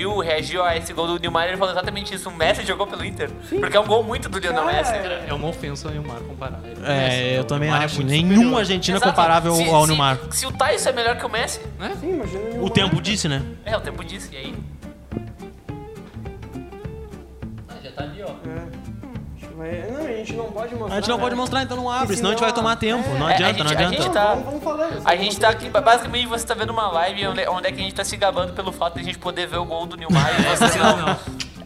viu, 0.00 0.18
reagiu 0.18 0.64
a 0.64 0.76
esse 0.76 0.92
gol 0.92 1.06
do 1.06 1.18
Neymar 1.18 1.44
e 1.46 1.48
ele 1.50 1.56
falou 1.58 1.72
exatamente 1.72 2.14
isso. 2.14 2.28
O 2.28 2.32
Messi 2.34 2.64
jogou 2.66 2.86
pelo 2.86 3.04
Inter. 3.04 3.30
Porque 3.60 3.76
é 3.76 3.80
um 3.80 3.86
gol 3.86 4.02
muito 4.02 4.28
do 4.28 4.38
Lionel 4.38 4.64
Messi. 4.64 4.92
é- 4.94 5.26
É 5.28 5.34
uma 5.34 5.48
ofensa 5.48 5.88
o 5.88 5.90
Neymar 5.90 6.20
comparar. 6.20 6.60
Ele 6.64 6.80
É, 6.86 7.36
eu 7.38 7.42
o 7.42 7.44
também 7.44 7.68
Neymar 7.68 7.82
é 7.82 7.84
acho. 7.84 7.96
muito 7.96 8.08
Nenhum 8.08 8.28
superior. 8.34 8.58
argentino 8.58 8.96
é 8.96 8.98
Exato. 8.98 9.12
comparável 9.12 9.54
Se- 9.54 9.68
ao 9.68 9.82
se- 9.82 9.88
Neymar. 9.88 10.18
Se 10.30 10.46
o 10.46 10.52
Tyson 10.52 10.88
é 10.88 10.92
melhor 10.92 11.16
que 11.18 11.26
o 11.26 11.28
Messi, 11.28 11.60
Sim, 12.00 12.10
imagina 12.14 12.40
o. 12.60 12.64
O 12.64 12.70
tempo 12.70 13.00
disse, 13.00 13.28
né? 13.28 13.42
é, 13.64 13.76
o 13.76 13.80
tempo 13.80 14.02
disso. 14.04 14.28
E 14.32 14.36
aí? 14.36 14.54
Vai- 19.60 19.90
Não, 19.90 20.06
a 20.06 20.12
gente 20.16 20.32
não 20.32 20.44
pode 20.50 20.74
mostrar. 20.74 20.96
A 20.96 21.00
gente 21.00 21.08
não 21.10 21.16
né? 21.16 21.22
pode 21.22 21.34
mostrar, 21.36 21.62
então 21.62 21.76
não 21.76 21.90
abre, 21.90 22.06
Porque 22.06 22.16
senão 22.16 22.30
a 22.30 22.32
gente 22.32 22.40
vai 22.42 22.52
tomar 22.52 22.76
tempo. 22.76 23.08
Não 23.10 23.28
É, 23.28 23.32
a 23.32 23.34
adianta, 23.34 23.52
gente- 23.52 23.62
não 23.64 23.70
a 23.70 23.72
adianta. 23.74 24.02
gente 24.02 24.12
tá- 24.12 24.28
Vamos, 24.30 24.44
vamos 24.44 24.64
falando. 24.64 25.02
A 25.04 25.16
gente 25.16 25.38
tá 25.38 25.48
aqui, 25.50 25.68
basicamente 25.68 26.26
você 26.26 26.46
tá 26.46 26.54
vendo 26.54 26.70
uma 26.70 26.88
live 26.90 27.26
onde, 27.28 27.46
onde 27.48 27.66
é 27.68 27.72
que 27.72 27.80
a 27.80 27.84
gente 27.84 27.94
tá 27.94 28.04
se 28.04 28.16
gabando 28.16 28.52
pelo 28.54 28.72
fato 28.72 28.94
de 28.94 29.00
a 29.00 29.04
gente 29.04 29.18
poder 29.18 29.46
ver 29.46 29.58
o 29.58 29.64
gol 29.66 29.84
do 29.86 29.96
Neymar 29.96 30.30
e 30.40 30.42
você 30.56 30.78
Não, 30.78 30.96
não. 30.96 31.06
não. 31.08 31.16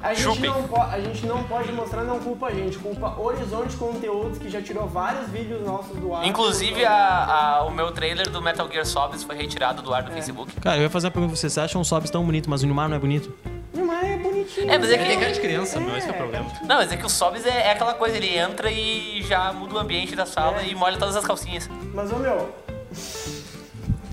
A 0.02 0.12
gente, 0.12 0.22
Chupem. 0.22 0.50
não 0.50 0.62
po- 0.64 0.82
a 0.82 1.00
gente 1.00 1.24
não 1.24 1.42
pode 1.44 1.72
mostrar, 1.72 2.02
não 2.04 2.18
culpa 2.18 2.48
a 2.48 2.50
gente, 2.52 2.76
culpa 2.76 3.14
Horizonte 3.18 3.74
Conteúdos, 3.76 4.36
que 4.38 4.50
já 4.50 4.60
tirou 4.60 4.86
vários 4.86 5.30
vídeos 5.30 5.64
nossos 5.64 5.96
do 5.98 6.14
ar. 6.14 6.26
Inclusive 6.26 6.84
a, 6.84 7.24
a- 7.60 7.64
o 7.64 7.70
meu 7.70 7.90
trailer 7.90 8.28
do 8.28 8.42
Metal 8.42 8.68
Gear 8.70 8.84
Solid 8.84 9.24
foi 9.24 9.34
retirado 9.36 9.80
do 9.80 9.94
ar 9.94 10.02
do 10.02 10.12
Facebook. 10.12 10.52
Cara, 10.60 10.76
eu 10.76 10.82
ia 10.82 10.90
fazer 10.90 11.06
uma 11.06 11.10
pergunta 11.12 11.30
pra 11.32 11.40
vocês. 11.40 11.52
Vocês 11.54 11.64
acham 11.64 11.80
o 11.80 11.84
Sobs 11.86 12.10
tão 12.10 12.22
bonito, 12.22 12.50
mas 12.50 12.62
o 12.62 12.66
Neymar 12.66 12.86
não 12.88 12.96
é 12.96 12.98
bonito? 12.98 13.32
Neymar 13.74 14.04
é 14.04 14.16
bonitinho. 14.16 14.70
É, 14.70 14.78
mas 14.78 14.90
é 14.90 14.96
que 14.96 15.02
né? 15.04 15.08
Tem 15.10 15.18
cara 15.20 15.32
de 15.32 15.40
criança, 15.40 15.80
meu, 15.80 15.96
esse 15.96 16.06
que 16.06 16.12
é 16.12 16.14
o 16.14 16.18
problema. 16.18 16.46
Não, 16.62 16.76
mas 16.76 16.92
é 16.92 16.96
que 16.96 17.04
o 17.04 17.08
Sobs 17.08 17.44
é, 17.44 17.68
é 17.68 17.72
aquela 17.72 17.94
coisa, 17.94 18.16
ele 18.16 18.36
entra 18.38 18.70
e 18.70 19.22
já 19.22 19.52
muda 19.52 19.74
o 19.74 19.78
ambiente 19.78 20.14
da 20.14 20.24
sala 20.26 20.60
É. 20.62 20.68
e 20.68 20.74
molha 20.74 20.96
todas 20.96 21.16
as 21.16 21.24
calcinhas. 21.24 21.68
Mas, 21.92 22.12
ô 22.12 22.16
meu, 22.16 22.54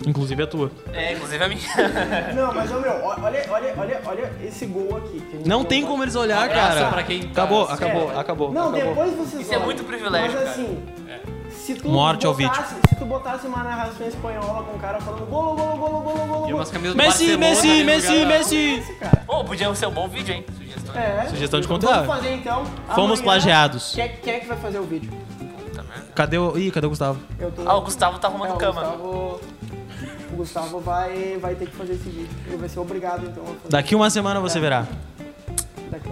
Inclusive 0.08 0.42
a 0.42 0.48
tua. 0.48 0.72
É, 0.94 1.14
inclusive 1.14 1.44
a 1.44 1.48
minha. 1.48 1.62
não, 2.34 2.52
mas, 2.54 2.72
ô 2.72 2.80
meu, 2.80 2.92
olha, 3.04 3.46
olha, 3.52 3.74
olha, 3.78 4.02
olha 4.04 4.34
esse 4.44 4.66
gol 4.66 4.98
aqui. 4.98 5.20
que 5.20 5.48
Não 5.48 5.64
tem 5.64 5.86
como 5.86 6.04
eles 6.04 6.16
olhar, 6.16 6.50
cara. 6.50 6.90
pra 6.90 7.04
quem 7.04 7.22
tá- 7.28 7.44
Acabou, 7.44 7.70
É. 7.70 7.74
acabou, 7.74 8.20
acabou. 8.20 8.52
Não, 8.52 8.70
acabou. 8.70 8.90
depois 8.96 9.14
vocês 9.14 9.42
Isso 9.44 9.54
é 9.54 9.58
olham. 9.58 9.66
muito 9.68 9.84
privilégio, 9.84 10.32
Mas 10.40 10.40
cara. 10.40 10.50
assim, 10.50 10.84
Morte 11.86 12.26
ao 12.26 12.34
botasse, 12.34 12.76
se 12.90 12.96
tu 12.96 13.06
botasse 13.06 13.46
uma 13.48 13.64
narração 13.64 14.08
espanhola 14.08 14.64
com 14.64 14.76
o 14.76 14.80
cara 14.80 15.00
falando 15.00 15.26
golo, 15.30 15.56
golo, 15.56 15.78
golo, 15.78 16.02
golo, 16.02 16.26
golo, 16.26 16.50
E 16.50 16.54
umas 16.54 16.72
camisas 16.72 16.94
do 16.94 16.98
Messi, 16.98 17.38
Barcelona 17.38 17.86
Messi, 17.86 18.26
Messi, 18.26 18.26
Messi. 18.26 18.98
Pô, 19.28 19.44
podia 19.44 19.76
ser 19.76 19.88
um 19.88 19.92
bom 19.92 20.08
vídeo, 20.08 20.34
hein? 20.34 20.46
Sugestão. 20.58 20.96
É. 20.96 21.28
Sugestão 21.30 21.60
de 21.60 21.68
Vamos 21.68 21.86
conteúdo. 21.86 22.06
fazer 22.08 22.34
então. 22.34 22.66
Fomos 22.96 23.20
Amanhã, 23.20 23.24
plagiados. 23.24 23.94
Quem, 23.94 24.04
é- 24.04 24.08
quem 24.10 24.34
é 24.34 24.40
que 24.40 24.48
vai 24.48 24.58
fazer 24.58 24.80
o 24.80 24.84
vídeo? 24.84 25.12
Puta 25.38 25.84
merda. 25.84 26.06
Cadê 26.16 26.38
o. 26.38 26.58
Ih, 26.58 26.72
cadê 26.72 26.88
o 26.88 26.90
Gustavo? 26.90 27.20
Eu 27.40 27.52
tô... 27.52 27.68
Ah, 27.70 27.76
o 27.76 27.82
Gustavo 27.82 28.18
tá 28.20 28.28
É, 28.28 28.32
arrumando 28.32 28.54
o 28.54 28.58
cama. 28.58 28.82
Gustavo, 28.82 29.42
o 30.32 30.36
Gustavo 30.36 30.80
vai, 30.80 31.38
vai 31.40 31.56
ter 31.56 31.68
que 31.68 31.76
fazer 31.76 31.94
esse 31.94 32.10
vídeo. 32.10 32.30
Ele 32.48 32.58
vai 32.58 32.70
ser 32.70 32.80
obrigado, 32.80 33.26
então. 33.28 33.44
Daqui 33.70 33.94
uma 33.96 34.10
semana 34.10 34.40
você 34.40 34.60
verá. 34.60 34.86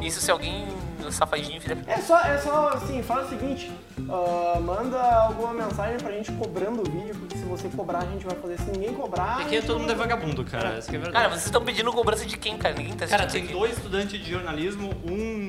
Isso 0.02 0.20
se 0.22 0.30
alguém 0.30 0.68
safadinho 1.12 1.60
fizer. 1.62 1.78
É 1.88 1.98
só, 1.98 2.20
é 2.20 2.38
só 2.38 2.70
assim, 2.70 3.02
fala 3.04 3.24
o 3.26 3.30
seguinte, 3.30 3.72
ah, 4.10 4.60
manda 4.60 5.00
alguma 5.02 5.54
mensagem 5.54 5.98
pra 5.98 6.12
gente 6.12 6.32
cobrando 6.34 6.82
o 6.82 6.92
vídeo, 6.92 7.16
porque 7.16 7.38
se 7.38 7.44
você 7.46 7.70
cobrar, 7.70 8.00
a 8.00 8.06
gente 8.06 8.26
vai 8.26 8.36
fazer. 8.36 8.58
Se 8.60 8.72
ninguém 8.72 8.94
cobrar. 8.94 9.42
É 9.42 9.46
que 9.46 9.62
todo 9.62 9.80
mundo 9.80 9.92
é 9.92 9.96
vagabundo, 9.96 10.44
cara. 10.44 10.78
Isso 10.80 10.90
que 10.90 10.96
é 10.96 11.00
verdade. 11.00 11.16
Cara, 11.24 11.30
vocês 11.30 11.46
estão 11.46 11.64
pedindo 11.64 11.92
cobrança 11.92 12.26
de 12.26 12.38
quem, 12.38 12.58
cara? 12.58 12.76
Ninguém 12.76 12.94
tá 12.96 13.06
assistindo 13.06 13.20
Cara, 13.20 13.32
tem 13.32 13.44
aqui. 13.44 13.54
dois 13.54 13.78
estudantes 13.78 14.20
de 14.24 14.32
jornalismo, 14.32 14.94
um. 15.06 15.48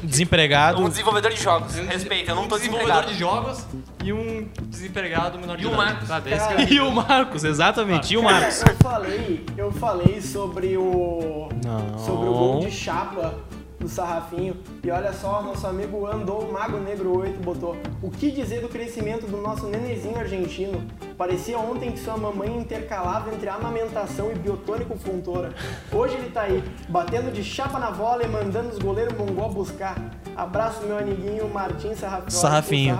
Desempregado. 0.00 0.80
Um 0.80 0.88
desenvolvedor 0.88 1.32
de 1.32 1.42
jogos. 1.42 1.76
um 1.76 1.84
Respeita, 1.86 2.30
eu 2.30 2.36
não 2.36 2.44
um 2.44 2.48
tô 2.48 2.56
desenvolvedor 2.56 3.04
desempregado. 3.04 3.12
de 3.12 3.18
jogos 3.18 3.66
e 4.04 4.12
um 4.12 4.48
desempregado 4.68 5.38
menor 5.40 5.56
de 5.56 5.64
E 5.64 5.66
o. 5.66 5.74
Marcos. 5.76 6.08
É 6.08 6.36
Cara, 6.38 6.62
E 6.72 6.80
o 6.80 6.90
Marcos, 6.92 7.42
exatamente. 7.44 8.14
E 8.14 8.16
o 8.16 8.22
Cara, 8.22 8.34
Marcos. 8.40 8.62
eu 8.62 8.74
falei, 8.76 9.46
eu 9.56 9.72
falei 9.72 10.22
sobre 10.22 10.76
o. 10.76 11.48
Não. 11.64 11.98
Sobre 11.98 12.28
o 12.28 12.32
gol 12.32 12.60
de 12.60 12.70
chapa 12.70 13.34
do 13.78 13.88
Sarrafinho. 13.88 14.56
E 14.82 14.90
olha 14.90 15.12
só, 15.12 15.42
nosso 15.42 15.66
amigo 15.66 16.06
Andou, 16.06 16.50
Mago 16.50 16.78
Negro 16.78 17.16
8, 17.18 17.40
botou. 17.40 17.76
O 18.02 18.10
que 18.10 18.30
dizer 18.30 18.60
do 18.60 18.68
crescimento 18.68 19.26
do 19.26 19.36
nosso 19.36 19.66
nenezinho 19.66 20.18
argentino? 20.18 20.82
Parecia 21.16 21.58
ontem 21.58 21.92
que 21.92 21.98
sua 21.98 22.16
mamãe 22.16 22.56
intercalava 22.56 23.32
entre 23.32 23.48
amamentação 23.48 24.30
e 24.30 24.34
biotônico 24.34 24.96
fontora. 24.96 25.52
Hoje 25.92 26.14
ele 26.14 26.30
tá 26.30 26.42
aí, 26.42 26.62
batendo 26.88 27.32
de 27.32 27.42
chapa 27.42 27.78
na 27.78 27.90
bola 27.90 28.22
e 28.22 28.28
mandando 28.28 28.70
os 28.70 28.78
goleiros 28.78 29.16
mongol 29.16 29.50
buscar. 29.50 29.96
Abraço, 30.36 30.84
meu 30.84 30.98
amiguinho 30.98 31.48
Martim 31.52 31.94
Sarrafinho. 31.94 32.30
Sarrafinho. 32.30 32.98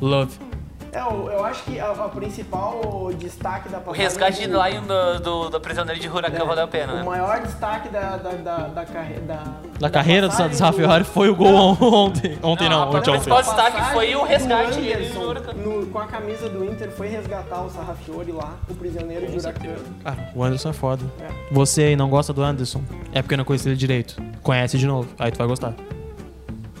Love. 0.00 0.59
É, 0.92 0.98
eu, 1.00 1.30
eu 1.30 1.44
acho 1.44 1.62
que 1.62 1.78
a, 1.78 1.90
a 1.90 2.08
principal 2.08 3.10
destaque 3.16 3.68
da 3.68 3.78
O 3.86 3.92
resgate 3.92 4.46
do- 4.48 4.60
Lion 4.60 4.82
do, 4.82 5.20
do, 5.20 5.50
do 5.50 5.60
prisioneiro 5.60 6.00
de 6.00 6.08
Huracan 6.08 6.44
valeu 6.44 6.64
a 6.64 6.66
pena, 6.66 6.92
o 6.92 6.96
né? 6.96 7.02
maior 7.04 7.40
destaque 7.42 7.88
da, 7.90 8.16
da, 8.16 8.30
da, 8.32 8.56
da, 8.66 8.84
carre- 8.84 9.20
da, 9.20 9.44
Da 9.78 9.88
carreira 9.88 10.28
do 10.28 10.34
Rafiori 10.58 11.04
foi 11.04 11.28
o 11.28 11.36
gol 11.36 11.54
ontem. 11.80 12.36
Ontem 12.42 12.68
Não, 12.68 12.86
não, 12.86 12.98
ontem 12.98 13.12
principal 13.12 13.38
ontem. 13.38 13.48
destaque 13.54 13.92
foi 13.92 14.16
o 14.16 14.24
resgate 14.24 14.92
Anderson 14.92 15.34
no- 15.54 15.86
com 15.86 15.98
a 16.00 16.06
camisa 16.06 16.48
do 16.48 16.64
Inter 16.64 16.90
foi 16.90 17.06
resgatar 17.08 17.62
o 17.62 17.70
Sarrafiori 17.70 18.32
lá, 18.32 18.54
o 18.68 18.74
prisioneiro 18.74 19.28
de 19.28 19.38
Huracan. 19.38 19.76
Cara, 20.02 20.30
o 20.34 20.42
Anderson 20.42 20.70
é 20.70 20.72
foda. 20.72 21.04
É. 21.20 21.28
Você 21.52 21.82
aí 21.84 21.96
não 21.96 22.08
gosta 22.08 22.32
do 22.32 22.42
Anderson, 22.42 22.82
é 23.12 23.22
porque 23.22 23.36
não 23.36 23.44
conhece 23.44 23.68
ele 23.68 23.76
direito. 23.76 24.20
Conhece 24.42 24.76
de 24.76 24.86
novo, 24.88 25.08
aí 25.18 25.30
tu 25.30 25.38
vai 25.38 25.46
gostar. 25.46 25.72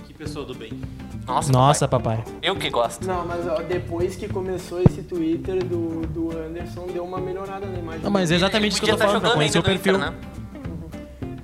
Que 0.06 0.12
pessoa 0.14 0.44
do 0.44 0.54
bem. 0.54 0.72
Nossa, 1.30 1.52
Nossa, 1.52 1.88
papai. 1.88 2.16
papai. 2.18 2.34
Eu 2.42 2.56
que 2.56 2.68
gosto. 2.70 3.06
Não, 3.06 3.24
mas 3.24 3.46
ó, 3.46 3.62
depois 3.62 4.16
que 4.16 4.28
começou 4.28 4.82
esse 4.82 5.02
Twitter 5.02 5.64
do, 5.64 6.00
do 6.08 6.36
Anderson, 6.36 6.86
deu 6.92 7.04
uma 7.04 7.18
melhorada 7.18 7.66
na 7.66 7.78
imagem. 7.78 8.02
Não, 8.02 8.10
mas 8.10 8.30
é 8.32 8.34
exatamente 8.34 8.72
isso 8.72 8.82
que 8.82 8.90
eu 8.90 8.94
tô 8.94 8.98
tá 8.98 9.06
falando, 9.06 9.22
pra 9.22 9.30
conhecer 9.32 9.58
o 9.58 9.62
perfil. 9.62 9.94
Inter, 9.96 10.10
né? 10.10 10.16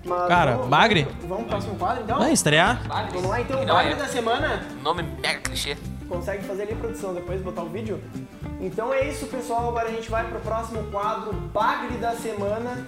Mas 0.05 0.29
Cara, 0.29 0.53
vamos- 0.53 0.69
Bagre? 0.69 1.03
Vamos, 1.03 1.21
vamos 1.29 1.37
pro 1.43 1.51
próximo 1.51 1.75
quadro 1.77 2.03
então? 2.05 2.19
Vai 2.19 2.33
estrear? 2.33 2.81
Vamos 3.13 3.29
lá 3.29 3.41
então, 3.41 3.65
Bagre 3.65 3.93
é. 3.93 3.97
da 3.97 4.07
semana. 4.07 4.63
Nome 4.83 5.03
mega 5.21 5.41
clichê. 5.41 5.77
Consegue 6.09 6.45
fazer 6.45 6.63
ali, 6.63 6.75
produção, 6.75 7.15
depois 7.15 7.41
botar 7.43 7.63
o 7.63 7.69
vídeo? 7.69 8.01
Então 8.61 8.93
é 8.95 9.09
isso, 9.09 9.27
pessoal. 9.27 9.69
Agora 9.69 9.89
a 9.89 9.91
gente 9.91 10.09
vai 10.11 10.25
pro 10.29 10.39
próximo 10.41 10.83
quadro, 10.85 11.33
Bagre 11.53 11.97
da 11.99 12.13
Semana. 12.13 12.87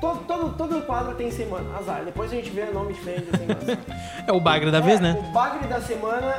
Todo, 0.00 0.20
todo, 0.26 0.54
todo 0.56 0.82
quadro 0.86 1.14
tem 1.14 1.30
semana, 1.30 1.64
azar. 1.78 2.04
Depois 2.04 2.32
a 2.32 2.34
gente 2.36 2.50
vê 2.50 2.64
nome 2.66 2.92
diferente 2.92 3.26
assim. 3.32 3.46
mas- 3.46 3.78
É 4.26 4.32
o 4.32 4.40
bagre 4.40 4.70
da 4.70 4.80
vez, 4.80 4.98
É, 4.98 5.02
né? 5.02 5.16
O 5.28 5.32
Bagre 5.32 5.66
da 5.68 5.80
Semana, 5.80 6.34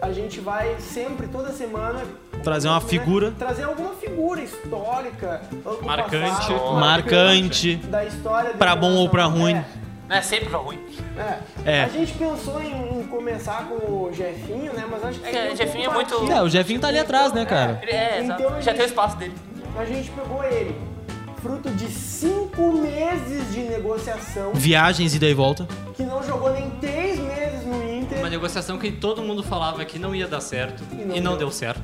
a 0.00 0.12
gente 0.12 0.40
vai 0.40 0.76
sempre, 0.80 1.26
toda 1.26 1.52
semana... 1.52 2.00
Trazer 2.44 2.68
uma 2.68 2.78
né, 2.80 2.86
figura. 2.86 3.32
Trazer 3.38 3.64
alguma 3.64 3.92
figura 3.94 4.40
histórica. 4.40 5.42
Marcante. 5.82 6.52
passado, 6.52 6.74
Marcante. 6.74 7.76
Da 7.76 8.04
história. 8.04 8.52
do 8.52 8.58
Pra 8.58 8.76
bom 8.76 8.92
ou 8.94 9.08
pra 9.08 9.24
ruim. 9.24 9.54
É. 9.56 9.64
É 10.08 10.22
sempre 10.22 10.48
pra 10.48 10.58
ruim. 10.58 10.78
É. 11.18 11.38
É. 11.78 11.82
A 11.84 11.88
gente 11.88 12.12
pensou 12.12 12.62
em, 12.62 13.00
em 13.00 13.06
começar 13.08 13.66
com 13.68 13.74
o 13.74 14.10
Jefinho, 14.12 14.72
né? 14.72 14.84
Mas 14.88 15.04
acho 15.04 15.18
que 15.18 15.36
É, 15.36 15.50
o 15.52 15.56
Jefinho 15.56 15.90
é 15.90 15.92
muito-. 15.92 16.30
É, 16.32 16.42
o 16.42 16.48
Jefinho 16.48 16.78
tá 16.80 16.86
ali 16.88 16.98
atrás, 17.00 17.32
né, 17.32 17.44
cara? 17.44 17.80
Ele 17.82 17.90
é, 17.90 18.20
Então, 18.22 18.36
exato. 18.36 18.62
Já 18.62 18.70
tem 18.72 18.74
o 18.74 18.76
gente- 18.82 18.88
espaço 18.90 19.16
dele. 19.16 19.34
A 19.76 19.84
gente 19.84 20.10
pegou 20.12 20.44
ele, 20.44 20.76
fruto 21.46 21.70
de 21.70 21.86
cinco 21.88 22.72
meses 22.72 23.52
de 23.52 23.60
negociação, 23.60 24.52
Viagens 24.52 25.14
ida 25.14 25.26
e 25.26 25.34
volta. 25.34 25.66
que 25.94 26.02
não 26.02 26.20
jogou 26.24 26.50
nem 26.52 26.68
três 26.80 27.20
meses 27.20 27.64
no 27.64 27.82
Inter. 27.88 28.18
Uma 28.18 28.28
negociação 28.28 28.76
que 28.78 28.90
todo 28.90 29.22
mundo 29.22 29.44
falava 29.44 29.84
que 29.84 29.96
não 29.96 30.12
ia 30.12 30.26
dar 30.26 30.40
certo 30.40 30.82
e 30.92 31.20
não, 31.20 31.30
deu. 31.32 31.38
deu 31.38 31.50
certo. 31.52 31.80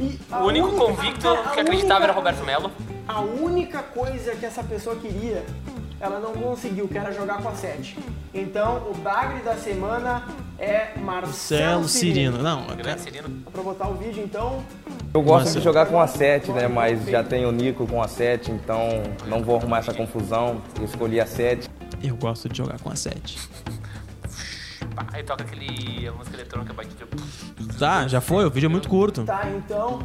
E 0.00 0.18
a 0.30 0.42
O 0.42 0.46
único 0.46 0.68
única- 0.68 0.84
convicto 0.86 1.20
cara, 1.20 1.40
a 1.40 1.50
que 1.50 1.60
acreditava 1.60 1.94
única- 2.00 2.04
era 2.04 2.12
Roberto 2.12 2.44
Melo. 2.44 2.70
A 3.06 3.20
única 3.20 3.82
coisa 3.82 4.34
que 4.34 4.46
essa 4.46 4.62
pessoa 4.64 4.96
queria, 4.96 5.44
ela 6.02 6.18
não 6.18 6.32
conseguiu, 6.32 6.88
que 6.88 6.98
era 6.98 7.12
jogar 7.12 7.40
com 7.40 7.48
a 7.48 7.54
7. 7.54 7.96
Então, 8.34 8.90
o 8.90 8.94
bagre 8.94 9.40
da 9.44 9.54
semana 9.54 10.24
é 10.58 10.98
Marcelo 10.98 11.32
Celo 11.32 11.88
Cirino. 11.88 12.38
Não, 12.42 12.64
cara, 12.64 12.74
Grande 12.74 13.00
Cirino. 13.02 13.28
Pra 13.52 13.62
botar 13.62 13.88
o 13.88 13.94
vídeo, 13.94 14.24
então, 14.24 14.64
Eu 15.14 15.22
gosto 15.22 15.44
Nossa. 15.46 15.58
de 15.60 15.64
jogar 15.64 15.86
com 15.86 16.00
a 16.00 16.08
7, 16.08 16.50
né? 16.50 16.66
Mas 16.66 17.06
já 17.06 17.22
tenho 17.22 17.50
o 17.50 17.52
Nico 17.52 17.86
com 17.86 18.02
a 18.02 18.08
7, 18.08 18.50
então 18.50 18.88
não 19.28 19.44
vou 19.44 19.56
arrumar 19.56 19.78
essa 19.78 19.94
confusão. 19.94 20.60
Eu 20.76 20.84
escolhi 20.86 21.20
a 21.20 21.26
7. 21.26 21.70
eu 22.02 22.16
gosto 22.16 22.48
de 22.48 22.58
jogar 22.58 22.80
com 22.80 22.90
a 22.90 22.96
7. 22.96 23.38
Pá, 24.96 25.06
Aí 25.12 25.22
toca 25.22 25.44
aquele. 25.44 26.08
a 26.08 26.12
música 26.12 26.34
eletrônica 26.36 26.72
batida. 26.74 27.06
Tá, 27.78 28.08
já 28.08 28.20
foi, 28.20 28.44
o 28.44 28.50
vídeo 28.50 28.66
é 28.66 28.70
muito 28.70 28.88
curto. 28.88 29.22
tá, 29.24 29.48
então... 29.56 30.00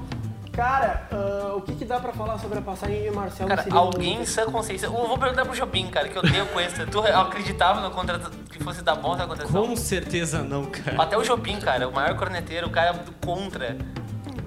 Cara, 0.58 1.08
ah, 1.12 1.54
o 1.56 1.62
que, 1.62 1.76
que 1.76 1.86
dá 1.86 2.00
pra 2.00 2.12
falar 2.12 2.40
sobre 2.40 2.58
a 2.58 2.62
passagem 2.64 3.04
de 3.04 3.12
Marcelo 3.12 3.48
Cara, 3.48 3.62
Cirino? 3.62 3.80
alguém 3.80 4.22
em 4.22 4.26
sã 4.26 4.44
consciência. 4.48 4.88
Eu 4.88 4.92
vou 4.92 5.16
perguntar 5.16 5.46
pro 5.46 5.56
Jobim, 5.56 5.86
cara, 5.88 6.10
que 6.10 6.18
eu 6.18 6.24
tenho 6.24 6.48
com 6.48 6.60
esse. 6.60 6.84
Tu 6.88 7.00
acreditava 7.00 7.80
no 7.80 7.92
contrato 7.92 8.32
que 8.50 8.64
fosse 8.64 8.82
dar 8.82 8.96
bom 8.96 9.14
essa 9.14 9.28
contratação? 9.28 9.68
Com 9.68 9.76
certeza 9.76 10.42
não, 10.42 10.66
cara. 10.66 11.00
Até 11.00 11.16
o 11.16 11.22
Jobim, 11.22 11.60
cara, 11.60 11.88
o 11.88 11.94
maior 11.94 12.16
corneteiro, 12.18 12.66
o 12.66 12.70
cara 12.72 12.92
do 12.94 13.12
contra 13.24 13.78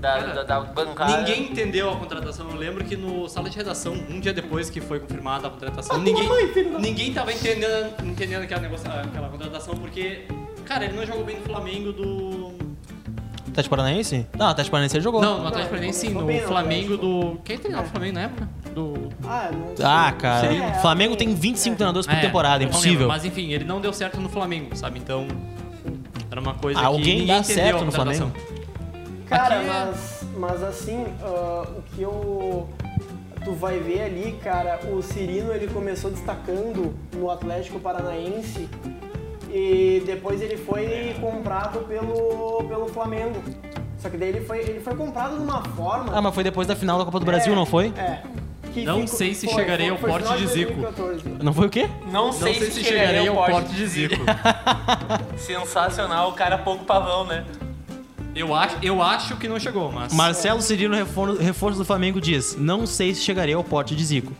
da, 0.00 0.18
da, 0.18 0.42
da 0.42 0.60
bancada. 0.62 1.18
Ninguém 1.18 1.52
entendeu 1.52 1.88
a 1.92 1.96
contratação. 1.96 2.50
Eu 2.50 2.56
lembro 2.56 2.84
que 2.84 2.96
no 2.96 3.28
sala 3.28 3.48
de 3.48 3.56
redação, 3.56 3.92
um 3.92 4.18
dia 4.18 4.32
depois 4.32 4.68
que 4.68 4.80
foi 4.80 4.98
confirmada 4.98 5.46
a 5.46 5.50
contratação, 5.50 5.94
Ah, 5.94 5.98
ninguém, 6.00 6.26
mãe, 6.28 6.50
ninguém 6.80 7.14
tava 7.14 7.32
entendendo, 7.32 7.94
entendendo 8.04 8.42
aquela, 8.42 8.62
negocia- 8.62 8.90
aquela 9.00 9.28
contratação 9.28 9.74
porque, 9.76 10.26
cara, 10.64 10.86
ele 10.86 10.94
não 10.96 11.06
jogou 11.06 11.22
bem 11.24 11.36
no 11.38 11.44
Flamengo 11.44 11.92
do. 11.92 12.69
Atlético 13.50 13.76
Paranaense? 13.76 14.26
Não, 14.36 14.46
Atlético 14.46 14.70
Paranaense 14.72 14.96
ele 14.96 15.04
jogou. 15.04 15.20
Não, 15.20 15.40
no 15.40 15.46
Atlético 15.48 15.70
Paranaense 15.70 16.00
sim, 16.06 16.14
no 16.14 16.40
Flamengo 16.46 16.96
do. 16.96 17.40
Quem 17.44 17.58
treinava 17.58 17.86
o 17.86 17.90
Flamengo 17.90 18.14
na 18.14 18.20
época? 18.22 18.48
Do. 18.74 19.08
Ah, 19.24 19.50
não 19.52 19.76
sei. 19.76 19.84
Ah, 19.84 20.12
cara. 20.18 20.54
É, 20.54 20.74
Flamengo 20.80 21.12
alguém- 21.12 21.28
tem 21.28 21.34
25 21.36 21.74
é. 21.74 21.76
treinadores 21.76 22.06
por 22.06 22.14
É, 22.16 22.20
temporada, 22.20 22.56
eu 22.62 22.66
não 22.66 22.70
impossível. 22.70 22.92
lembro, 23.00 23.08
Mas 23.08 23.24
enfim, 23.24 23.50
ele 23.52 23.64
não 23.64 23.80
deu 23.80 23.92
certo 23.92 24.20
no 24.20 24.28
Flamengo, 24.28 24.76
sabe? 24.76 24.98
Então. 24.98 25.26
Era 26.30 26.40
uma 26.40 26.54
coisa 26.54 26.78
que 26.78 26.86
Alguém 26.86 27.20
ninguém 27.20 27.26
dá 27.26 27.38
entendeu 27.38 27.54
certo 27.64 27.76
a 27.76 27.84
no 27.84 27.84
contratação. 27.86 28.32
Cara, 29.26 29.56
Aqui 29.56 29.64
é- 29.64 29.68
mas, 29.68 30.26
mas 30.36 30.62
assim, 30.62 31.06
ah, 31.22 31.64
o 31.76 31.82
que 31.82 32.02
eu. 32.02 32.68
Tu 33.44 33.52
vai 33.54 33.78
ver 33.80 34.02
ali, 34.02 34.38
cara, 34.44 34.78
o 34.92 35.00
Cirino 35.02 35.50
ele 35.52 35.66
começou 35.66 36.10
destacando 36.10 36.94
no 37.16 37.30
Atlético 37.30 37.80
Paranaense 37.80 38.68
e 39.52 40.02
depois 40.06 40.40
ele 40.40 40.56
foi 40.56 41.14
comprado 41.20 41.80
pelo, 41.80 42.64
pelo 42.68 42.88
Flamengo. 42.88 43.42
Só 43.98 44.08
que 44.08 44.16
daí 44.16 44.30
ele 44.30 44.40
foi, 44.40 44.58
ele 44.60 44.80
foi 44.80 44.94
comprado 44.94 45.36
de 45.36 45.42
uma 45.42 45.62
forma. 45.62 46.12
Ah, 46.16 46.22
mas 46.22 46.34
foi 46.34 46.42
depois 46.44 46.66
da 46.66 46.74
final 46.74 46.98
da 46.98 47.04
Copa 47.04 47.18
do 47.20 47.26
Brasil, 47.26 47.52
É, 47.52 47.56
não 47.56 47.66
foi? 47.66 47.92
É. 47.96 48.22
Que 48.72 48.84
Não 48.84 49.04
sei 49.06 49.34
se 49.34 49.48
chegarei 49.48 49.88
ao 49.90 49.98
foi 49.98 50.08
porte 50.10 50.36
de 50.38 50.46
Zico. 50.46 50.72
2014. 50.74 51.24
Não 51.42 51.52
foi 51.52 51.66
o 51.66 51.70
quê? 51.70 51.88
Não 52.06 52.26
Não 52.26 52.32
sei, 52.32 52.54
sei 52.54 52.70
se 52.70 52.84
chegarei 52.84 53.26
ao 53.26 53.34
porte 53.34 53.72
de 53.74 53.86
Zico. 53.86 54.14
Sensacional, 55.36 56.30
o 56.30 56.32
cara 56.32 56.56
pouco 56.58 56.84
pavão, 56.84 57.24
né? 57.24 57.44
Eu 58.34 58.54
acho, 58.54 58.76
eu 58.80 59.02
acho 59.02 59.36
que 59.36 59.48
não 59.48 59.58
chegou, 59.58 59.90
mas. 59.90 60.12
Marcelo 60.12 60.62
Cirino, 60.62 60.94
refor- 60.94 61.36
reforço 61.36 61.78
do 61.78 61.84
Flamengo, 61.84 62.20
diz: 62.20 62.56
Não 62.56 62.86
sei 62.86 63.12
se 63.14 63.22
chegaria 63.22 63.56
ao 63.56 63.64
pote 63.64 63.96
de 63.96 64.04
Zico. 64.04 64.32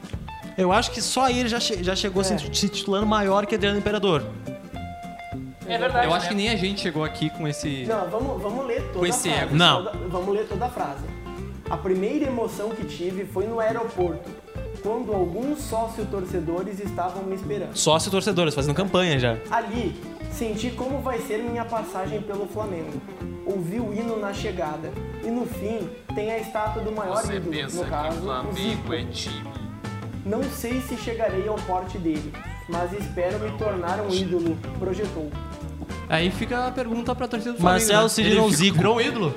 Eu 0.57 0.73
acho 0.73 0.91
que 0.93 1.01
só 1.03 1.29
ele 1.29 1.49
já, 1.49 1.59
che- 1.59 1.83
já 1.83 1.97
chegou 1.97 2.23
se 2.23 2.37
se 2.39 2.69
titulando 2.69 3.07
maior 3.07 3.47
que 3.47 3.55
Adriano 3.57 3.79
Imperador. 3.79 4.23
É 5.75 5.79
verdade. 5.79 6.07
Eu 6.07 6.15
acho 6.15 6.25
né? 6.25 6.29
que 6.31 6.35
nem 6.35 6.49
a 6.51 6.57
gente 6.57 6.81
chegou 6.81 7.05
aqui 7.05 7.31
com 7.31 7.47
esse. 7.49 7.85
Não, 7.85 8.09
vamos, 8.09 8.43
vamos 8.43 8.67
ler 8.67 8.83
toda 8.89 8.99
Com 8.99 9.05
a 9.05 9.09
esse 9.09 9.29
frase. 9.29 9.45
ego. 9.45 9.55
Não. 9.57 9.85
Toda- 9.85 9.99
vamos 10.09 10.35
ler 10.35 10.47
toda 10.49 10.67
a 10.67 10.69
frase. 10.71 11.05
A 11.69 11.77
primeira 11.77 12.27
emoção 12.27 12.71
que 12.71 12.85
tive 12.85 13.25
foi 13.25 13.47
no 13.47 13.61
aeroporto, 13.61 14.29
quando 14.83 15.13
alguns 15.13 15.61
sócio-torcedores 15.63 16.81
estavam 16.81 17.23
me 17.23 17.35
esperando. 17.37 17.77
Sócio 17.77 18.11
torcedores, 18.11 18.55
fazendo 18.55 18.75
campanha 18.75 19.19
já. 19.19 19.37
Ali, 19.51 19.95
senti 20.33 20.71
como 20.71 20.99
vai 21.01 21.19
ser 21.21 21.39
minha 21.39 21.65
passagem 21.65 22.21
pelo 22.23 22.47
Flamengo. 22.47 23.01
Ouvi 23.47 23.79
o 23.81 23.93
hino 23.93 24.19
na 24.19 24.33
chegada. 24.33 24.91
E 25.23 25.29
no 25.31 25.45
fim, 25.47 25.89
tem 26.15 26.31
a 26.33 26.39
estátua 26.39 26.83
do 26.83 26.91
maior 26.93 27.23
Você 27.23 27.37
ídolo, 27.37 27.51
pensa 27.53 27.77
no 27.77 27.85
que 27.85 27.91
caso, 27.91 28.17
o 28.17 28.21
o 28.21 28.25
Flamengo 28.25 28.57
Zico. 28.57 28.93
é 28.95 29.05
time. 29.05 29.51
Não 30.25 30.43
sei 30.45 30.81
se 30.81 30.97
chegarei 30.97 31.47
ao 31.49 31.57
porte 31.57 31.99
dele, 31.99 32.33
mas 32.69 32.93
espero 32.93 33.39
me 33.39 33.51
tornar 33.59 34.01
um 34.01 34.11
ídolo, 34.11 34.57
projetou. 34.79 35.31
Aí 36.09 36.31
fica 36.31 36.67
a 36.67 36.71
pergunta 36.71 37.15
pra 37.15 37.29
torcida 37.29 37.53
do 37.53 37.59
Flamengo. 37.61 37.93
Marcelo 37.93 38.09
né? 38.09 38.31
Ele 38.33 38.41
ou 38.41 38.47
fica- 38.47 38.57
Zico? 38.59 38.77
Virou 38.79 38.97
um 38.97 39.01
ídolo? 39.01 39.35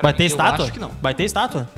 Vai 0.00 0.12
ter 0.12 0.24
eu 0.24 0.26
estátua? 0.26 0.64
acho 0.64 0.72
que 0.72 0.80
não. 0.80 0.90
Vai 1.00 1.14
ter 1.14 1.24
estátua? 1.24 1.68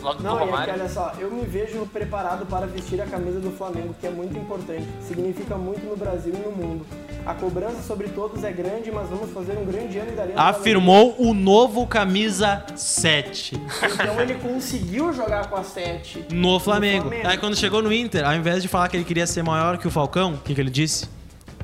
Logo 0.00 0.22
Não, 0.22 0.38
e 0.48 0.52
aqui, 0.52 0.70
olha 0.70 0.88
só, 0.88 1.12
eu 1.18 1.28
me 1.30 1.44
vejo 1.44 1.84
preparado 1.92 2.46
para 2.46 2.66
vestir 2.66 3.00
a 3.00 3.06
camisa 3.06 3.40
do 3.40 3.50
Flamengo, 3.50 3.94
que 4.00 4.06
é 4.06 4.10
muito 4.10 4.38
importante. 4.38 4.86
Significa 5.06 5.56
muito 5.56 5.84
no 5.84 5.96
Brasil 5.96 6.32
e 6.34 6.38
no 6.38 6.52
mundo. 6.52 6.86
A 7.26 7.34
cobrança 7.34 7.82
sobre 7.82 8.08
todos 8.08 8.44
é 8.44 8.52
grande, 8.52 8.92
mas 8.92 9.08
vamos 9.08 9.30
fazer 9.32 9.58
um 9.58 9.64
grande 9.64 9.98
ano 9.98 10.12
e 10.12 10.14
daremos 10.14 10.40
Afirmou 10.40 11.16
o 11.18 11.34
novo 11.34 11.84
camisa 11.86 12.64
7 12.76 13.56
alegria. 13.56 14.04
Então 14.04 14.20
ele 14.20 14.34
conseguiu 14.34 15.12
jogar 15.12 15.50
com 15.50 15.56
a 15.56 15.64
7 15.64 16.26
no 16.32 16.60
Flamengo. 16.60 17.10
Aí 17.24 17.36
quando 17.36 17.56
chegou 17.56 17.82
no 17.82 17.92
Inter, 17.92 18.24
ao 18.24 18.34
invés 18.34 18.62
de 18.62 18.68
falar 18.68 18.88
que 18.88 18.96
ele 18.96 19.04
queria 19.04 19.26
ser 19.26 19.42
maior 19.42 19.78
que 19.78 19.88
o 19.88 19.90
Falcão, 19.90 20.34
o 20.34 20.38
que, 20.38 20.54
que 20.54 20.60
ele 20.60 20.70
disse? 20.70 21.08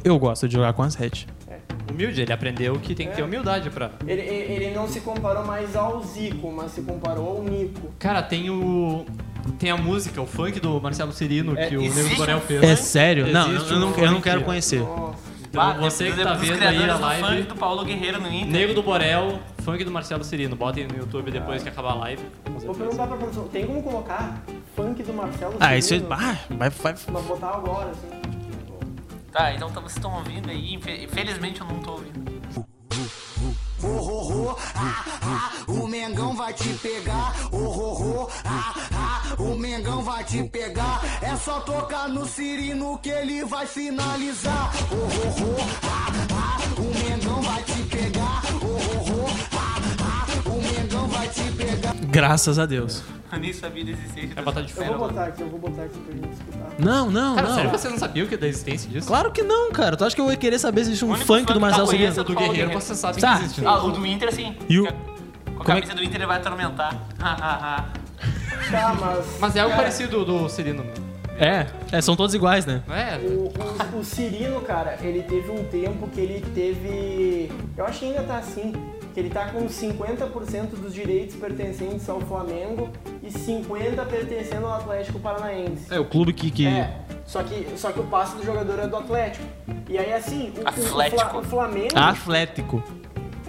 Eu 0.04 0.18
gosto 0.18 0.46
de 0.46 0.54
jogar 0.54 0.72
com 0.74 0.82
a 0.82 0.90
7. 0.90 1.26
Humilde, 1.90 2.22
ele 2.22 2.32
aprendeu 2.32 2.78
que 2.78 2.94
tem 2.94 3.08
que 3.08 3.16
ter 3.16 3.22
humildade 3.22 3.70
pra. 3.70 3.90
Ele, 4.06 4.20
ele 4.20 4.52
ele 4.64 4.74
não 4.74 4.86
se 4.88 5.00
comparou 5.00 5.44
mais 5.44 5.74
ao 5.76 6.02
Zico, 6.02 6.50
mas 6.52 6.72
se 6.72 6.82
comparou 6.82 7.38
ao 7.38 7.42
Nico. 7.42 7.92
Cara, 7.98 8.22
tem 8.22 8.50
o. 8.50 9.04
Tem 9.58 9.70
a 9.70 9.76
música, 9.76 10.20
o 10.22 10.26
funk 10.26 10.58
do 10.58 10.80
Marcelo 10.80 11.12
Cirino 11.12 11.56
É, 11.58 11.66
que 11.66 11.76
o 11.76 11.82
Nego 11.82 12.16
Borel 12.16 12.40
fez. 12.40 12.62
É 12.62 12.76
sério? 12.76 13.26
Não, 13.30 13.52
eu 13.52 13.78
não, 13.78 13.94
eu 13.94 14.10
não 14.10 14.20
quero 14.20 14.42
conhecer. 14.42 14.80
Nossa. 14.80 15.18
Então 15.48 15.62
Ah, 15.62 15.74
você 15.74 16.10
que 16.10 16.20
tá 16.22 16.32
vendo 16.32 16.62
aí 16.62 16.88
a 16.90 16.96
live. 16.96 17.22
funk 17.28 17.42
do 17.48 17.54
Paulo 17.54 17.84
Guerreiro 17.84 18.20
no 18.20 18.26
Inter. 18.28 18.50
Nego 18.50 18.74
do 18.74 18.82
Borel, 18.82 19.38
funk 19.62 19.84
do 19.84 19.90
Marcelo 19.90 20.24
Cirino. 20.24 20.56
Botem 20.56 20.86
no 20.88 20.96
YouTube 20.98 21.30
depois 21.30 21.62
que 21.62 21.68
acabar 21.68 21.92
a 21.92 21.94
live. 21.96 22.22
Vou 22.64 22.74
perguntar 22.74 23.06
pra 23.06 23.16
produção, 23.16 23.46
tem 23.48 23.66
como 23.66 23.82
colocar 23.82 24.42
funk 24.74 25.02
do 25.02 25.12
Marcelo 25.12 25.54
Ah, 25.60 25.76
isso 25.76 25.94
é. 25.94 25.98
Cirino? 25.98 26.12
Ah, 26.12 26.36
vai, 26.50 26.70
vai. 26.70 26.94
Mas 27.12 27.24
botar 27.24 27.50
agora, 27.50 27.90
assim. 27.90 28.23
Tá, 29.34 29.52
então 29.52 29.68
tá- 29.68 29.80
vocês 29.80 29.96
estão 29.96 30.14
ouvindo 30.14 30.48
aí. 30.48 30.74
Infe- 30.74 31.02
Infelizmente 31.06 31.60
eu 31.60 31.66
não 31.66 31.80
tô 31.80 31.90
ouvindo. 31.94 32.22
Oh, 33.82 33.88
oh, 33.88 34.32
oh, 34.52 34.56
ah, 34.76 35.04
ah, 35.22 35.52
o 35.70 35.88
Mengão 35.88 36.34
vai 36.36 36.52
te 36.54 36.68
pegar. 36.74 37.34
Oh, 37.50 37.56
oh, 37.56 38.22
oh, 38.22 38.28
ah, 38.44 38.74
ah, 38.94 39.42
o 39.42 39.56
Mengão 39.58 40.02
vai 40.02 40.22
te 40.22 40.44
pegar. 40.44 41.00
É 41.20 41.34
só 41.36 41.58
tocar 41.60 42.08
no 42.08 42.24
Cirino 42.26 42.96
que 42.98 43.10
ele 43.10 43.44
vai 43.44 43.66
finalizar. 43.66 44.70
Oh, 44.90 44.94
oh, 44.94 45.44
oh, 45.44 45.86
ah, 45.86 46.06
ah, 46.32 46.80
o 46.80 47.10
Mengão 47.10 47.42
vai 47.42 47.62
te 47.64 47.82
Graças 52.14 52.58
a 52.58 52.66
Deus. 52.66 53.02
Eu 53.32 53.40
nem 53.40 53.52
sabia 53.52 53.84
da 53.84 53.90
existência 53.90 54.28
dessa 54.28 54.42
botar 54.42 54.60
de 54.60 54.70
Eu 54.70 54.76
fé. 54.76 54.84
vou 54.88 54.98
botar 54.98 55.24
aqui, 55.24 55.42
eu 55.42 55.48
vou 55.48 55.58
botar 55.58 55.82
aqui 55.82 55.98
pra 55.98 56.14
gente 56.14 56.32
escutar. 56.32 56.70
Não, 56.78 57.10
não, 57.10 57.34
Cara, 57.34 57.48
não. 57.48 57.54
sério, 57.56 57.70
você 57.70 57.88
não 57.88 57.98
sabia 57.98 58.24
o 58.24 58.28
que 58.28 58.34
é 58.34 58.38
da 58.38 58.46
existência 58.46 58.88
disso? 58.88 59.06
Claro 59.08 59.32
que 59.32 59.42
não, 59.42 59.72
cara. 59.72 59.96
Tu 59.96 60.04
acha 60.04 60.14
que 60.14 60.20
eu 60.22 60.30
ia 60.30 60.36
querer 60.36 60.58
saber 60.60 60.84
se 60.84 60.90
existe 60.90 61.04
um 61.04 61.08
único 61.08 61.26
funk 61.26 61.40
funk 61.40 61.52
do 61.52 61.60
Marcelo 61.60 61.82
eu 61.82 61.86
Cirino? 61.88 62.04
conheço 62.12 62.24
do 62.24 62.34
Paulo 62.34 62.38
Guerreiro, 62.50 62.68
Guerreiro. 62.70 62.80
você 62.86 62.94
sabe 62.94 63.20
Tá. 63.20 63.38
que 63.38 63.44
existe. 63.44 63.66
Ah, 63.66 63.82
o 63.82 63.90
do 63.90 64.06
Inter 64.06 64.32
sim. 64.32 64.56
E 64.68 64.78
o- 64.78 64.84
Com 64.84 64.90
a 64.92 65.64
como 65.64 65.78
é 65.78 65.80
camisa 65.80 65.94
do 65.94 66.04
Inter 66.04 66.16
ele 66.16 66.26
vai 66.26 66.36
atormentar. 66.36 66.94
Tá, 67.18 68.96
mas. 69.00 69.26
Mas 69.40 69.56
é 69.56 69.60
algo 69.60 69.70
cara, 69.72 69.82
parecido 69.82 70.24
do 70.24 70.48
Cirino. 70.48 70.84
É, 71.36 71.66
é, 71.90 72.00
são 72.00 72.14
todos 72.14 72.32
iguais, 72.34 72.64
né? 72.64 72.80
É, 72.88 73.16
O, 73.18 73.52
o, 73.96 73.98
o 73.98 74.04
Cirino, 74.04 74.60
cara, 74.60 74.96
ele 75.02 75.22
teve 75.24 75.50
um 75.50 75.64
tempo 75.64 76.06
que 76.08 76.20
ele 76.20 76.40
teve. 76.54 77.50
Eu 77.76 77.84
acho 77.84 77.98
que 77.98 78.04
ainda 78.06 78.22
tá 78.22 78.38
assim. 78.38 78.72
Que 79.14 79.20
ele 79.20 79.30
tá 79.30 79.46
com 79.46 79.64
50% 79.66 80.70
dos 80.70 80.92
direitos 80.92 81.36
pertencentes 81.36 82.08
ao 82.08 82.20
Flamengo 82.20 82.90
e 83.22 83.28
50% 83.28 84.04
pertencendo 84.06 84.66
ao 84.66 84.74
Atlético 84.74 85.20
Paranaense. 85.20 85.86
É 85.94 86.00
o 86.00 86.04
clube 86.04 86.32
que. 86.32 86.50
que... 86.50 86.66
É, 86.66 86.96
só 87.24 87.42
que, 87.44 87.66
só 87.78 87.92
que 87.92 88.00
o 88.00 88.04
passe 88.04 88.36
do 88.36 88.44
jogador 88.44 88.78
é 88.80 88.86
do 88.88 88.96
Atlético. 88.96 89.44
E 89.88 89.96
aí, 89.96 90.12
assim, 90.12 90.52
o, 90.56 90.60
o- 90.60 90.64
o, 90.64 90.68
Atlético. 90.68 91.20
Fla- 91.30 91.38
o 91.38 91.42
Flamengo. 91.44 91.96
Atlético. 91.98 92.82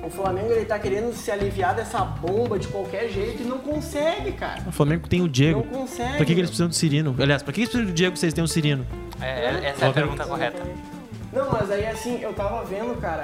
O 0.04 0.10
Flamengo 0.12 0.52
ele 0.52 0.66
tá 0.66 0.78
querendo 0.78 1.12
se 1.16 1.32
aliviar 1.32 1.74
dessa 1.74 2.00
bomba 2.06 2.60
de 2.60 2.68
qualquer 2.68 3.10
jeito 3.10 3.42
e 3.42 3.46
não 3.46 3.58
consegue, 3.58 4.34
cara. 4.34 4.62
O 4.68 4.72
Flamengo 4.72 5.10
tem 5.10 5.22
o 5.24 5.28
Diego. 5.28 5.66
Não 5.72 5.80
consegue. 5.80 6.18
Pra 6.18 6.26
que, 6.28 6.34
que 6.36 6.40
eles 6.42 6.50
precisam 6.52 6.68
do 6.68 6.76
Cirino? 6.76 7.16
Aliás, 7.18 7.42
pra 7.42 7.52
que 7.52 7.62
eles 7.62 7.70
precisam 7.70 7.92
do 7.92 7.96
Diego 7.96 8.16
se 8.16 8.24
eles 8.28 8.34
têm 8.36 8.44
o 8.44 8.48
Cirino? 8.48 8.86
É, 9.20 9.70
essa 9.70 9.86
é 9.86 9.90
a 9.90 9.92
pergunta 9.92 10.24
correta. 10.26 10.62
Não, 11.34 11.52
mas 11.52 11.72
aí 11.72 11.88
assim, 11.88 12.20
eu 12.22 12.34
tava 12.34 12.64
vendo, 12.64 12.96
cara, 13.02 13.24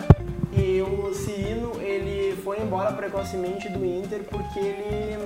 e 0.54 0.82
o 0.82 1.14
Cirino, 1.14 1.74
ele 1.82 2.36
foi 2.44 2.60
embora 2.62 2.92
precocemente 2.94 3.70
do 3.70 3.86
Inter 3.86 4.22
porque 4.30 4.60
ele... 4.60 5.18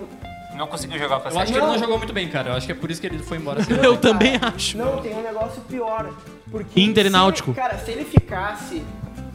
Não 0.55 0.67
conseguiu 0.67 0.97
jogar 0.97 1.19
com 1.19 1.27
a 1.27 1.31
Eu 1.31 1.39
acho 1.39 1.51
que 1.51 1.57
ele 1.57 1.65
não 1.67 1.77
jogou 1.77 1.97
muito 1.97 2.13
bem, 2.13 2.29
cara. 2.29 2.51
Eu 2.51 2.53
acho 2.53 2.65
que 2.65 2.71
é 2.71 2.75
por 2.75 2.89
isso 2.89 3.01
que 3.01 3.07
ele 3.07 3.19
foi 3.19 3.37
embora. 3.37 3.59
assim. 3.61 3.73
Eu 3.83 3.97
também 3.97 4.39
acho. 4.41 4.77
Não, 4.77 5.01
tem 5.01 5.13
um 5.13 5.21
negócio 5.21 5.61
pior. 5.63 6.09
Porque 6.49 6.79
Inter 6.81 7.07
e 7.07 7.09
Náutico. 7.09 7.49
ele- 7.51 7.57
cara, 7.57 7.77
se 7.79 7.91
ele 7.91 8.05
ficasse 8.05 8.81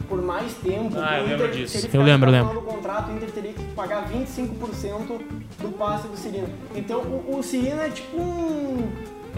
por 0.09 0.19
mais 0.21 0.51
tempo, 0.55 0.95
Ah, 0.99 1.19
eu 1.19 1.23
o 1.25 1.27
lembro 1.27 1.45
Inter, 1.45 1.57
disso. 1.57 1.71
se 1.73 1.77
ele 1.77 1.85
Eu 1.87 1.91
ficasse 1.91 2.09
lembro, 2.09 2.29
o 2.29 2.31
lembro. 2.33 2.49
final 2.49 2.63
do 2.63 2.67
contrato, 2.69 3.11
o 3.11 3.15
Inter 3.15 3.31
teria 3.31 3.53
que 3.53 3.63
pagar 3.75 4.03
25% 4.09 5.21
do 5.59 5.69
passe 5.77 6.07
do 6.07 6.17
Cirino. 6.17 6.49
Então 6.75 6.99
o, 7.01 7.37
o 7.37 7.43
Cirino 7.43 7.79
é 7.81 7.89
tipo 7.89 8.17
um, 8.17 8.89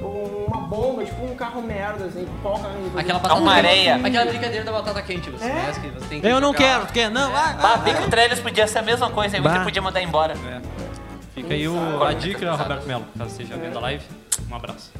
uma 0.02 0.62
bomba, 0.62 1.04
tipo 1.06 1.24
um 1.24 1.36
carro 1.36 1.62
merda, 1.62 2.06
assim, 2.06 2.28
qual 2.42 2.60
carro 2.60 2.74
Aquela 2.98 3.20
É 3.20 3.22
batata 3.22 3.40
uma 3.42 3.56
quente. 3.56 3.68
areia. 3.68 3.96
Aquela 3.96 4.26
brincadeira 4.26 4.66
da 4.66 4.72
batata 4.72 5.02
quente, 5.02 5.30
você 5.30 5.46
É? 5.46 5.50
conhece 5.50 5.80
que 5.80 5.88
você 5.90 6.06
tem 6.08 6.22
que 6.22 6.28
Eu 6.28 6.40
não 6.42 6.52
jogar- 6.54 6.58
quero, 6.60 6.86
tu 6.88 6.94
quer? 6.94 7.10
Não, 7.10 7.32
vai, 7.32 7.54
Bah, 7.56 7.76
vai. 7.76 7.82
bem 7.84 7.96
que 7.96 8.04
o 8.04 8.10
Trellis 8.10 8.40
podia 8.40 8.68
ser 8.68 8.80
a 8.80 8.82
mesma 8.82 9.10
coisa, 9.10 9.38
aí. 9.38 9.42
Inter 9.42 9.64
podia 9.64 9.82
mandar 9.82 10.02
embora. 10.02 10.36
Fica 11.36 11.54
aí 11.54 11.68
o, 11.68 12.04
a 12.04 12.14
dica, 12.14 12.52
Roberto 12.56 12.86
Melo, 12.86 13.06
caso 13.18 13.32
esteja 13.32 13.56
vendo 13.58 13.78
a 13.78 13.82
live. 13.82 14.04
Um 14.50 14.56
abraço. 14.56 14.92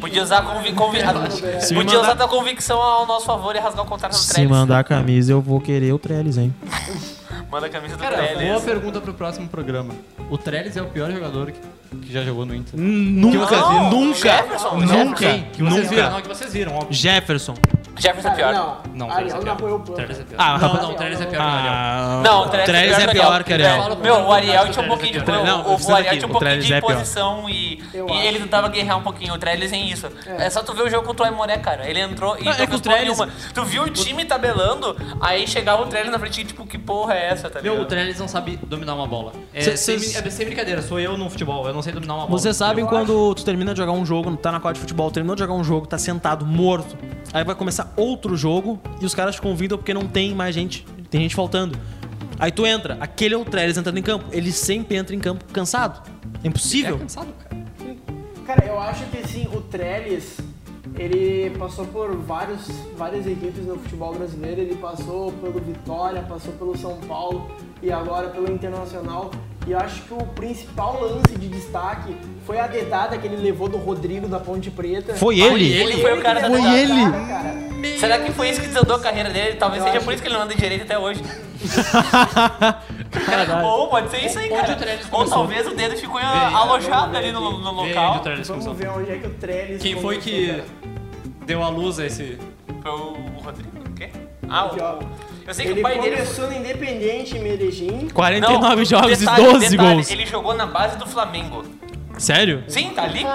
Podia 0.00 0.22
usar, 0.22 0.42
convi 0.42 0.72
convi 0.72 0.98
Se 1.60 1.74
podia 1.74 1.98
usar 1.98 2.08
mandar- 2.08 2.28
tua 2.28 2.38
convicção 2.38 2.80
ao 2.80 3.06
nosso 3.06 3.24
favor 3.26 3.54
e 3.56 3.58
rasgar 3.58 3.84
o 3.84 3.88
contrato 3.88 4.12
do 4.12 4.18
Se 4.18 4.32
Trellis. 4.34 4.50
mandar 4.50 4.78
a 4.80 4.84
camisa, 4.84 5.32
eu 5.32 5.40
vou 5.40 5.60
querer 5.60 5.92
o 5.92 5.98
Trellis, 5.98 6.36
hein? 6.38 6.54
Manda 7.50 7.66
a 7.66 7.70
camisa 7.70 7.96
do 7.96 8.02
Cara, 8.02 8.16
boa 8.16 8.28
Trellis. 8.34 8.62
pergunta 8.62 9.00
pro 9.00 9.12
próximo 9.14 9.46
programa. 9.48 9.94
O 10.30 10.38
Trellis 10.38 10.76
é 10.76 10.82
o 10.82 10.86
pior 10.86 11.10
jogador 11.12 11.50
que, 11.52 11.60
que 11.98 12.12
já 12.12 12.22
jogou 12.22 12.46
no 12.46 12.54
Inter. 12.54 12.78
Nunca, 12.80 13.56
Não, 13.56 13.90
nunca, 13.90 14.18
Jefferson, 14.18 14.76
nunca, 14.80 15.18
Quem? 15.18 15.42
Que 15.52 15.62
vocês 15.62 15.90
viram? 15.90 16.02
nunca. 16.04 16.10
Não, 16.14 16.22
que 16.22 16.28
vocês 16.28 16.52
viram, 16.52 16.74
óbvio. 16.74 16.92
Jefferson. 16.94 17.54
Jefferson 17.98 18.28
é 18.28 18.34
pior. 18.34 18.52
Não, 18.54 18.76
Não, 18.94 19.08
o 19.08 19.12
Ariel 19.12 19.36
é 19.36 19.40
pior. 19.40 19.56
Royal 19.60 19.76
O. 19.76 19.92
Trellis 19.92 20.20
é 20.20 20.22
pior. 20.24 20.36
Ah, 20.38 20.58
não, 20.58 20.74
não, 20.74 20.90
o 20.90 20.94
Trellis 20.94 21.20
é 21.20 21.26
pior 21.26 21.30
que 21.30 21.36
o 21.36 21.42
Ariel. 21.42 21.72
Ah, 21.72 22.20
Não, 22.24 22.40
o 22.42 22.48
Trellis, 22.48 22.68
é 22.70 22.96
que 22.96 23.04
o 23.04 23.10
pior 23.12 23.44
que 23.44 23.50
o 23.50 23.54
Ariel. 23.54 23.96
Meu, 23.96 24.14
o 24.26 24.32
Ariel 24.32 24.68
tinha 24.70 24.84
um 24.84 24.88
pouquinho 24.88 25.12
de. 25.12 25.18
É 25.18 25.22
pior. 25.22 25.40
o- 25.40 25.44
Não, 25.44 25.94
Ariel 25.94 26.12
tinha 26.14 26.26
um 26.26 26.30
pouquinho 26.30 26.60
de 26.62 26.72
é 26.72 26.80
pior. 26.80 26.94
posição 26.94 27.48
e, 27.50 27.82
e 27.94 28.26
ele 28.26 28.40
tentava 28.40 28.68
guerrear 28.68 28.98
um 28.98 29.02
pouquinho. 29.02 29.34
O 29.34 29.38
Trellis 29.38 29.72
é 29.72 29.76
isso. 29.76 30.08
É. 30.26 30.48
só 30.50 30.62
tu 30.62 30.74
ver 30.74 30.82
o 30.82 30.90
jogo 30.90 31.06
contra 31.06 31.24
o 31.26 31.28
Aimoré, 31.28 31.58
cara. 31.58 31.88
Ele 31.88 32.00
entrou 32.00 32.36
e 32.38 32.44
Não, 32.44 32.46
não 32.46 32.52
é 32.52 32.54
que 32.56 32.62
o 32.62 32.66
respondeu 32.70 32.80
Trellis- 32.98 33.18
nenhuma. 33.18 33.32
Tu 33.54 33.64
viu 33.64 33.82
o 33.84 33.90
time 33.90 34.24
tabelando, 34.24 34.96
aí 35.20 35.46
chegava 35.46 35.82
o 35.82 35.86
Trellis 35.86 36.10
na 36.10 36.18
frente 36.18 36.40
e 36.40 36.44
tipo, 36.44 36.66
que 36.66 36.78
porra 36.78 37.14
é 37.14 37.28
essa, 37.28 37.50
tá 37.50 37.60
Meu, 37.60 37.72
ligado? 37.72 37.84
o 37.84 37.88
Trellis 37.88 38.18
não 38.18 38.28
sabe 38.28 38.58
dominar 38.62 38.94
uma 38.94 39.06
bola. 39.06 39.32
É, 39.52 39.76
sem, 39.76 39.96
é 39.96 40.44
brincadeira, 40.44 40.80
sou 40.82 40.98
eu 40.98 41.16
no 41.18 41.28
futebol, 41.30 41.66
eu 41.66 41.74
não 41.74 41.82
sei 41.82 41.92
dominar 41.92 42.14
uma 42.14 42.26
bola. 42.26 42.38
Vocês 42.38 42.56
sabem 42.56 42.84
quando 42.86 43.34
tu 43.34 43.44
termina 43.44 43.72
de 43.74 43.78
jogar 43.78 43.92
um 43.92 44.04
jogo, 44.06 44.34
tá 44.36 44.50
na 44.50 44.60
quadra 44.60 44.74
de 44.74 44.80
futebol, 44.80 45.10
terminou 45.10 45.36
de 45.36 45.40
jogar 45.40 45.54
um 45.54 45.62
jogo, 45.64 45.86
tá 45.86 45.98
sentado, 45.98 46.44
morto. 46.46 46.96
Aí 47.32 47.44
vai 47.44 47.54
começar 47.54 47.81
outro 47.96 48.36
jogo 48.36 48.80
e 49.00 49.06
os 49.06 49.14
caras 49.14 49.34
te 49.36 49.40
convidam 49.42 49.78
porque 49.78 49.94
não 49.94 50.06
tem 50.06 50.34
mais 50.34 50.54
gente, 50.54 50.84
tem 51.10 51.20
gente 51.20 51.34
faltando. 51.34 51.78
Aí 52.38 52.50
tu 52.50 52.66
entra, 52.66 52.96
aquele 53.00 53.34
é 53.34 53.38
o 53.38 53.44
Trellis 53.44 53.76
entrando 53.76 53.98
em 53.98 54.02
campo. 54.02 54.24
Ele 54.32 54.50
sempre 54.50 54.96
entra 54.96 55.14
em 55.14 55.20
campo 55.20 55.44
cansado. 55.52 56.02
É 56.42 56.46
É 56.46 56.48
impossível. 56.48 56.98
cansado, 56.98 57.28
cara. 57.48 57.62
Cara, 58.46 58.64
eu 58.66 58.78
acho 58.80 59.04
que 59.06 59.18
assim, 59.18 59.46
o 59.54 59.60
Trellis, 59.60 60.38
ele 60.98 61.50
passou 61.56 61.84
por 61.86 62.14
vários, 62.16 62.68
várias 62.96 63.26
equipes 63.26 63.64
no 63.64 63.76
futebol 63.78 64.12
brasileiro. 64.14 64.60
Ele 64.60 64.74
passou 64.74 65.30
pelo 65.32 65.60
Vitória, 65.60 66.20
passou 66.22 66.52
pelo 66.54 66.76
São 66.76 66.96
Paulo 67.06 67.48
e 67.80 67.92
agora 67.92 68.28
pelo 68.30 68.50
Internacional. 68.52 69.30
E 69.64 69.70
eu 69.70 69.78
acho 69.78 70.02
que 70.02 70.12
o 70.12 70.18
principal 70.34 71.00
lance 71.00 71.38
de 71.38 71.46
destaque 71.46 72.16
foi 72.44 72.58
a 72.58 72.66
dedada 72.66 73.16
que 73.16 73.26
ele 73.28 73.36
levou 73.36 73.68
do 73.68 73.76
Rodrigo 73.78 74.26
da 74.26 74.40
Ponte 74.40 74.68
Preta. 74.72 75.14
Foi 75.14 75.38
ele? 75.38 75.72
Ele 75.72 76.02
foi 76.02 76.18
o 76.18 76.20
cara 76.20 76.40
da 76.40 76.48
que 76.48 76.54
levou 76.56 76.72
dedada. 76.72 77.16
a 77.16 77.26
cara, 77.28 77.54
cara. 77.88 78.00
Será 78.00 78.18
que 78.20 78.32
foi 78.32 78.48
isso 78.50 78.60
que 78.60 78.66
desandou 78.66 78.96
a 78.96 79.00
carreira 79.00 79.30
dele? 79.30 79.56
Talvez 79.56 79.80
Eu 79.82 79.86
seja 79.86 79.96
acho 79.98 80.04
por 80.04 80.14
isso 80.14 80.22
que 80.22 80.28
ele 80.28 80.36
não 80.36 80.42
anda 80.42 80.54
direito 80.54 80.82
até 80.82 80.98
hoje. 80.98 81.22
Caralho. 83.26 83.64
Ou 83.66 83.88
pode 83.88 84.10
ser 84.10 84.24
isso 84.24 84.38
aí, 84.38 84.50
Onde 84.50 84.60
cara. 84.60 84.72
o 84.72 84.76
Trellis 84.76 85.04
Ou 85.04 85.10
começou? 85.10 85.38
talvez 85.38 85.66
o 85.66 85.74
dedo 85.74 85.96
ficou 85.96 86.18
alojado 86.20 87.16
ali 87.16 87.30
no, 87.32 87.58
no 87.58 87.82
Vem 87.82 87.88
local. 87.94 88.10
onde 88.10 88.18
o 88.18 88.22
Trellis 88.22 88.48
Vamos 88.48 88.64
começou. 88.66 88.92
ver 88.94 89.00
onde 89.00 89.10
é 89.12 89.18
que 89.18 89.26
o 89.26 89.30
Trellis 89.34 89.82
Quem 89.82 89.94
foi 90.00 90.16
começou, 90.18 90.22
que 90.32 90.46
cara. 90.48 90.64
deu 91.46 91.62
a 91.62 91.68
luz 91.68 91.98
a 91.98 92.06
esse... 92.06 92.38
Foi 92.82 92.90
o 92.90 93.12
Rodrigo? 93.44 93.70
O 93.78 93.94
quê? 93.94 94.10
Ah, 94.48 94.64
Aqui, 94.64 94.80
ó. 94.80 94.94
o... 94.94 95.02
Eu 95.46 95.54
sei 95.54 95.66
que 95.66 95.72
Ele 95.72 95.80
o 95.80 95.82
pai 95.82 96.00
dele... 96.00 96.16
começou 96.16 96.46
no 96.46 96.52
Independente 96.54 97.36
em 97.36 97.42
Medellín. 97.42 98.08
49 98.10 98.76
Não, 98.76 98.84
jogos 98.84 99.18
detalhe, 99.18 99.42
e 99.42 99.52
12 99.52 99.70
detalhe, 99.70 99.94
gols. 99.94 100.10
Ele 100.10 100.26
jogou 100.26 100.54
na 100.54 100.66
base 100.66 100.96
do 100.96 101.06
Flamengo. 101.06 101.64
Sério? 102.18 102.62
Sim, 102.68 102.90
tá 102.90 103.02
ali, 103.04 103.20
pô. 103.24 103.28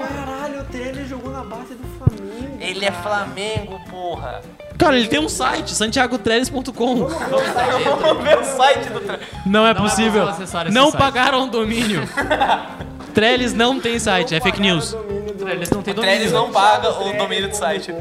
Caralho, 0.00 0.60
o 0.60 0.64
Trellis 0.64 1.08
jogou 1.08 1.30
na 1.30 1.42
base 1.44 1.74
do 1.74 1.84
Flamengo. 1.98 2.47
Ele 2.60 2.84
é. 2.84 2.92
Flamengo, 2.92 3.80
porra. 3.90 4.40
Cara, 4.76 4.96
ele 4.96 5.08
tem 5.08 5.18
um 5.18 5.28
site, 5.28 5.74
santiagotrellis.com. 5.74 6.94
Vamos 6.96 8.22
ver 8.22 8.38
o 8.38 8.44
site 8.44 8.90
do... 8.90 9.00
Não 9.00 9.14
é 9.14 9.18
Não 9.46 9.66
é 9.66 9.74
possível. 9.74 10.26
Não 10.70 10.90
site. 10.90 11.00
pagaram 11.00 11.44
o 11.44 11.46
domínio. 11.48 12.02
Trellis 13.12 13.52
não 13.52 13.80
tem 13.80 13.98
site, 13.98 14.34
é 14.34 14.40
fake 14.40 14.60
news. 14.60 14.96
Trellis 15.38 15.70
não 15.70 15.82
tem 15.82 15.92
O 15.92 15.96
Trellis 15.96 16.30
domínio. 16.30 16.46
não 16.46 16.52
paga 16.52 16.90
o 16.90 17.12
domínio 17.16 17.48
do 17.48 17.54
site. 17.56 17.92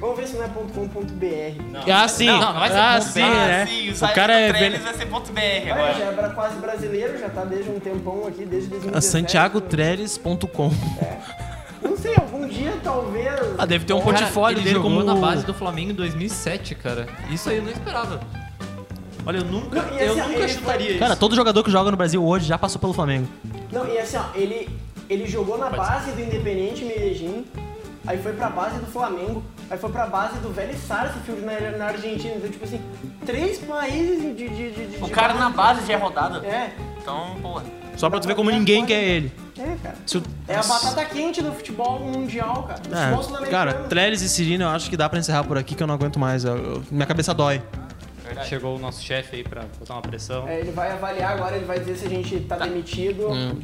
Vamos 0.00 0.16
ver 0.16 0.28
se 0.28 0.36
não 0.36 0.44
é 0.44 0.48
.com.br. 0.48 1.90
Ah, 1.92 2.06
sim. 2.08 2.26
Não, 2.26 2.38
não 2.38 2.60
vai 2.60 2.70
ser 2.70 2.78
ah, 2.78 2.92
ponto 2.98 3.04
sim, 3.10 3.20
BR. 3.20 3.26
né? 3.26 3.62
Ah, 3.62 3.66
sim, 3.66 3.88
o 3.88 3.92
O 3.92 3.96
site 3.96 4.14
cara 4.14 4.32
do 4.32 4.38
é 4.38 4.52
Trellis 4.52 4.82
vai 4.82 4.94
ser 4.94 5.06
ponto 5.06 5.32
.br 5.32 5.40
agora. 5.72 5.94
já 5.94 6.04
era 6.04 6.30
quase 6.30 6.56
brasileiro, 6.56 7.18
já 7.18 7.28
tá 7.28 7.44
desde 7.44 7.70
um 7.70 7.80
tempão 7.80 8.26
aqui, 8.26 8.44
desde 8.46 8.68
2017. 8.70 8.96
Ah, 8.96 9.00
santiagotrellis.com. 9.00 10.70
Não 11.82 11.96
sei, 11.96 12.14
algum 12.16 12.46
dia 12.48 12.74
talvez. 12.82 13.28
Ah, 13.56 13.66
deve 13.66 13.84
ter 13.84 13.92
um 13.92 14.00
Cara, 14.00 14.18
portfólio 14.18 14.56
ele 14.58 14.64
dele 14.64 14.76
jogou 14.76 14.90
como 14.90 15.04
na 15.04 15.14
base 15.14 15.44
do 15.44 15.54
Flamengo 15.54 15.92
em 15.92 15.94
2007, 15.94 16.74
cara. 16.74 17.06
Isso 17.30 17.48
aí 17.48 17.58
eu 17.58 17.62
não 17.62 17.70
esperava. 17.70 18.20
Olha, 19.26 19.38
eu 19.38 19.44
nunca, 19.44 19.82
Não, 19.82 19.98
eu 19.98 20.12
assim, 20.12 20.32
nunca 20.32 20.48
chutaria 20.48 20.90
isso. 20.90 20.98
Cara, 20.98 21.14
todo 21.16 21.34
jogador 21.36 21.62
que 21.62 21.70
joga 21.70 21.90
no 21.90 21.96
Brasil 21.96 22.24
hoje 22.24 22.46
já 22.46 22.56
passou 22.56 22.80
pelo 22.80 22.92
Flamengo. 22.92 23.28
Não, 23.70 23.86
e 23.86 23.98
assim, 23.98 24.16
ó, 24.16 24.24
ele, 24.34 24.68
ele 25.08 25.26
jogou 25.26 25.58
na 25.58 25.68
base 25.68 26.12
do 26.12 26.20
Independente 26.20 26.84
Medellín, 26.84 27.44
aí 28.06 28.16
foi 28.18 28.32
pra 28.32 28.48
base 28.48 28.78
do 28.78 28.86
Flamengo, 28.86 29.42
aí 29.70 29.76
foi 29.76 29.90
pra 29.90 30.06
base 30.06 30.38
do 30.38 30.48
Vélez 30.50 30.78
Sarsfield 30.80 31.42
na, 31.42 31.76
na 31.76 31.84
Argentina. 31.86 32.34
Então, 32.36 32.50
tipo 32.50 32.64
assim, 32.64 32.80
três 33.26 33.58
países 33.58 34.34
de. 34.36 34.48
de, 34.48 34.70
de, 34.70 34.96
O 35.02 35.06
de 35.06 35.10
cara 35.10 35.34
na 35.34 35.50
base 35.50 35.86
já 35.86 35.92
é 35.92 35.96
rodado. 35.96 36.44
É, 36.46 36.72
Então, 37.00 37.36
porra. 37.42 37.64
Só 37.98 38.08
pra 38.08 38.20
tu 38.20 38.26
ver 38.28 38.34
como 38.34 38.50
ninguém 38.50 38.86
quer 38.86 39.02
ele. 39.02 39.32
é, 39.58 39.76
cara. 39.82 39.96
O- 40.14 40.22
É 40.50 40.54
a 40.56 40.62
batata 40.62 41.04
quente 41.04 41.42
do 41.42 41.52
futebol 41.52 41.98
mundial, 42.00 42.62
cara. 42.62 42.80
Do 42.80 43.44
É, 43.44 43.48
cara, 43.50 43.74
Trellis 43.88 44.22
e 44.22 44.28
Cirino 44.28 44.64
eu 44.64 44.68
acho 44.68 44.88
que 44.88 44.96
dá 44.96 45.08
pra 45.08 45.18
encerrar 45.18 45.42
por 45.44 45.58
aqui 45.58 45.74
que 45.74 45.82
eu 45.82 45.86
não 45.86 45.94
aguento 45.94 46.18
mais. 46.18 46.44
Eu- 46.44 46.56
eu- 46.56 46.82
minha 46.90 47.06
cabeça 47.06 47.34
dói. 47.34 47.60
Chegou 48.44 48.76
o 48.76 48.78
nosso 48.78 49.02
chefe 49.02 49.36
aí 49.36 49.42
pra 49.42 49.62
botar 49.80 49.94
uma 49.94 50.02
pressão. 50.02 50.46
É, 50.46 50.60
ele 50.60 50.70
vai 50.70 50.92
avaliar 50.92 51.32
agora, 51.32 51.56
ele 51.56 51.64
vai 51.64 51.80
dizer 51.80 51.96
se 51.96 52.06
a 52.06 52.08
gente 52.10 52.38
tá 52.40 52.56
demitido. 52.56 53.26
Hum. 53.32 53.58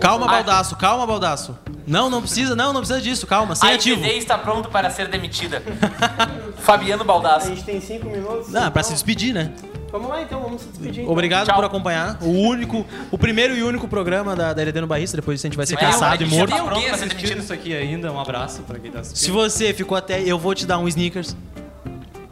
Calma, 0.00 0.26
Baldaço, 0.26 0.76
calma, 0.76 1.04
Baldaço. 1.06 1.58
Não, 1.86 2.08
não 2.08 2.22
precisa, 2.22 2.54
não, 2.56 2.72
não 2.72 2.80
precisa 2.80 3.02
disso, 3.02 3.26
calma, 3.26 3.54
sem 3.56 3.68
A 3.70 3.74
ativo. 3.74 4.02
Está 4.06 4.38
pronto 4.38 4.70
para 4.70 4.88
ser 4.88 5.08
demitida. 5.08 5.62
Fabiano 6.58 7.02
A 7.02 7.04
Baldasso. 7.04 7.48
gente 7.48 7.64
tem 7.64 7.80
cinco 7.80 8.06
minutos. 8.08 8.48
Não, 8.50 8.60
é 8.66 8.70
pra 8.70 8.80
então- 8.80 8.84
se 8.84 8.92
despedir, 8.92 9.34
né? 9.34 9.52
Vamos 9.94 10.08
lá 10.08 10.22
então, 10.22 10.40
vamos 10.40 10.60
se 10.62 10.66
despedir. 10.70 11.02
então. 11.02 11.12
Obrigado 11.12 11.46
Tchau. 11.46 11.54
por 11.54 11.64
acompanhar. 11.64 12.18
O 12.20 12.26
único, 12.28 12.84
o 13.12 13.16
primeiro 13.16 13.56
e 13.56 13.62
único 13.62 13.86
programa 13.86 14.34
da, 14.34 14.52
da 14.52 14.60
LD 14.60 14.80
no 14.80 14.88
Barrista. 14.88 15.16
Depois 15.16 15.40
a 15.40 15.46
gente 15.46 15.56
vai 15.56 15.64
ser 15.66 15.74
É, 15.74 15.76
caçado 15.78 16.20
e 16.24 16.26
morto. 16.26 16.50
tá 16.50 16.64
pronto 16.64 16.82
pra 16.84 17.06
isso 17.38 17.52
aqui 17.52 17.72
ainda? 17.76 18.10
Um 18.10 18.18
abraço 18.18 18.62
pra 18.62 18.76
quem 18.80 18.90
tá 18.90 19.04
Se 19.04 19.12
assistindo. 19.12 19.34
você 19.34 19.72
ficou 19.72 19.96
até, 19.96 20.20
eu 20.20 20.36
vou 20.36 20.52
te 20.52 20.66
dar 20.66 20.78
um 20.78 20.88
sneakers. 20.88 21.36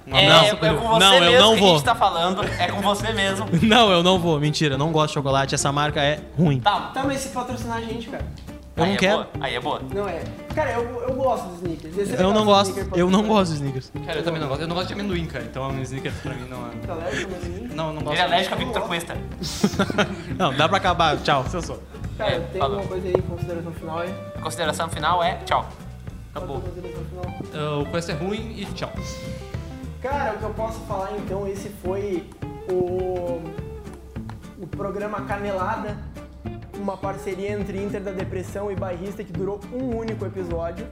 Um 0.09 0.17
É, 0.17 0.27
abraço 0.27 0.45
é 0.47 0.55
pro- 0.57 0.75
com 0.77 0.89
você 0.89 0.99
Não, 0.99 1.15
eu 1.15 1.21
mesmo 1.21 1.39
não 1.47 1.55
que 1.55 1.61
vou. 1.61 1.71
a 1.71 1.75
gente 1.77 1.85
tá 1.85 1.95
falando. 1.95 2.43
É 2.59 2.67
com 2.67 2.81
você 2.83 3.13
mesmo. 3.13 3.47
Não, 3.63 3.93
eu 3.93 4.03
não 4.03 4.19
vou. 4.19 4.41
Mentira, 4.41 4.75
eu 4.75 4.79
não 4.79 4.91
gosto 4.91 5.09
de 5.09 5.15
chocolate. 5.15 5.55
Essa 5.55 5.71
marca 5.71 6.03
é 6.03 6.19
ruim. 6.37 6.59
Tá, 6.59 6.91
Tá, 6.93 7.05
mas 7.05 7.21
se 7.21 7.29
patrocinar 7.29 7.79
a 7.79 7.81
gente, 7.81 8.09
cara. 8.09 8.25
Eu 8.75 8.85
aí 8.85 8.89
não 8.89 8.95
é 8.95 8.99
quero. 8.99 9.17
boa. 9.17 9.29
Aí 9.41 9.55
é 9.55 9.61
boa. 9.61 9.83
Não 9.95 10.09
é. 10.09 10.23
Cara, 10.55 10.73
eu, 10.73 10.83
eu 11.03 11.15
gosto 11.15 11.45
dos 11.49 11.57
sneakers. 11.59 11.99
Esse 11.99 12.17
é 12.17 12.23
Eu 12.23 12.33
não 12.33 12.45
gosto. 12.45 12.71
sneaker 12.71 12.99
Eu 12.99 13.11
não 13.11 13.23
gosto 13.27 13.51
de 13.51 13.57
sneakers. 13.59 13.93
Cara, 14.07 14.19
eu 14.19 14.25
também 14.25 14.41
não 14.41 14.49
gosto. 14.49 14.61
Eu 14.63 14.69
não 14.69 14.75
gosto 14.75 14.89
de 14.89 14.95
amendoim, 14.95 15.27
cara. 15.27 15.45
Então 15.45 15.69
um 15.69 15.83
sneaker 15.83 16.13
pra 16.23 16.35
mim 16.35 16.49
não 16.49 16.67
é. 16.67 16.71
Tá 16.87 16.93
alérgico 16.95 17.33
amendoim? 17.35 17.69
Não, 17.75 17.89
eu 17.89 17.93
não 17.95 18.03
gosto. 18.03 18.13
Ele 18.15 18.21
é 18.21 18.25
alérgico 18.25 18.55
a 18.55 18.59
Victor 18.59 18.83
Cuesta. 18.83 19.17
Não, 20.39 20.55
dá 20.55 20.69
pra 20.69 20.79
acabar. 20.79 21.17
Tchau. 21.19 21.45
Eu 21.53 21.63
sou. 21.63 21.83
Cara, 22.17 22.31
É, 22.33 22.41
tem 22.41 22.61
falou. 22.61 22.79
alguma 22.79 22.89
coisa 23.01 23.09
aí, 23.17 23.23
consideração 23.23 23.73
final 23.73 23.99
aí? 23.99 24.15
Consideração 24.43 24.89
final 24.89 25.23
é 25.23 25.37
tchau. 25.45 25.69
Acabou. 26.35 26.61
Consideração 26.61 27.05
final. 27.05 27.79
Uh, 27.79 27.83
o 27.83 27.87
Quest 27.91 28.09
é 28.09 28.13
ruim 28.15 28.55
e 28.59 28.65
tchau. 28.75 28.91
Cara, 30.01 30.33
o 30.35 30.39
que 30.39 30.45
eu 30.45 30.51
posso 30.51 30.81
falar 30.81 31.13
então, 31.19 31.47
esse 31.47 31.69
foi 31.83 32.25
o, 32.71 33.41
o 34.61 34.67
programa 34.67 35.21
Canelada, 35.23 35.97
uma 36.79 36.97
parceria 36.97 37.53
entre 37.53 37.79
Inter 37.79 38.01
da 38.01 38.11
Depressão 38.11 38.71
e 38.71 38.75
Bairrista 38.75 39.23
que 39.23 39.33
durou 39.33 39.61
um 39.73 39.97
único 39.97 40.27
episódio. 40.27 40.87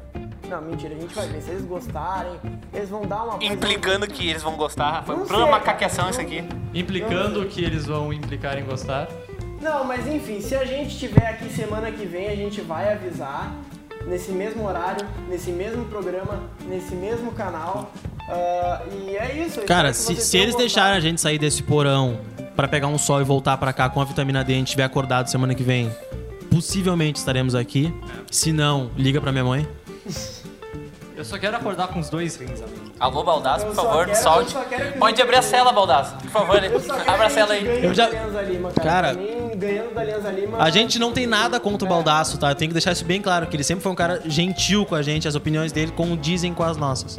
Não, 0.48 0.60
mentira, 0.62 0.94
a 0.94 0.98
gente 0.98 1.14
vai 1.14 1.28
ver. 1.28 1.40
Se 1.42 1.50
eles 1.50 1.64
gostarem, 1.64 2.32
eles 2.72 2.88
vão 2.88 3.02
dar 3.06 3.22
uma 3.24 3.44
Implicando 3.44 4.06
que 4.06 4.28
eles 4.28 4.42
vão 4.42 4.56
gostar. 4.56 5.04
Foi 5.04 5.16
sei, 5.26 5.38
macaqueação 5.46 6.10
isso 6.10 6.20
aqui. 6.20 6.44
Implicando 6.74 7.44
que 7.46 7.62
eles 7.62 7.86
vão 7.86 8.12
implicar 8.12 8.58
em 8.58 8.64
gostar. 8.64 9.08
Não, 9.60 9.84
mas 9.84 10.06
enfim, 10.06 10.40
se 10.40 10.54
a 10.54 10.64
gente 10.64 10.98
tiver 10.98 11.26
aqui 11.26 11.48
semana 11.50 11.90
que 11.92 12.06
vem, 12.06 12.28
a 12.28 12.36
gente 12.36 12.60
vai 12.60 12.92
avisar. 12.92 13.52
nesse 14.06 14.32
mesmo 14.32 14.66
horário, 14.66 15.06
nesse 15.28 15.50
mesmo 15.50 15.84
programa, 15.84 16.42
nesse 16.66 16.94
mesmo 16.94 17.30
canal. 17.32 17.92
Ah, 18.28 18.82
e 18.90 19.16
é 19.16 19.44
isso. 19.46 19.60
Cara, 19.62 19.92
se, 19.92 20.16
se 20.16 20.36
eles 20.36 20.54
gostado. 20.54 20.58
deixarem 20.58 20.96
a 20.96 21.00
gente 21.00 21.20
sair 21.20 21.38
desse 21.38 21.62
porão 21.62 22.18
pra 22.60 22.68
pegar 22.68 22.88
um 22.88 22.98
sol 22.98 23.22
e 23.22 23.24
voltar 23.24 23.56
pra 23.56 23.72
cá 23.72 23.88
com 23.88 24.02
a 24.02 24.04
vitamina 24.04 24.44
D 24.44 24.52
e 24.52 24.56
a 24.56 24.58
gente 24.58 24.66
estiver 24.68 24.84
acordado 24.84 25.28
semana 25.28 25.54
que 25.54 25.62
vem, 25.62 25.90
possivelmente 26.50 27.18
estaremos 27.18 27.54
aqui. 27.54 27.90
Se 28.30 28.52
não, 28.52 28.90
liga 28.98 29.18
pra 29.18 29.32
minha 29.32 29.44
mãe. 29.44 29.66
Eu 31.16 31.24
só 31.24 31.38
quero 31.38 31.56
acordar 31.56 31.88
com 31.88 31.98
os 32.00 32.08
dois 32.10 32.36
rins, 32.36 32.60
amigo. 32.62 32.92
Alô, 32.98 33.22
Baldaço, 33.24 33.64
Eu 33.64 33.68
por 33.72 33.76
favor, 33.76 34.06
quero- 34.06 34.22
solte. 34.22 34.54
eu 34.54 34.92
Pode 34.98 35.20
abrir 35.22 35.36
a 35.36 35.42
cela, 35.42 35.72
Baldaço. 35.72 36.14
Por 36.16 36.30
favor, 36.30 36.62
Eu 36.62 36.80
abra 37.06 37.26
a 37.26 37.30
cela 37.30 37.54
gente 37.54 37.68
aí. 37.68 37.84
Eu 37.84 37.94
já- 37.94 38.08
Lima, 38.42 38.70
cara. 38.72 38.90
Cara- 38.90 39.12
mim, 39.14 39.50
ganhando 39.56 39.94
da 39.94 40.00
Alianza 40.02 40.30
Lima... 40.30 40.58
A 40.58 40.68
gente 40.70 40.98
não 40.98 41.12
tem 41.12 41.26
nada 41.26 41.58
contra 41.60 41.86
o 41.86 41.88
Baldaço, 41.88 42.36
tá? 42.38 42.54
Tem 42.54 42.68
que 42.68 42.74
deixar 42.74 42.92
isso 42.92 43.04
bem 43.06 43.20
claro, 43.22 43.46
que 43.46 43.56
ele 43.56 43.64
sempre 43.64 43.82
foi 43.82 43.92
um 43.92 43.94
cara 43.94 44.20
gentil 44.26 44.84
com 44.84 44.94
a 44.94 45.02
gente, 45.02 45.26
as 45.28 45.34
opiniões 45.34 45.72
dele 45.72 45.92
condizem 45.92 46.52
com 46.54 46.62
as 46.62 46.76
nossas. 46.76 47.18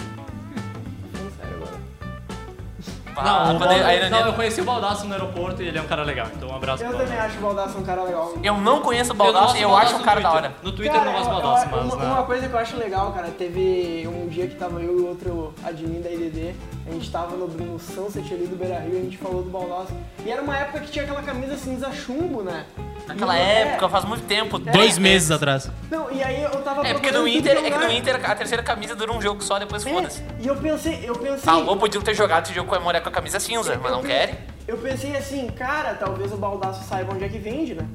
Ah, 3.29 3.51
o 3.53 3.57
quando 3.57 3.71
a 3.71 3.77
ironia- 3.95 4.09
não, 4.09 4.27
eu 4.27 4.33
conheci 4.33 4.61
o 4.61 4.63
Baldaço 4.65 5.05
no 5.05 5.13
aeroporto 5.13 5.61
e 5.61 5.67
ele 5.67 5.77
é 5.77 5.81
um 5.81 5.85
cara 5.87 6.03
legal. 6.03 6.27
Então 6.35 6.49
um 6.49 6.55
abraço 6.55 6.83
Eu 6.83 6.89
pro 6.89 6.97
também 6.99 7.17
acho 7.19 7.37
o 7.37 7.41
Baldaço 7.41 7.77
um 7.77 7.83
cara 7.83 8.03
legal. 8.03 8.33
Eu 8.43 8.57
não 8.57 8.81
conheço 8.81 9.11
o 9.13 9.15
gosto 9.15 9.57
e 9.57 9.61
eu 9.61 9.75
acho 9.75 9.95
um 9.95 9.99
no 9.99 10.03
cara 10.03 10.19
da 10.21 10.31
hora. 10.31 10.53
No 10.63 10.71
Twitter 10.71 10.99
eu 10.99 11.05
não 11.05 11.13
gosto 11.13 11.29
do 11.29 11.35
eu- 11.41 11.41
mas... 11.71 11.93
uma, 11.93 11.95
né? 12.03 12.11
uma 12.11 12.23
coisa 12.23 12.47
que 12.47 12.53
eu 12.53 12.59
acho 12.59 12.77
legal, 12.77 13.11
cara, 13.11 13.27
teve 13.29 14.07
um 14.07 14.27
dia 14.27 14.47
que 14.47 14.55
tava 14.55 14.81
eu 14.81 14.99
e 14.99 15.03
outro 15.03 15.53
admin 15.63 16.01
da 16.01 16.09
IDD, 16.11 16.55
a 16.87 16.91
gente 16.91 17.11
tava 17.11 17.35
no, 17.35 17.47
no 17.47 17.79
Sunset 17.79 18.33
ali 18.33 18.47
do 18.47 18.55
Beira 18.55 18.79
Rio 18.79 18.95
e 18.95 18.97
a 18.97 19.01
gente 19.03 19.17
falou 19.17 19.43
do 19.43 19.49
Baldaço. 19.49 19.93
E 20.25 20.31
era 20.31 20.41
uma 20.41 20.57
época 20.57 20.79
que 20.81 20.91
tinha 20.91 21.03
aquela 21.03 21.21
camisa 21.21 21.55
cinza 21.57 21.91
chumbo, 21.91 22.41
né? 22.41 22.65
Naquela 23.07 23.37
E- 23.37 23.41
é, 23.41 23.61
época, 23.63 23.89
faz 23.89 24.05
muito 24.05 24.25
tempo. 24.25 24.57
Dois 24.59 24.97
meses 24.97 25.31
atrás. 25.31 25.69
Não, 25.89 26.11
e 26.11 26.23
aí 26.23 26.41
eu 26.43 26.49
tava 26.63 26.85
É 26.87 26.93
porque 26.93 27.11
no 27.11 27.27
Inter, 27.27 27.57
é 27.57 27.69
que 27.71 27.77
no 27.77 27.91
Inter 27.91 28.19
a 28.29 28.35
terceira 28.35 28.63
camisa 28.63 28.95
dura 28.95 29.11
um 29.11 29.21
jogo 29.21 29.43
só, 29.43 29.57
depois 29.59 29.85
É, 29.85 29.91
foda-se. 29.93 30.23
e 30.39 30.47
eu 30.47 30.55
pensei, 30.55 30.99
eu 31.03 31.15
pensei... 31.15 31.37
Falou, 31.39 31.77
podiam 31.77 32.01
ter 32.01 32.13
jogado 32.13 32.45
esse 32.45 32.53
jogo 32.53 32.69
com 32.69 32.75
a 32.75 32.79
mulher 32.79 33.01
com 33.01 33.09
a 33.09 33.11
camisa 33.11 33.39
cinza, 33.39 33.77
mas 33.81 33.91
não 33.91 33.99
eu, 33.99 34.05
querem. 34.05 34.35
Eu 34.67 34.77
pensei 34.77 35.15
assim, 35.15 35.47
cara, 35.47 35.93
talvez 35.95 36.31
o 36.31 36.37
Baldaço 36.37 36.83
saiba 36.87 37.13
onde 37.13 37.23
é 37.25 37.29
que 37.29 37.37
vende, 37.39 37.73
né? 37.75 37.85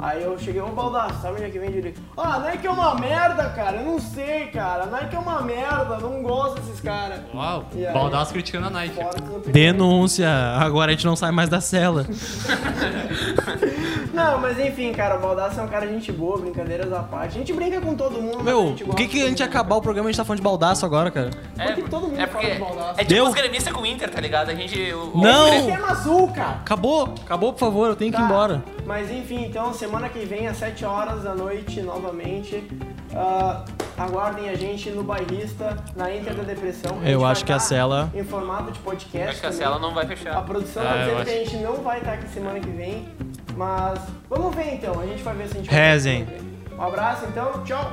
Aí 0.00 0.22
eu 0.22 0.38
cheguei, 0.38 0.60
ô 0.60 0.68
Baldaço, 0.68 1.20
sabe 1.22 1.34
onde 1.34 1.44
é 1.44 1.50
que 1.50 1.58
vende? 1.58 1.78
Ele, 1.78 1.94
ah, 2.16 2.38
Nike 2.38 2.66
é 2.66 2.70
uma 2.70 2.94
merda, 2.94 3.48
cara, 3.50 3.78
eu 3.78 3.84
não 3.84 3.98
sei, 3.98 4.46
cara, 4.46 4.86
Nike 4.86 5.14
é 5.16 5.18
uma 5.18 5.40
merda, 5.42 5.98
não 5.98 6.22
gosto 6.22 6.60
desses 6.60 6.80
caras. 6.80 7.20
Uau, 7.34 7.64
E 7.74 7.86
aí? 7.86 7.92
Baldaço 7.92 8.32
criticando 8.32 8.66
a 8.68 8.70
Nike. 8.70 8.96
Denúncia! 9.50 10.28
Agora 10.58 10.90
a 10.92 10.94
gente 10.94 11.04
não 11.06 11.16
sai 11.16 11.30
mais 11.32 11.48
da 11.48 11.60
cela. 11.60 12.06
Não, 14.12 14.40
mas 14.40 14.58
enfim, 14.58 14.92
cara, 14.92 15.16
o 15.16 15.20
Baldaço 15.20 15.60
é 15.60 15.62
um 15.62 15.68
cara 15.68 15.86
gente 15.86 16.10
boa, 16.10 16.38
brincadeiras 16.38 16.92
à 16.92 17.02
parte. 17.02 17.36
A 17.36 17.38
gente 17.38 17.52
brinca 17.52 17.80
com 17.80 17.94
todo 17.94 18.20
mundo, 18.20 18.42
Meu, 18.42 18.74
por 18.84 18.96
que, 18.96 19.06
que 19.06 19.20
a 19.20 19.24
de 19.24 19.28
gente 19.28 19.42
acabar 19.44 19.76
o 19.76 19.80
programa 19.80 20.08
e 20.08 20.10
a 20.10 20.12
gente 20.12 20.16
tá 20.18 20.24
falando 20.24 20.38
de 20.38 20.42
baldaço 20.44 20.84
agora, 20.84 21.08
cara? 21.10 21.30
É, 21.56 21.66
Porque 21.72 21.82
todo 21.88 22.08
mundo 22.08 22.18
é 22.20 22.26
fala 22.26 22.40
porque 22.40 22.54
de 22.54 22.58
Baldaço. 22.60 22.90
é 23.00 23.04
tipo 23.04 23.14
Deu? 23.14 23.26
os 23.28 23.34
gremistas 23.34 23.72
com 23.72 23.80
o 23.82 23.86
Inter, 23.86 24.10
tá 24.10 24.20
ligado? 24.20 24.50
A 24.50 24.54
gente. 24.54 24.92
O, 24.92 25.12
o 25.16 25.20
Não! 25.22 25.66
Tema 25.66 25.90
azul, 25.90 26.28
cara. 26.32 26.56
Acabou, 26.62 27.14
acabou, 27.24 27.52
por 27.52 27.60
favor, 27.60 27.88
eu 27.90 27.96
tenho 27.96 28.10
que 28.10 28.16
ir 28.16 28.20
Tá, 28.20 28.24
embora. 28.26 28.62
Mas 28.88 29.10
enfim, 29.10 29.44
então 29.44 29.74
semana 29.74 30.08
que 30.08 30.20
vem 30.24 30.48
às 30.48 30.56
7 30.56 30.82
horas 30.86 31.22
da 31.22 31.34
noite 31.34 31.82
novamente. 31.82 32.66
ah, 33.14 33.62
aguardem 33.98 34.48
a 34.48 34.54
gente 34.54 34.88
no 34.90 35.02
bairrista, 35.02 35.76
na 35.94 36.14
Inter 36.14 36.34
da 36.34 36.42
Depressão. 36.42 36.98
A 37.04 37.10
Eu 37.10 37.24
acho 37.26 37.44
que 37.44 37.52
a 37.52 37.56
tá 37.56 37.60
cela- 37.60 38.10
Em 38.14 38.24
formato 38.24 38.70
de 38.72 38.78
podcast. 38.78 39.28
Acho 39.28 39.40
que 39.40 39.46
a 39.46 39.52
cela 39.52 39.78
não 39.78 39.92
vai 39.92 40.04
A 40.04 40.08
fechar. 40.08 40.42
produção 40.44 40.82
Ah, 40.82 40.86
tá 40.86 41.04
dizendo 41.04 41.24
que 41.24 41.30
a 41.30 41.44
gente 41.44 41.56
não 41.58 41.74
vai 41.82 41.98
estar 41.98 42.12
aqui 42.14 42.28
semana 42.28 42.58
que 42.60 42.70
vem. 42.70 43.06
Mas 43.56 43.98
vamos 44.30 44.54
ver 44.54 44.74
então, 44.74 44.98
a 45.00 45.04
gente 45.06 45.22
vai 45.22 45.34
ver 45.34 45.48
se 45.48 45.54
a 45.54 45.56
gente 45.58 45.68
vai 45.70 45.78
Rezem. 45.78 46.26
Um 46.78 46.82
abraço 46.82 47.24
então, 47.26 47.62
tchau! 47.64 47.92